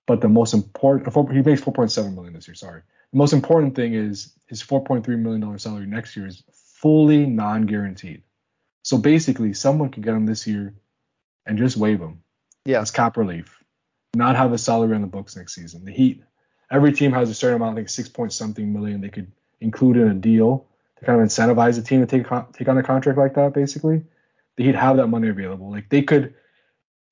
But 0.06 0.22
the 0.22 0.28
most 0.28 0.54
important, 0.54 1.36
he 1.36 1.44
makes 1.44 1.62
4.7 1.62 2.16
million 2.16 2.34
this 2.34 2.48
year. 2.48 2.56
Sorry. 2.56 2.82
The 3.12 3.18
most 3.18 3.32
important 3.32 3.76
thing 3.76 3.94
is 3.94 4.34
his 4.48 4.64
4.3 4.64 5.08
million 5.20 5.42
dollar 5.42 5.58
salary 5.58 5.86
next 5.86 6.16
year 6.16 6.28
is 6.28 6.44
fully 6.52 7.26
non-guaranteed. 7.26 8.24
So 8.84 8.98
basically, 8.98 9.54
someone 9.54 9.90
could 9.90 10.04
get 10.04 10.14
him 10.14 10.26
this 10.26 10.48
year 10.48 10.74
and 11.46 11.58
just 11.58 11.78
waive 11.78 12.00
him. 12.00 12.24
Yeah. 12.66 12.82
As 12.82 12.92
cap 12.92 13.18
relief, 13.18 13.64
not 14.16 14.36
have 14.36 14.54
a 14.54 14.58
salary 14.58 14.96
on 14.96 15.02
the 15.02 15.08
books 15.08 15.36
next 15.36 15.56
season. 15.56 15.86
The 15.86 15.92
Heat 15.92 16.24
every 16.72 16.92
team 16.92 17.12
has 17.14 17.30
a 17.30 17.34
certain 17.34 17.56
amount, 17.56 17.78
like 17.78 17.90
six 17.90 18.10
point 18.10 18.34
something 18.34 18.72
million 18.72 19.02
they 19.02 19.10
could 19.10 19.32
include 19.62 19.98
in 19.98 20.10
a 20.10 20.14
deal 20.14 20.68
to 20.98 21.06
kind 21.06 21.20
of 21.20 21.28
incentivize 21.28 21.76
the 21.76 21.82
team 21.82 22.06
to 22.06 22.08
take 22.08 22.28
take 22.54 22.68
on 22.68 22.78
a 22.78 22.84
contract 22.84 23.18
like 23.18 23.36
that. 23.36 23.54
Basically, 23.54 24.04
the 24.58 24.64
Heat 24.64 24.76
have 24.76 24.98
that 24.98 25.08
money 25.08 25.30
available. 25.30 25.72
Like 25.72 25.90
they 25.90 26.02
could 26.02 26.36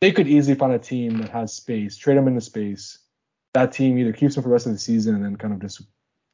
they 0.02 0.12
could 0.12 0.28
easily 0.28 0.56
find 0.56 0.74
a 0.74 0.80
team 0.80 1.18
that 1.20 1.30
has 1.30 1.54
space, 1.54 1.98
trade 1.98 2.18
them 2.18 2.28
into 2.28 2.42
space. 2.42 3.00
That 3.54 3.72
team 3.72 3.98
either 3.98 4.14
keeps 4.14 4.38
him 4.38 4.44
for 4.44 4.50
the 4.50 4.54
rest 4.54 4.68
of 4.68 4.74
the 4.74 4.80
season 4.80 5.16
and 5.16 5.24
then 5.24 5.36
kind 5.38 5.54
of 5.54 5.60
just 5.60 5.82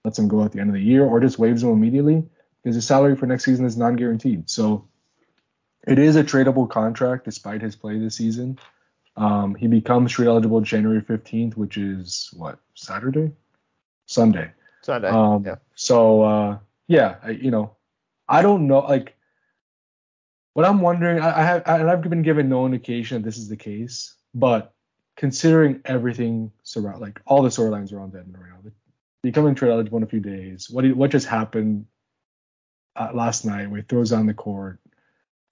lets 0.03 0.19
him 0.19 0.27
go 0.27 0.43
at 0.43 0.51
the 0.51 0.59
end 0.59 0.69
of 0.69 0.73
the 0.73 0.81
year, 0.81 1.05
or 1.05 1.21
just 1.21 1.39
waives 1.39 1.63
him 1.63 1.69
immediately 1.69 2.23
because 2.61 2.75
his 2.75 2.85
salary 2.85 3.15
for 3.15 3.25
next 3.25 3.45
season 3.45 3.65
is 3.65 3.77
non-guaranteed. 3.77 4.49
So 4.49 4.89
it 5.87 5.99
is 5.99 6.15
a 6.15 6.23
tradable 6.23 6.69
contract 6.69 7.25
despite 7.25 7.61
his 7.61 7.75
play 7.75 7.97
this 7.99 8.15
season. 8.15 8.59
Um, 9.15 9.55
he 9.55 9.67
becomes 9.67 10.11
trade 10.11 10.27
eligible 10.27 10.61
January 10.61 11.01
15th, 11.01 11.55
which 11.55 11.77
is 11.77 12.29
what 12.33 12.59
Saturday, 12.73 13.31
Sunday. 14.05 14.51
Sunday. 14.81 15.09
Um, 15.09 15.43
yeah. 15.45 15.55
So 15.75 16.23
uh, 16.23 16.57
yeah, 16.87 17.15
I, 17.23 17.31
you 17.31 17.51
know, 17.51 17.75
I 18.27 18.41
don't 18.41 18.67
know. 18.67 18.79
Like, 18.79 19.15
what 20.53 20.65
I'm 20.65 20.81
wondering, 20.81 21.19
I, 21.19 21.39
I 21.39 21.43
have, 21.43 21.63
and 21.65 21.89
I've 21.89 22.01
been 22.01 22.21
given 22.21 22.49
no 22.49 22.65
indication 22.65 23.21
that 23.21 23.25
this 23.25 23.37
is 23.37 23.49
the 23.49 23.57
case, 23.57 24.15
but 24.33 24.73
considering 25.15 25.81
everything 25.85 26.51
surround, 26.63 27.01
like 27.01 27.21
all 27.25 27.43
the 27.43 27.49
storylines 27.49 27.93
around 27.93 28.13
Dedmon 28.13 28.39
right 28.39 28.49
now, 28.49 28.71
becoming 29.21 29.55
trade 29.55 29.71
eligible 29.71 29.97
in 29.97 30.03
a 30.03 30.07
few 30.07 30.19
days, 30.19 30.69
what 30.69 30.85
what 30.95 31.11
just 31.11 31.27
happened 31.27 31.85
uh, 32.95 33.09
last 33.13 33.45
night 33.45 33.69
where 33.69 33.81
he 33.81 33.85
throws 33.87 34.11
on 34.11 34.25
the 34.25 34.33
court, 34.33 34.79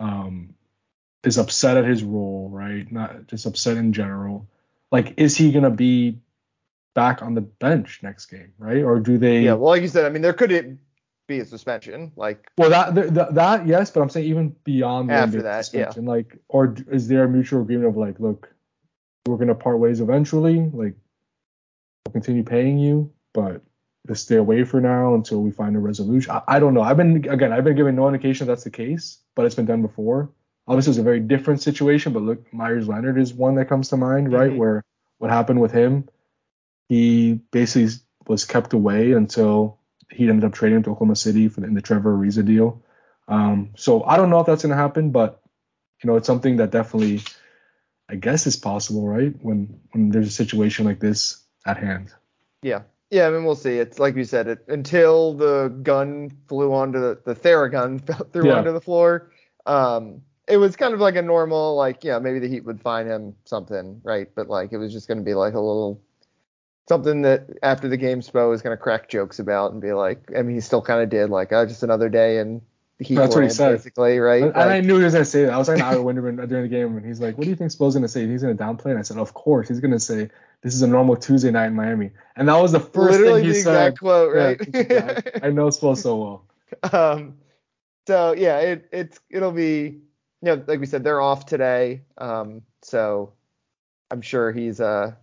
um, 0.01 0.55
is 1.23 1.37
upset 1.37 1.77
at 1.77 1.85
his 1.85 2.03
role, 2.03 2.49
right? 2.51 2.91
Not 2.91 3.27
just 3.27 3.45
upset 3.45 3.77
in 3.77 3.93
general. 3.93 4.49
Like, 4.91 5.13
is 5.17 5.37
he 5.37 5.51
gonna 5.51 5.69
be 5.69 6.19
back 6.93 7.21
on 7.21 7.35
the 7.35 7.41
bench 7.41 8.01
next 8.03 8.25
game, 8.25 8.53
right? 8.57 8.83
Or 8.83 8.99
do 8.99 9.17
they? 9.17 9.41
Yeah, 9.41 9.53
well, 9.53 9.69
like 9.69 9.81
you 9.81 9.87
said, 9.87 10.05
I 10.05 10.09
mean, 10.09 10.21
there 10.21 10.33
could 10.33 10.79
be 11.27 11.39
a 11.39 11.45
suspension, 11.45 12.11
like. 12.15 12.51
Well, 12.57 12.71
that 12.71 12.95
that, 13.13 13.35
that 13.35 13.67
yes, 13.67 13.91
but 13.91 14.01
I'm 14.01 14.09
saying 14.09 14.27
even 14.27 14.55
beyond 14.63 15.11
after 15.11 15.43
that, 15.43 15.65
suspension, 15.65 16.05
yeah. 16.05 16.09
Like, 16.09 16.37
or 16.49 16.75
is 16.91 17.07
there 17.07 17.23
a 17.23 17.29
mutual 17.29 17.61
agreement 17.61 17.89
of 17.89 17.97
like, 17.97 18.19
look, 18.19 18.53
we're 19.27 19.37
gonna 19.37 19.55
part 19.55 19.79
ways 19.79 20.01
eventually, 20.01 20.59
like, 20.59 20.95
we'll 22.05 22.11
continue 22.11 22.43
paying 22.43 22.79
you, 22.79 23.13
but 23.33 23.61
to 24.07 24.15
stay 24.15 24.37
away 24.37 24.63
for 24.63 24.81
now 24.81 25.13
until 25.13 25.41
we 25.41 25.51
find 25.51 25.75
a 25.75 25.79
resolution. 25.79 26.31
I, 26.31 26.41
I 26.47 26.59
don't 26.59 26.73
know. 26.73 26.81
I've 26.81 26.97
been 26.97 27.17
again, 27.29 27.53
I've 27.53 27.63
been 27.63 27.75
given 27.75 27.95
no 27.95 28.07
indication 28.07 28.47
that's 28.47 28.63
the 28.63 28.71
case, 28.71 29.19
but 29.35 29.45
it's 29.45 29.55
been 29.55 29.65
done 29.65 29.81
before 29.81 30.29
obviously 30.67 30.91
it's 30.91 30.99
a 30.99 31.03
very 31.03 31.19
different 31.19 31.61
situation, 31.61 32.13
but 32.13 32.21
look, 32.21 32.53
Meyers 32.53 32.87
Leonard 32.87 33.19
is 33.19 33.33
one 33.33 33.55
that 33.55 33.65
comes 33.65 33.89
to 33.89 33.97
mind, 33.97 34.31
right? 34.31 34.49
Mm-hmm. 34.49 34.59
Where 34.59 34.83
what 35.17 35.29
happened 35.29 35.61
with 35.61 35.71
him, 35.71 36.07
he 36.87 37.41
basically 37.51 37.93
was 38.27 38.45
kept 38.45 38.73
away 38.73 39.11
until 39.11 39.79
he 40.09 40.29
ended 40.29 40.45
up 40.45 40.53
trading 40.53 40.83
to 40.83 40.91
Oklahoma 40.91 41.15
City 41.15 41.47
for 41.49 41.61
the, 41.61 41.67
in 41.67 41.73
the 41.73 41.81
Trevor 41.81 42.15
Ariza 42.15 42.45
deal. 42.45 42.81
Um, 43.27 43.71
so 43.75 44.03
I 44.03 44.17
don't 44.17 44.29
know 44.29 44.39
if 44.39 44.45
that's 44.45 44.63
going 44.63 44.71
to 44.71 44.81
happen, 44.81 45.11
but 45.11 45.41
you 46.03 46.09
know, 46.09 46.15
it's 46.15 46.27
something 46.27 46.57
that 46.57 46.71
definitely, 46.71 47.21
I 48.09 48.15
guess, 48.15 48.47
is 48.47 48.55
possible, 48.55 49.07
right? 49.07 49.33
When 49.41 49.79
when 49.91 50.09
there's 50.09 50.27
a 50.27 50.31
situation 50.31 50.85
like 50.85 50.99
this 50.99 51.43
at 51.65 51.77
hand. 51.77 52.11
Yeah. 52.61 52.83
Yeah, 53.11 53.27
I 53.27 53.29
mean, 53.29 53.43
we'll 53.43 53.55
see. 53.55 53.77
It's 53.77 53.99
like 53.99 54.15
you 54.15 54.23
said, 54.23 54.47
it, 54.47 54.63
until 54.69 55.33
the 55.33 55.67
gun 55.83 56.31
flew 56.47 56.73
onto 56.73 56.99
the, 56.99 57.19
the 57.25 57.35
Theragun 57.35 58.01
threw 58.31 58.47
yeah. 58.47 58.55
onto 58.55 58.71
the 58.71 58.79
floor. 58.79 59.31
Um, 59.65 60.21
it 60.47 60.55
was 60.57 60.77
kind 60.77 60.93
of 60.93 61.01
like 61.01 61.17
a 61.17 61.21
normal, 61.21 61.75
like, 61.75 62.05
yeah, 62.05 62.19
maybe 62.19 62.39
the 62.39 62.47
Heat 62.47 62.65
would 62.65 62.81
find 62.81 63.09
him 63.09 63.35
something, 63.43 63.99
right? 64.03 64.29
But 64.33 64.47
like, 64.47 64.71
it 64.71 64.77
was 64.77 64.93
just 64.93 65.09
going 65.09 65.17
to 65.17 65.23
be 65.25 65.33
like 65.33 65.53
a 65.53 65.59
little 65.59 66.01
something 66.87 67.23
that 67.23 67.49
after 67.61 67.89
the 67.89 67.97
game, 67.97 68.21
Spo 68.21 68.49
was 68.49 68.61
going 68.61 68.75
to 68.75 68.81
crack 68.81 69.09
jokes 69.09 69.39
about 69.39 69.73
and 69.73 69.81
be 69.81 69.91
like, 69.91 70.31
I 70.35 70.41
mean, 70.41 70.55
he 70.55 70.61
still 70.61 70.81
kind 70.81 71.01
of 71.01 71.09
did, 71.09 71.29
like, 71.29 71.51
oh, 71.51 71.65
just 71.65 71.83
another 71.83 72.07
day 72.07 72.39
and 72.39 72.61
Heat 73.01 73.15
That's 73.15 73.33
what 73.33 73.43
he 73.43 73.49
said. 73.49 73.71
Basically, 73.71 74.19
right? 74.19 74.43
And 74.43 74.53
like, 74.53 74.67
I 74.67 74.79
knew 74.81 74.97
he 74.97 75.03
was 75.03 75.13
going 75.13 75.25
to 75.25 75.29
say 75.29 75.45
that. 75.45 75.53
I 75.53 75.57
was 75.57 75.67
talking 75.67 75.81
to 75.81 75.87
Ira 75.87 76.03
Winderman 76.03 76.47
during 76.47 76.63
the 76.63 76.69
game, 76.69 76.95
and 76.95 77.05
he's 77.05 77.19
like, 77.19 77.35
"What 77.35 77.45
do 77.45 77.49
you 77.49 77.55
think 77.55 77.71
Spo's 77.71 77.95
going 77.95 78.03
to 78.03 78.07
say? 78.07 78.27
He's 78.27 78.43
going 78.43 78.55
to 78.55 78.63
downplay?" 78.63 78.91
And 78.91 78.99
I 78.99 79.01
said, 79.01 79.17
"Of 79.17 79.33
course, 79.33 79.67
he's 79.67 79.79
going 79.79 79.91
to 79.91 79.99
say 79.99 80.29
this 80.61 80.73
is 80.73 80.81
a 80.81 80.87
normal 80.87 81.15
Tuesday 81.15 81.51
night 81.51 81.67
in 81.67 81.75
Miami." 81.75 82.11
And 82.35 82.47
that 82.49 82.57
was 82.57 82.71
the 82.71 82.79
first 82.79 83.19
Literally 83.19 83.41
thing 83.41 83.43
he 83.43 83.49
the 83.49 83.61
said. 83.61 83.87
Exact 83.87 83.99
quote, 83.99 84.33
right? 84.33 84.59
Yeah, 84.73 85.19
I 85.43 85.49
know 85.49 85.67
Spo 85.67 85.97
so 85.97 86.15
well. 86.17 86.45
Um, 86.93 87.35
so 88.07 88.33
yeah, 88.33 88.59
it 88.59 88.87
it's 88.91 89.19
it'll 89.29 89.51
be 89.51 90.01
you 90.41 90.55
know, 90.55 90.63
like 90.67 90.79
we 90.79 90.85
said, 90.85 91.03
they're 91.03 91.21
off 91.21 91.45
today. 91.45 92.01
Um, 92.17 92.61
so 92.81 93.33
I'm 94.09 94.21
sure 94.21 94.51
he's 94.51 94.79
uh 94.81 95.13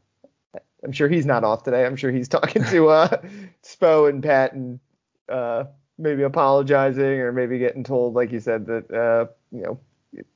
I'm 0.84 0.92
sure 0.92 1.08
he's 1.08 1.26
not 1.26 1.44
off 1.44 1.62
today. 1.64 1.84
I'm 1.84 1.96
sure 1.96 2.10
he's 2.10 2.28
talking 2.36 2.64
to 2.64 2.88
uh 2.88 3.22
Spo 3.64 4.08
and 4.08 4.22
Pat 4.22 4.52
and 4.52 4.80
uh 5.28 5.64
maybe 5.98 6.22
apologizing 6.22 7.20
or 7.20 7.32
maybe 7.32 7.58
getting 7.58 7.82
told, 7.82 8.14
like 8.14 8.30
you 8.30 8.40
said, 8.40 8.66
that 8.66 8.90
uh, 8.92 9.26
you 9.50 9.62
know, 9.62 9.80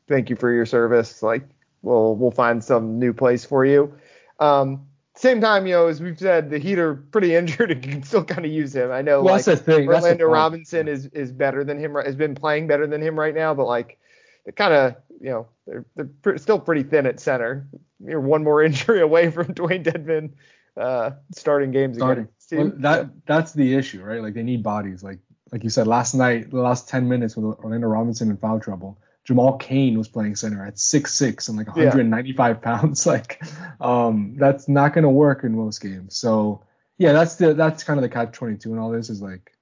thank 0.08 0.28
you 0.30 0.36
for 0.36 0.52
your 0.52 0.66
service. 0.66 1.22
Like 1.22 1.48
we'll 1.82 2.16
we'll 2.16 2.30
find 2.32 2.62
some 2.62 2.98
new 2.98 3.12
place 3.12 3.44
for 3.44 3.64
you. 3.64 3.94
Um 4.40 4.86
same 5.14 5.40
time, 5.40 5.66
you 5.66 5.74
know, 5.74 5.86
as 5.88 6.00
we've 6.00 6.18
said, 6.18 6.50
the 6.50 6.58
Heat 6.58 6.78
are 6.78 6.94
pretty 6.94 7.34
injured 7.36 7.70
and 7.70 7.82
can 7.82 8.02
still 8.02 8.24
kind 8.24 8.44
of 8.44 8.52
use 8.52 8.74
him. 8.74 8.90
I 8.90 9.02
know 9.02 9.22
well, 9.22 9.34
like, 9.34 9.44
that's 9.44 9.60
the 9.60 9.64
thing. 9.64 9.88
Orlando 9.88 10.18
the 10.18 10.26
Robinson 10.26 10.88
is 10.88 11.06
is 11.06 11.32
better 11.32 11.64
than 11.64 11.78
him, 11.78 11.94
has 11.94 12.16
been 12.16 12.34
playing 12.34 12.66
better 12.66 12.86
than 12.86 13.02
him 13.02 13.18
right 13.18 13.34
now, 13.34 13.54
but 13.54 13.66
like 13.66 13.98
they 14.46 14.52
kind 14.52 14.72
of, 14.72 14.96
you 15.20 15.30
know, 15.30 15.46
they're, 15.66 16.10
they're 16.22 16.38
still 16.38 16.58
pretty 16.58 16.82
thin 16.82 17.06
at 17.06 17.20
center. 17.20 17.68
You're 18.04 18.20
one 18.20 18.42
more 18.42 18.62
injury 18.64 19.00
away 19.00 19.30
from 19.30 19.54
Dewayne 19.54 19.84
Dedmon 19.84 20.32
uh, 20.76 21.12
starting 21.34 21.70
games 21.70 21.96
starting. 21.96 22.28
again. 22.50 22.58
Well, 22.58 22.72
that 22.78 23.10
that's 23.26 23.52
the 23.52 23.74
issue, 23.74 24.02
right? 24.02 24.22
Like 24.22 24.34
they 24.34 24.42
need 24.42 24.62
bodies. 24.62 25.02
Like 25.02 25.18
like 25.52 25.64
you 25.64 25.70
said 25.70 25.86
last 25.86 26.14
night, 26.14 26.50
the 26.50 26.56
last 26.56 26.88
10 26.88 27.08
minutes 27.08 27.36
with 27.36 27.44
Orlando 27.58 27.86
Robinson 27.86 28.30
in 28.30 28.38
foul 28.38 28.58
trouble. 28.58 28.98
Jamal 29.24 29.56
Cain 29.56 29.96
was 29.96 30.08
playing 30.08 30.34
center 30.36 30.64
at 30.66 30.78
six 30.78 31.14
six 31.14 31.48
and 31.48 31.56
like 31.56 31.68
195 31.68 32.56
yeah. 32.56 32.60
pounds. 32.62 33.06
Like, 33.06 33.42
um, 33.80 34.34
that's 34.36 34.68
not 34.68 34.94
gonna 34.94 35.10
work 35.10 35.44
in 35.44 35.56
most 35.56 35.80
games. 35.80 36.16
So 36.16 36.62
yeah, 36.98 37.12
that's 37.12 37.36
the 37.36 37.54
that's 37.54 37.84
kind 37.84 37.98
of 37.98 38.02
the 38.02 38.08
catch 38.08 38.32
22 38.32 38.70
and 38.70 38.80
all 38.80 38.90
this 38.90 39.10
is 39.10 39.22
like, 39.22 39.52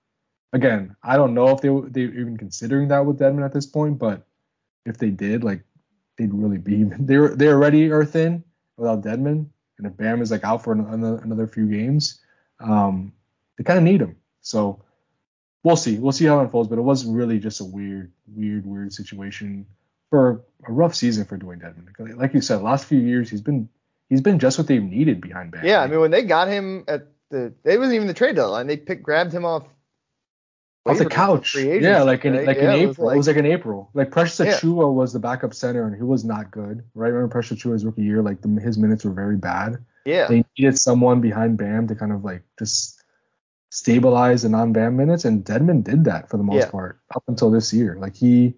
again, 0.53 0.97
I 1.03 1.17
don't 1.17 1.35
know 1.35 1.49
if 1.51 1.61
they 1.61 1.69
they 1.69 2.03
even 2.03 2.37
considering 2.37 2.89
that 2.89 3.05
with 3.05 3.19
Dedmon 3.19 3.45
at 3.45 3.53
this 3.53 3.67
point, 3.67 3.99
but 3.99 4.27
if 4.87 4.97
they 4.97 5.11
did, 5.11 5.45
like, 5.45 5.63
they'd 6.17 6.33
really 6.33 6.59
be 6.59 6.85
they 6.99 7.17
are 7.17 7.35
they 7.35 7.49
already 7.49 7.91
are 7.91 8.05
thin 8.05 8.45
without 8.77 9.03
Dedmon, 9.03 9.47
and 9.79 9.87
if 9.87 9.97
Bam 9.97 10.23
is 10.23 10.31
like 10.31 10.45
out 10.45 10.65
for 10.65 10.73
another, 10.73 11.19
another 11.23 11.47
few 11.47 11.67
games, 11.67 12.21
um, 12.61 13.13
they 13.59 13.65
kind 13.65 13.79
of 13.79 13.85
need 13.85 14.01
him. 14.01 14.17
So 14.41 14.83
we'll 15.63 15.77
see. 15.77 15.99
We'll 15.99 16.13
see 16.13 16.27
how 16.27 16.41
it 16.41 16.45
unfolds. 16.45 16.69
But 16.69 16.79
it 16.79 16.83
was 16.83 17.05
really 17.05 17.39
just 17.39 17.61
a 17.61 17.65
weird, 17.65 18.13
weird, 18.27 18.67
weird 18.67 18.93
situation 18.93 19.67
for 20.11 20.43
a 20.67 20.73
rough 20.73 20.95
season 20.95 21.25
for 21.25 21.39
Dewayne 21.39 21.63
Dedmon. 21.63 22.17
Like 22.17 22.35
you 22.35 22.41
said, 22.41 22.63
last 22.63 22.87
few 22.87 22.99
years 22.99 23.31
he's 23.31 23.41
been 23.41 23.69
he's 24.09 24.21
been 24.21 24.39
just 24.39 24.59
what 24.59 24.67
they've 24.67 24.83
needed 24.83 25.21
behind 25.21 25.53
Bam. 25.53 25.65
Yeah, 25.65 25.81
I 25.81 25.87
mean 25.87 26.01
when 26.01 26.11
they 26.11 26.23
got 26.23 26.49
him 26.49 26.85
at 26.89 27.07
the 27.31 27.55
it 27.65 27.79
wasn't 27.79 27.95
even 27.95 28.09
the 28.09 28.15
trade 28.15 28.37
deadline. 28.37 28.67
They 28.67 28.77
picked 28.77 29.03
grabbed 29.03 29.33
him 29.33 29.45
off 29.45 29.65
off 30.87 30.99
the 30.99 31.07
couch. 31.07 31.55
Yeah, 31.55 32.03
like 32.03 32.25
in 32.25 32.45
like 32.45 32.57
yeah, 32.57 32.75
in 32.75 32.81
April. 32.81 32.81
It 32.81 32.89
was, 32.89 32.99
like, 32.99 33.15
it 33.15 33.19
was, 33.19 33.27
like, 33.29 33.37
in 33.37 33.47
April. 33.47 33.91
Like 33.95 34.11
Precious 34.11 34.63
yeah. 34.63 34.71
was 34.71 35.13
the 35.13 35.21
backup 35.21 35.55
center 35.55 35.87
and 35.87 35.95
he 35.95 36.03
was 36.03 36.25
not 36.25 36.51
good. 36.51 36.85
Right? 36.95 37.09
Remember 37.09 37.29
Precious 37.29 37.63
Achiuwa's 37.63 37.85
rookie 37.85 38.03
year? 38.03 38.23
Like 38.23 38.41
the, 38.43 38.49
his 38.61 38.79
minutes 38.79 39.05
were 39.05 39.13
very 39.13 39.37
bad. 39.37 39.85
Yeah. 40.05 40.27
They 40.29 40.45
needed 40.59 40.79
someone 40.79 41.21
behind 41.21 41.59
Bam 41.59 41.89
to 41.89 41.95
kind 41.95 42.13
of 42.13 42.25
like 42.25 42.43
just 42.59 43.00
stabilize 43.71 44.43
the 44.43 44.49
non-Bam 44.49 44.97
minutes, 44.97 45.25
and 45.25 45.45
Dedmon 45.45 45.83
did 45.83 46.05
that 46.05 46.29
for 46.29 46.37
the 46.37 46.43
most 46.43 46.67
yeah. 46.67 46.71
part 46.71 47.01
up 47.15 47.25
until 47.29 47.51
this 47.51 47.73
year. 47.73 47.97
Like 47.99 48.17
he 48.17 48.55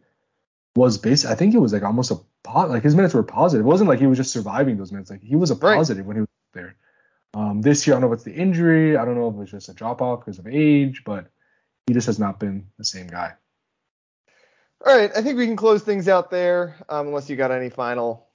was 0.74 0.98
basic. 0.98 1.30
I 1.30 1.34
think 1.34 1.54
it 1.54 1.58
was 1.58 1.72
like 1.72 1.82
almost 1.82 2.10
a 2.10 2.18
pot. 2.42 2.70
Like 2.70 2.82
his 2.82 2.96
minutes 2.96 3.14
were 3.14 3.22
positive. 3.22 3.64
It 3.64 3.68
wasn't 3.68 3.88
like 3.88 4.00
he 4.00 4.06
was 4.06 4.18
just 4.18 4.32
surviving 4.32 4.78
those 4.78 4.90
minutes. 4.90 5.10
Like 5.10 5.22
he 5.22 5.36
was 5.36 5.50
a 5.50 5.56
positive 5.56 6.06
right. 6.06 6.08
when 6.08 6.16
he 6.16 6.20
was 6.22 6.28
there. 6.54 6.76
Um, 7.34 7.62
this 7.62 7.86
year, 7.86 7.94
I 7.94 8.00
don't 8.00 8.08
know 8.08 8.12
if 8.12 8.18
it's 8.18 8.24
the 8.24 8.34
injury. 8.34 8.96
I 8.96 9.04
don't 9.04 9.14
know 9.14 9.28
if 9.28 9.42
it's 9.42 9.50
just 9.50 9.68
a 9.68 9.74
drop 9.74 10.02
off 10.02 10.20
because 10.20 10.38
of 10.38 10.46
age, 10.46 11.02
but 11.04 11.28
he 11.86 11.94
just 11.94 12.06
has 12.06 12.18
not 12.18 12.40
been 12.40 12.66
the 12.78 12.84
same 12.84 13.06
guy. 13.06 13.34
All 14.84 14.96
right, 14.96 15.10
I 15.14 15.22
think 15.22 15.38
we 15.38 15.46
can 15.46 15.56
close 15.56 15.82
things 15.82 16.08
out 16.08 16.30
there, 16.30 16.76
um, 16.88 17.06
unless 17.06 17.30
you 17.30 17.36
got 17.36 17.52
any 17.52 17.70
final 17.70 18.26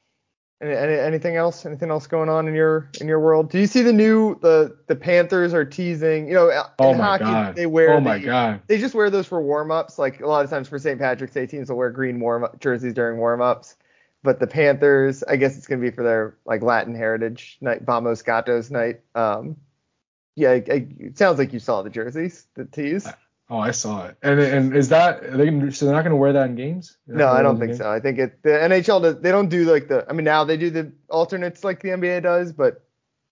any, 0.60 0.74
any, 0.74 0.94
anything 0.94 1.36
else? 1.36 1.66
Anything 1.66 1.92
else 1.92 2.08
going 2.08 2.30
on 2.30 2.48
in 2.48 2.56
your 2.56 2.90
in 3.00 3.08
your 3.08 3.20
world? 3.20 3.52
Do 3.52 3.60
you 3.60 3.68
see 3.68 3.84
the 3.84 3.94
new 3.94 4.40
the 4.40 4.76
the 4.88 4.96
Panthers 4.96 5.54
are 5.54 5.66
teasing? 5.66 6.28
You 6.28 6.34
know, 6.34 6.64
oh 6.80 6.92
in 6.92 7.00
hockey 7.00 7.26
God. 7.26 7.56
they 7.56 7.68
wear. 7.68 7.94
Oh 7.94 8.00
my 8.00 8.18
the, 8.18 8.26
God. 8.26 8.62
They 8.68 8.80
just 8.80 8.96
wear 8.96 9.10
those 9.10 9.28
for 9.28 9.42
warm 9.42 9.72
ups. 9.72 10.00
Like 10.00 10.22
a 10.22 10.28
lot 10.28 10.44
of 10.44 10.50
times 10.50 10.68
for 10.68 10.80
St. 10.80 11.00
Patrick's 11.00 11.34
Day, 11.34 11.46
teams 11.46 11.70
will 11.70 11.78
wear 11.78 11.92
green 11.92 12.20
warm 12.20 12.48
jerseys 12.60 12.94
during 12.94 13.20
warm 13.20 13.42
ups. 13.42 13.76
But 14.24 14.40
the 14.40 14.48
Panthers, 14.48 15.24
I 15.24 15.36
guess 15.36 15.58
it's 15.58 15.68
gonna 15.68 15.82
be 15.82 15.92
for 15.92 16.04
their 16.04 16.38
like 16.46 16.64
Latin 16.64 16.96
Heritage 16.96 17.58
Night, 17.62 17.84
Vamos 17.84 18.24
Gatos 18.24 18.72
night. 18.72 19.02
Um, 19.14 19.58
yeah, 20.36 20.54
it, 20.54 20.68
it 20.70 21.18
sounds 21.18 21.38
like 21.38 21.54
you 21.54 21.60
saw 21.60 21.84
the 21.84 21.90
jerseys, 21.90 22.48
the 22.56 22.66
tees. 22.66 23.08
Oh, 23.50 23.60
I 23.60 23.72
saw 23.72 24.08
it. 24.08 24.18
And 24.22 24.40
and 24.40 24.76
is 24.76 24.90
that 24.90 25.24
are 25.24 25.38
they 25.38 25.46
gonna, 25.46 25.72
so 25.72 25.86
they're 25.86 25.96
not 25.96 26.02
going 26.02 26.12
to 26.12 26.18
wear 26.18 26.34
that 26.34 26.50
in 26.50 26.56
games? 26.56 26.98
No, 27.08 27.30
I 27.30 27.42
don't 27.42 27.60
think 27.60 27.76
so. 27.76 27.90
I 27.90 28.00
think 28.02 28.20
it 28.20 28.44
the 28.44 28.50
NHL 28.50 29.02
does. 29.02 29.20
They 29.22 29.32
don't 29.32 29.48
do 29.48 29.72
like 29.72 29.88
the. 29.88 30.06
I 30.10 30.14
mean, 30.14 30.26
now 30.26 30.44
they 30.44 30.58
do 30.58 30.70
the 30.70 30.92
alternates 31.10 31.64
like 31.64 31.82
the 31.82 31.90
NBA 31.90 32.24
does, 32.24 32.52
but 32.52 32.84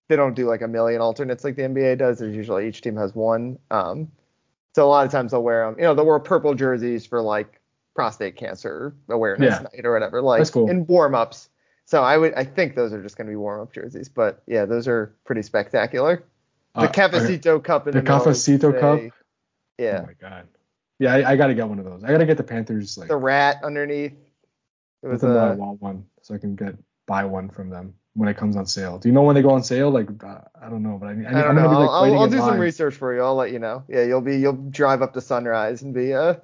they 0.08 0.16
don't 0.16 0.34
do 0.34 0.48
like 0.48 0.62
a 0.62 0.68
million 0.68 1.02
alternates 1.02 1.44
like 1.44 1.58
the 1.58 1.64
NBA 1.64 1.98
does. 1.98 2.20
There's 2.20 2.36
usually 2.36 2.68
each 2.68 2.82
team 2.82 2.96
has 2.96 3.14
one. 3.14 3.60
Um, 3.70 4.12
so 4.74 4.86
a 4.86 4.88
lot 4.88 5.06
of 5.06 5.12
times 5.12 5.32
they'll 5.32 5.44
wear 5.44 5.66
them. 5.66 5.76
You 5.78 5.86
know, 5.86 5.96
they'll 5.96 6.06
wear 6.06 6.20
purple 6.20 6.54
jerseys 6.54 7.06
for 7.06 7.22
like 7.22 7.60
prostate 7.94 8.38
cancer 8.38 8.96
awareness 9.10 9.52
yeah. 9.52 9.62
night 9.62 9.86
or 9.86 9.94
whatever, 9.94 10.22
like 10.22 10.50
cool. 10.52 10.70
in 10.70 10.86
warm 10.86 11.14
ups. 11.14 11.50
So 11.86 12.02
I 12.04 12.18
would 12.18 12.34
I 12.36 12.46
think 12.46 12.76
those 12.76 12.94
are 12.94 13.02
just 13.02 13.18
going 13.18 13.28
to 13.28 13.32
be 13.32 13.36
warm 13.36 13.62
up 13.62 13.74
jerseys, 13.74 14.08
but 14.08 14.42
yeah, 14.48 14.66
those 14.66 14.88
are 14.88 15.14
pretty 15.26 15.42
spectacular. 15.42 16.24
The 16.74 16.82
uh, 16.82 16.92
Cafecito. 16.92 17.64
Cup 17.64 17.88
in 17.88 17.94
the, 17.94 18.02
the 18.02 18.08
Cafecito 18.10 18.80
Cup. 18.80 19.14
Yeah. 19.78 20.02
Oh 20.04 20.08
my 20.08 20.14
god. 20.14 20.48
Yeah, 21.00 21.14
I, 21.14 21.32
I 21.32 21.36
got 21.36 21.48
to 21.48 21.54
get 21.54 21.68
one 21.68 21.80
of 21.80 21.86
those. 21.86 22.04
I 22.04 22.12
got 22.12 22.20
to 22.20 22.26
get 22.26 22.38
the 22.38 22.44
Panthers 22.44 22.98
like 22.98 23.10
the 23.10 23.18
rat 23.18 23.62
underneath. 23.64 24.14
It 25.04 25.08
was 25.08 25.24
a, 25.24 25.28
I 25.28 25.52
want 25.52 25.82
one, 25.82 26.06
so 26.22 26.34
I 26.34 26.38
can 26.38 26.56
get 26.56 26.76
buy 27.06 27.26
one 27.26 27.50
from 27.50 27.70
them 27.70 27.94
when 28.14 28.30
it 28.30 28.38
comes 28.38 28.56
on 28.56 28.66
sale. 28.66 28.98
Do 28.98 29.10
you 29.10 29.14
know 29.14 29.22
when 29.22 29.36
they 29.36 29.42
go 29.42 29.52
on 29.52 29.64
sale? 29.64 29.92
Like 29.92 30.10
uh, 30.24 30.40
I 30.60 30.70
don't 30.70 30.84
know, 30.84 30.98
but 31.00 31.08
I, 31.08 31.12
I, 31.12 31.40
I 31.40 31.44
don't 31.44 31.56
know. 31.56 31.70
Be, 31.70 31.76
like, 31.76 31.90
I'll, 31.90 32.20
I'll 32.20 32.30
do 32.30 32.40
line. 32.40 32.50
some 32.52 32.60
research 32.60 32.96
for 32.96 33.14
you. 33.14 33.22
I'll 33.22 33.36
let 33.36 33.52
you 33.52 33.60
know. 33.60 33.84
Yeah, 33.88 34.04
you'll 34.04 34.22
be 34.22 34.38
you'll 34.38 34.54
drive 34.54 35.02
up 35.02 35.14
to 35.14 35.22
Sunrise 35.22 35.82
and 35.82 35.94
be 35.94 36.14
uh 36.14 36.36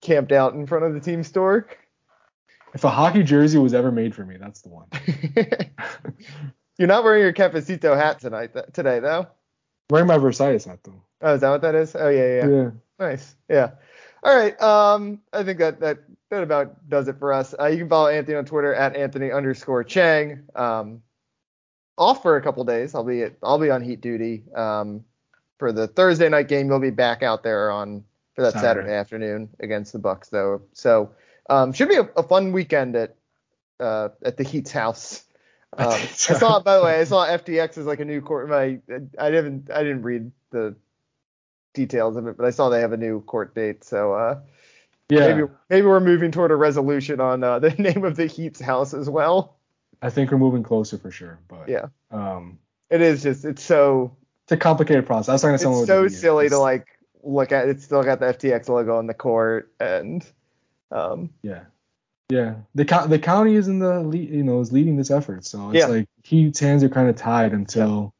camped 0.00 0.32
out 0.32 0.54
in 0.54 0.66
front 0.66 0.84
of 0.84 0.94
the 0.94 1.00
team 1.00 1.22
store. 1.22 1.68
If 2.74 2.84
a 2.84 2.90
hockey 2.90 3.22
jersey 3.22 3.58
was 3.58 3.74
ever 3.74 3.92
made 3.92 4.14
for 4.14 4.24
me, 4.24 4.38
that's 4.38 4.62
the 4.62 4.70
one. 4.70 4.88
You're 6.78 6.88
not 6.88 7.04
wearing 7.04 7.22
your 7.22 7.34
Cafecito 7.34 7.94
hat 7.94 8.18
tonight 8.20 8.54
th- 8.54 8.66
today 8.72 8.98
though. 8.98 9.28
wearing 9.90 10.06
my 10.08 10.16
Versailles 10.16 10.64
hat 10.64 10.78
though. 10.82 11.02
Oh, 11.22 11.34
is 11.34 11.40
that 11.40 11.50
what 11.50 11.62
that 11.62 11.74
is? 11.74 11.94
Oh 11.94 12.08
yeah, 12.08 12.42
yeah. 12.42 12.48
Yeah. 12.48 12.70
Nice. 12.98 13.34
Yeah. 13.48 13.70
All 14.22 14.36
right. 14.36 14.60
Um, 14.60 15.20
I 15.32 15.44
think 15.44 15.58
that 15.58 15.80
that 15.80 15.98
that 16.30 16.42
about 16.42 16.88
does 16.88 17.08
it 17.08 17.18
for 17.18 17.32
us. 17.32 17.54
Uh, 17.58 17.66
you 17.66 17.78
can 17.78 17.88
follow 17.88 18.08
Anthony 18.08 18.36
on 18.36 18.44
Twitter 18.44 18.74
at 18.74 18.96
Anthony 18.96 19.30
underscore 19.30 19.84
Chiang. 19.84 20.44
Um, 20.54 21.02
off 21.98 22.22
for 22.22 22.36
a 22.36 22.42
couple 22.42 22.64
days. 22.64 22.94
I'll 22.94 23.04
be 23.04 23.22
at, 23.22 23.34
I'll 23.42 23.58
be 23.58 23.70
on 23.70 23.82
heat 23.82 24.00
duty. 24.00 24.44
Um, 24.54 25.04
for 25.58 25.72
the 25.72 25.86
Thursday 25.86 26.28
night 26.28 26.48
game, 26.48 26.68
you'll 26.68 26.80
be 26.80 26.90
back 26.90 27.22
out 27.22 27.42
there 27.42 27.70
on 27.70 28.04
for 28.34 28.42
that 28.42 28.54
Saturday, 28.54 28.86
Saturday 28.86 28.94
afternoon 28.94 29.48
against 29.60 29.92
the 29.92 29.98
Bucks 29.98 30.28
though. 30.28 30.62
So 30.72 31.12
um, 31.48 31.72
should 31.72 31.88
be 31.88 31.96
a, 31.96 32.08
a, 32.16 32.22
fun 32.22 32.52
weekend 32.52 32.96
at 32.96 33.14
uh, 33.78 34.08
at 34.24 34.36
the 34.36 34.44
Heat's 34.44 34.72
house. 34.72 35.24
Um, 35.74 35.88
I 35.88 35.96
saw 35.96 36.60
by 36.60 36.76
the 36.76 36.84
way, 36.84 37.00
I 37.00 37.04
saw 37.04 37.26
FTX 37.26 37.78
is 37.78 37.86
like 37.86 38.00
a 38.00 38.04
new 38.04 38.20
court. 38.20 38.50
My 38.50 38.78
I 39.18 39.30
didn't 39.30 39.70
I 39.70 39.82
didn't 39.82 40.02
read 40.02 40.30
the 40.50 40.76
details 41.74 42.16
of 42.16 42.26
it, 42.26 42.36
but 42.36 42.46
I 42.46 42.50
saw 42.50 42.68
they 42.68 42.80
have 42.80 42.92
a 42.92 42.96
new 42.96 43.20
court 43.22 43.54
date. 43.54 43.84
So 43.84 44.12
uh, 44.12 44.40
yeah, 45.08 45.34
maybe 45.34 45.48
maybe 45.70 45.86
we're 45.86 46.00
moving 46.00 46.30
toward 46.30 46.50
a 46.50 46.56
resolution 46.56 47.20
on 47.20 47.42
uh, 47.42 47.58
the 47.58 47.70
name 47.78 48.04
of 48.04 48.16
the 48.16 48.26
Heat's 48.26 48.60
house 48.60 48.94
as 48.94 49.08
well. 49.08 49.56
I 50.00 50.10
think 50.10 50.30
we're 50.30 50.38
moving 50.38 50.62
closer 50.62 50.98
for 50.98 51.10
sure. 51.10 51.38
But 51.48 51.68
yeah, 51.68 51.86
um, 52.10 52.58
it 52.90 53.00
is 53.00 53.22
just 53.22 53.44
it's 53.44 53.62
so 53.62 54.16
it's 54.44 54.52
a 54.52 54.56
complicated 54.56 55.06
process. 55.06 55.28
I 55.28 55.32
was 55.32 55.42
talking 55.42 55.54
to 55.54 55.58
someone. 55.58 55.82
It's 55.82 55.88
so 55.88 56.08
silly 56.08 56.48
to 56.48 56.58
like 56.58 56.86
look 57.22 57.52
at. 57.52 57.68
It's 57.68 57.84
still 57.84 58.02
got 58.02 58.20
the 58.20 58.26
FTX 58.26 58.68
logo 58.68 58.96
on 58.96 59.06
the 59.06 59.14
court 59.14 59.72
and 59.80 60.24
um, 60.90 61.30
yeah. 61.42 61.64
Yeah, 62.30 62.54
the 62.74 62.84
the 63.08 63.18
county 63.18 63.56
is 63.56 63.68
in 63.68 63.78
the 63.78 64.00
lead, 64.00 64.30
you 64.30 64.42
know, 64.42 64.60
is 64.60 64.72
leading 64.72 64.96
this 64.96 65.10
effort, 65.10 65.44
so 65.44 65.68
it's 65.68 65.80
yeah. 65.80 65.86
like 65.86 66.08
Heat's 66.22 66.60
hands 66.60 66.82
are 66.82 66.88
kind 66.88 67.10
of 67.10 67.16
tied 67.16 67.52
until 67.52 68.14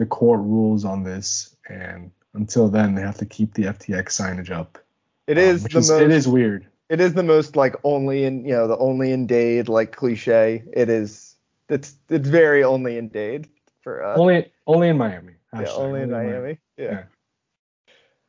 yeah. 0.00 0.04
the 0.04 0.06
court 0.06 0.40
rules 0.40 0.84
on 0.84 1.04
this, 1.04 1.54
and 1.68 2.10
until 2.34 2.68
then, 2.68 2.94
they 2.94 3.02
have 3.02 3.18
to 3.18 3.26
keep 3.26 3.54
the 3.54 3.64
FTX 3.64 4.08
signage 4.08 4.50
up. 4.50 4.78
It 5.26 5.38
is 5.38 5.64
um, 5.64 5.68
the 5.72 5.78
is, 5.78 5.90
most. 5.90 6.02
It 6.02 6.10
is 6.10 6.28
weird. 6.28 6.66
It 6.90 7.00
is 7.00 7.14
the 7.14 7.22
most 7.22 7.56
like 7.56 7.76
only 7.82 8.24
in 8.24 8.44
you 8.44 8.52
know 8.52 8.68
the 8.68 8.76
only 8.76 9.12
in 9.12 9.26
Dade 9.26 9.68
like 9.68 9.92
cliche. 9.92 10.64
It 10.72 10.88
is. 10.88 11.36
It's 11.68 11.94
it's 12.10 12.28
very 12.28 12.62
only 12.62 12.98
in 12.98 13.08
Dade 13.08 13.48
for 13.80 14.04
uh, 14.04 14.16
only 14.16 14.52
only 14.66 14.88
in 14.88 14.98
Miami. 14.98 15.34
Yeah, 15.54 15.68
only, 15.70 16.02
in 16.02 16.10
Miami. 16.10 16.30
Miami. 16.30 16.58
Yeah. 16.76 16.84
yeah. 16.84 17.04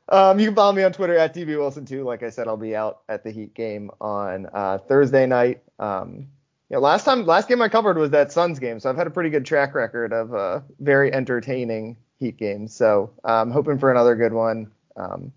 Um, 0.07 0.39
you 0.39 0.45
can 0.45 0.55
follow 0.55 0.71
me 0.71 0.83
on 0.83 0.93
Twitter 0.93 1.17
at 1.17 1.33
DB 1.33 1.57
Wilson 1.57 1.85
too. 1.85 2.03
Like 2.03 2.21
I 2.21 2.29
said, 2.29 2.47
I'll 2.47 2.57
be 2.57 2.75
out 2.75 3.01
at 3.09 3.23
the 3.23 3.31
Heat 3.31 3.55
game 3.55 3.89
on 3.99 4.47
uh, 4.53 4.77
Thursday 4.77 5.25
night. 5.25 5.63
Um, 5.79 6.27
yeah, 6.69 6.77
last 6.77 7.03
time, 7.03 7.25
last 7.25 7.47
game 7.47 7.61
I 7.61 7.69
covered 7.69 7.97
was 7.97 8.11
that 8.11 8.31
Suns 8.31 8.59
game, 8.59 8.79
so 8.79 8.89
I've 8.89 8.95
had 8.95 9.07
a 9.07 9.11
pretty 9.11 9.31
good 9.31 9.45
track 9.45 9.73
record 9.73 10.13
of 10.13 10.33
uh, 10.33 10.61
very 10.79 11.11
entertaining 11.11 11.97
Heat 12.19 12.37
games. 12.37 12.73
So 12.73 13.11
I'm 13.23 13.49
um, 13.49 13.51
hoping 13.51 13.77
for 13.77 13.91
another 13.91 14.15
good 14.15 14.33
one. 14.33 14.71
Um, 14.95 15.33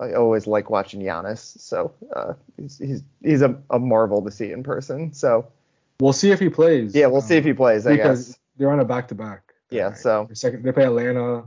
I 0.00 0.14
always 0.14 0.46
like 0.46 0.70
watching 0.70 1.00
Giannis, 1.00 1.60
so 1.60 1.92
uh, 2.14 2.32
he's 2.56 2.78
he's, 2.78 3.02
he's 3.22 3.42
a, 3.42 3.58
a, 3.68 3.78
marvel 3.78 4.22
to 4.24 4.30
see 4.30 4.50
in 4.50 4.62
person. 4.62 5.12
So 5.12 5.48
we'll 6.00 6.14
see 6.14 6.30
if 6.30 6.40
he 6.40 6.48
plays. 6.48 6.94
Yeah, 6.94 7.06
we'll 7.06 7.16
um, 7.16 7.28
see 7.28 7.36
if 7.36 7.44
he 7.44 7.52
plays. 7.52 7.86
I 7.86 7.96
because 7.96 8.28
guess 8.28 8.38
they're 8.56 8.70
on 8.70 8.80
a 8.80 8.84
back 8.84 9.08
to 9.08 9.14
back. 9.14 9.42
Yeah, 9.70 9.92
so 9.92 10.28
second 10.32 10.64
they 10.64 10.72
play 10.72 10.84
Atlanta 10.84 11.44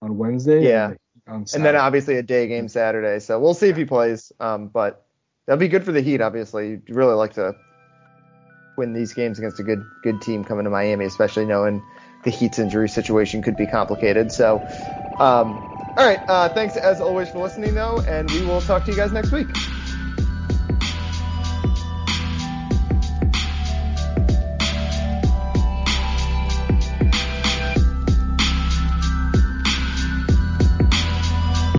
on 0.00 0.16
Wednesday. 0.16 0.64
Yeah, 0.64 0.94
and, 1.26 1.52
and 1.52 1.64
then 1.64 1.74
obviously 1.74 2.16
a 2.16 2.22
day 2.22 2.46
game 2.46 2.68
Saturday. 2.68 3.18
So 3.18 3.40
we'll 3.40 3.54
see 3.54 3.68
if 3.68 3.76
he 3.76 3.84
plays. 3.84 4.32
Um, 4.38 4.68
but 4.68 5.04
that'll 5.46 5.58
be 5.58 5.68
good 5.68 5.84
for 5.84 5.92
the 5.92 6.02
Heat. 6.02 6.20
Obviously, 6.20 6.70
you'd 6.70 6.90
really 6.90 7.14
like 7.14 7.34
to 7.34 7.54
win 8.76 8.92
these 8.92 9.12
games 9.12 9.38
against 9.38 9.58
a 9.58 9.64
good 9.64 9.84
good 10.04 10.20
team 10.22 10.44
coming 10.44 10.64
to 10.64 10.70
Miami, 10.70 11.04
especially 11.04 11.46
knowing 11.46 11.82
the 12.22 12.30
Heat's 12.30 12.58
injury 12.58 12.88
situation 12.88 13.42
could 13.42 13.56
be 13.56 13.66
complicated. 13.66 14.32
So, 14.32 14.64
um, 15.18 15.64
all 15.96 16.06
right. 16.06 16.20
Uh, 16.26 16.48
thanks 16.48 16.76
as 16.76 17.00
always 17.00 17.28
for 17.28 17.38
listening, 17.40 17.74
though, 17.74 18.00
and 18.08 18.30
we 18.30 18.44
will 18.44 18.60
talk 18.60 18.84
to 18.84 18.90
you 18.90 18.96
guys 18.96 19.12
next 19.12 19.32
week. 19.32 19.48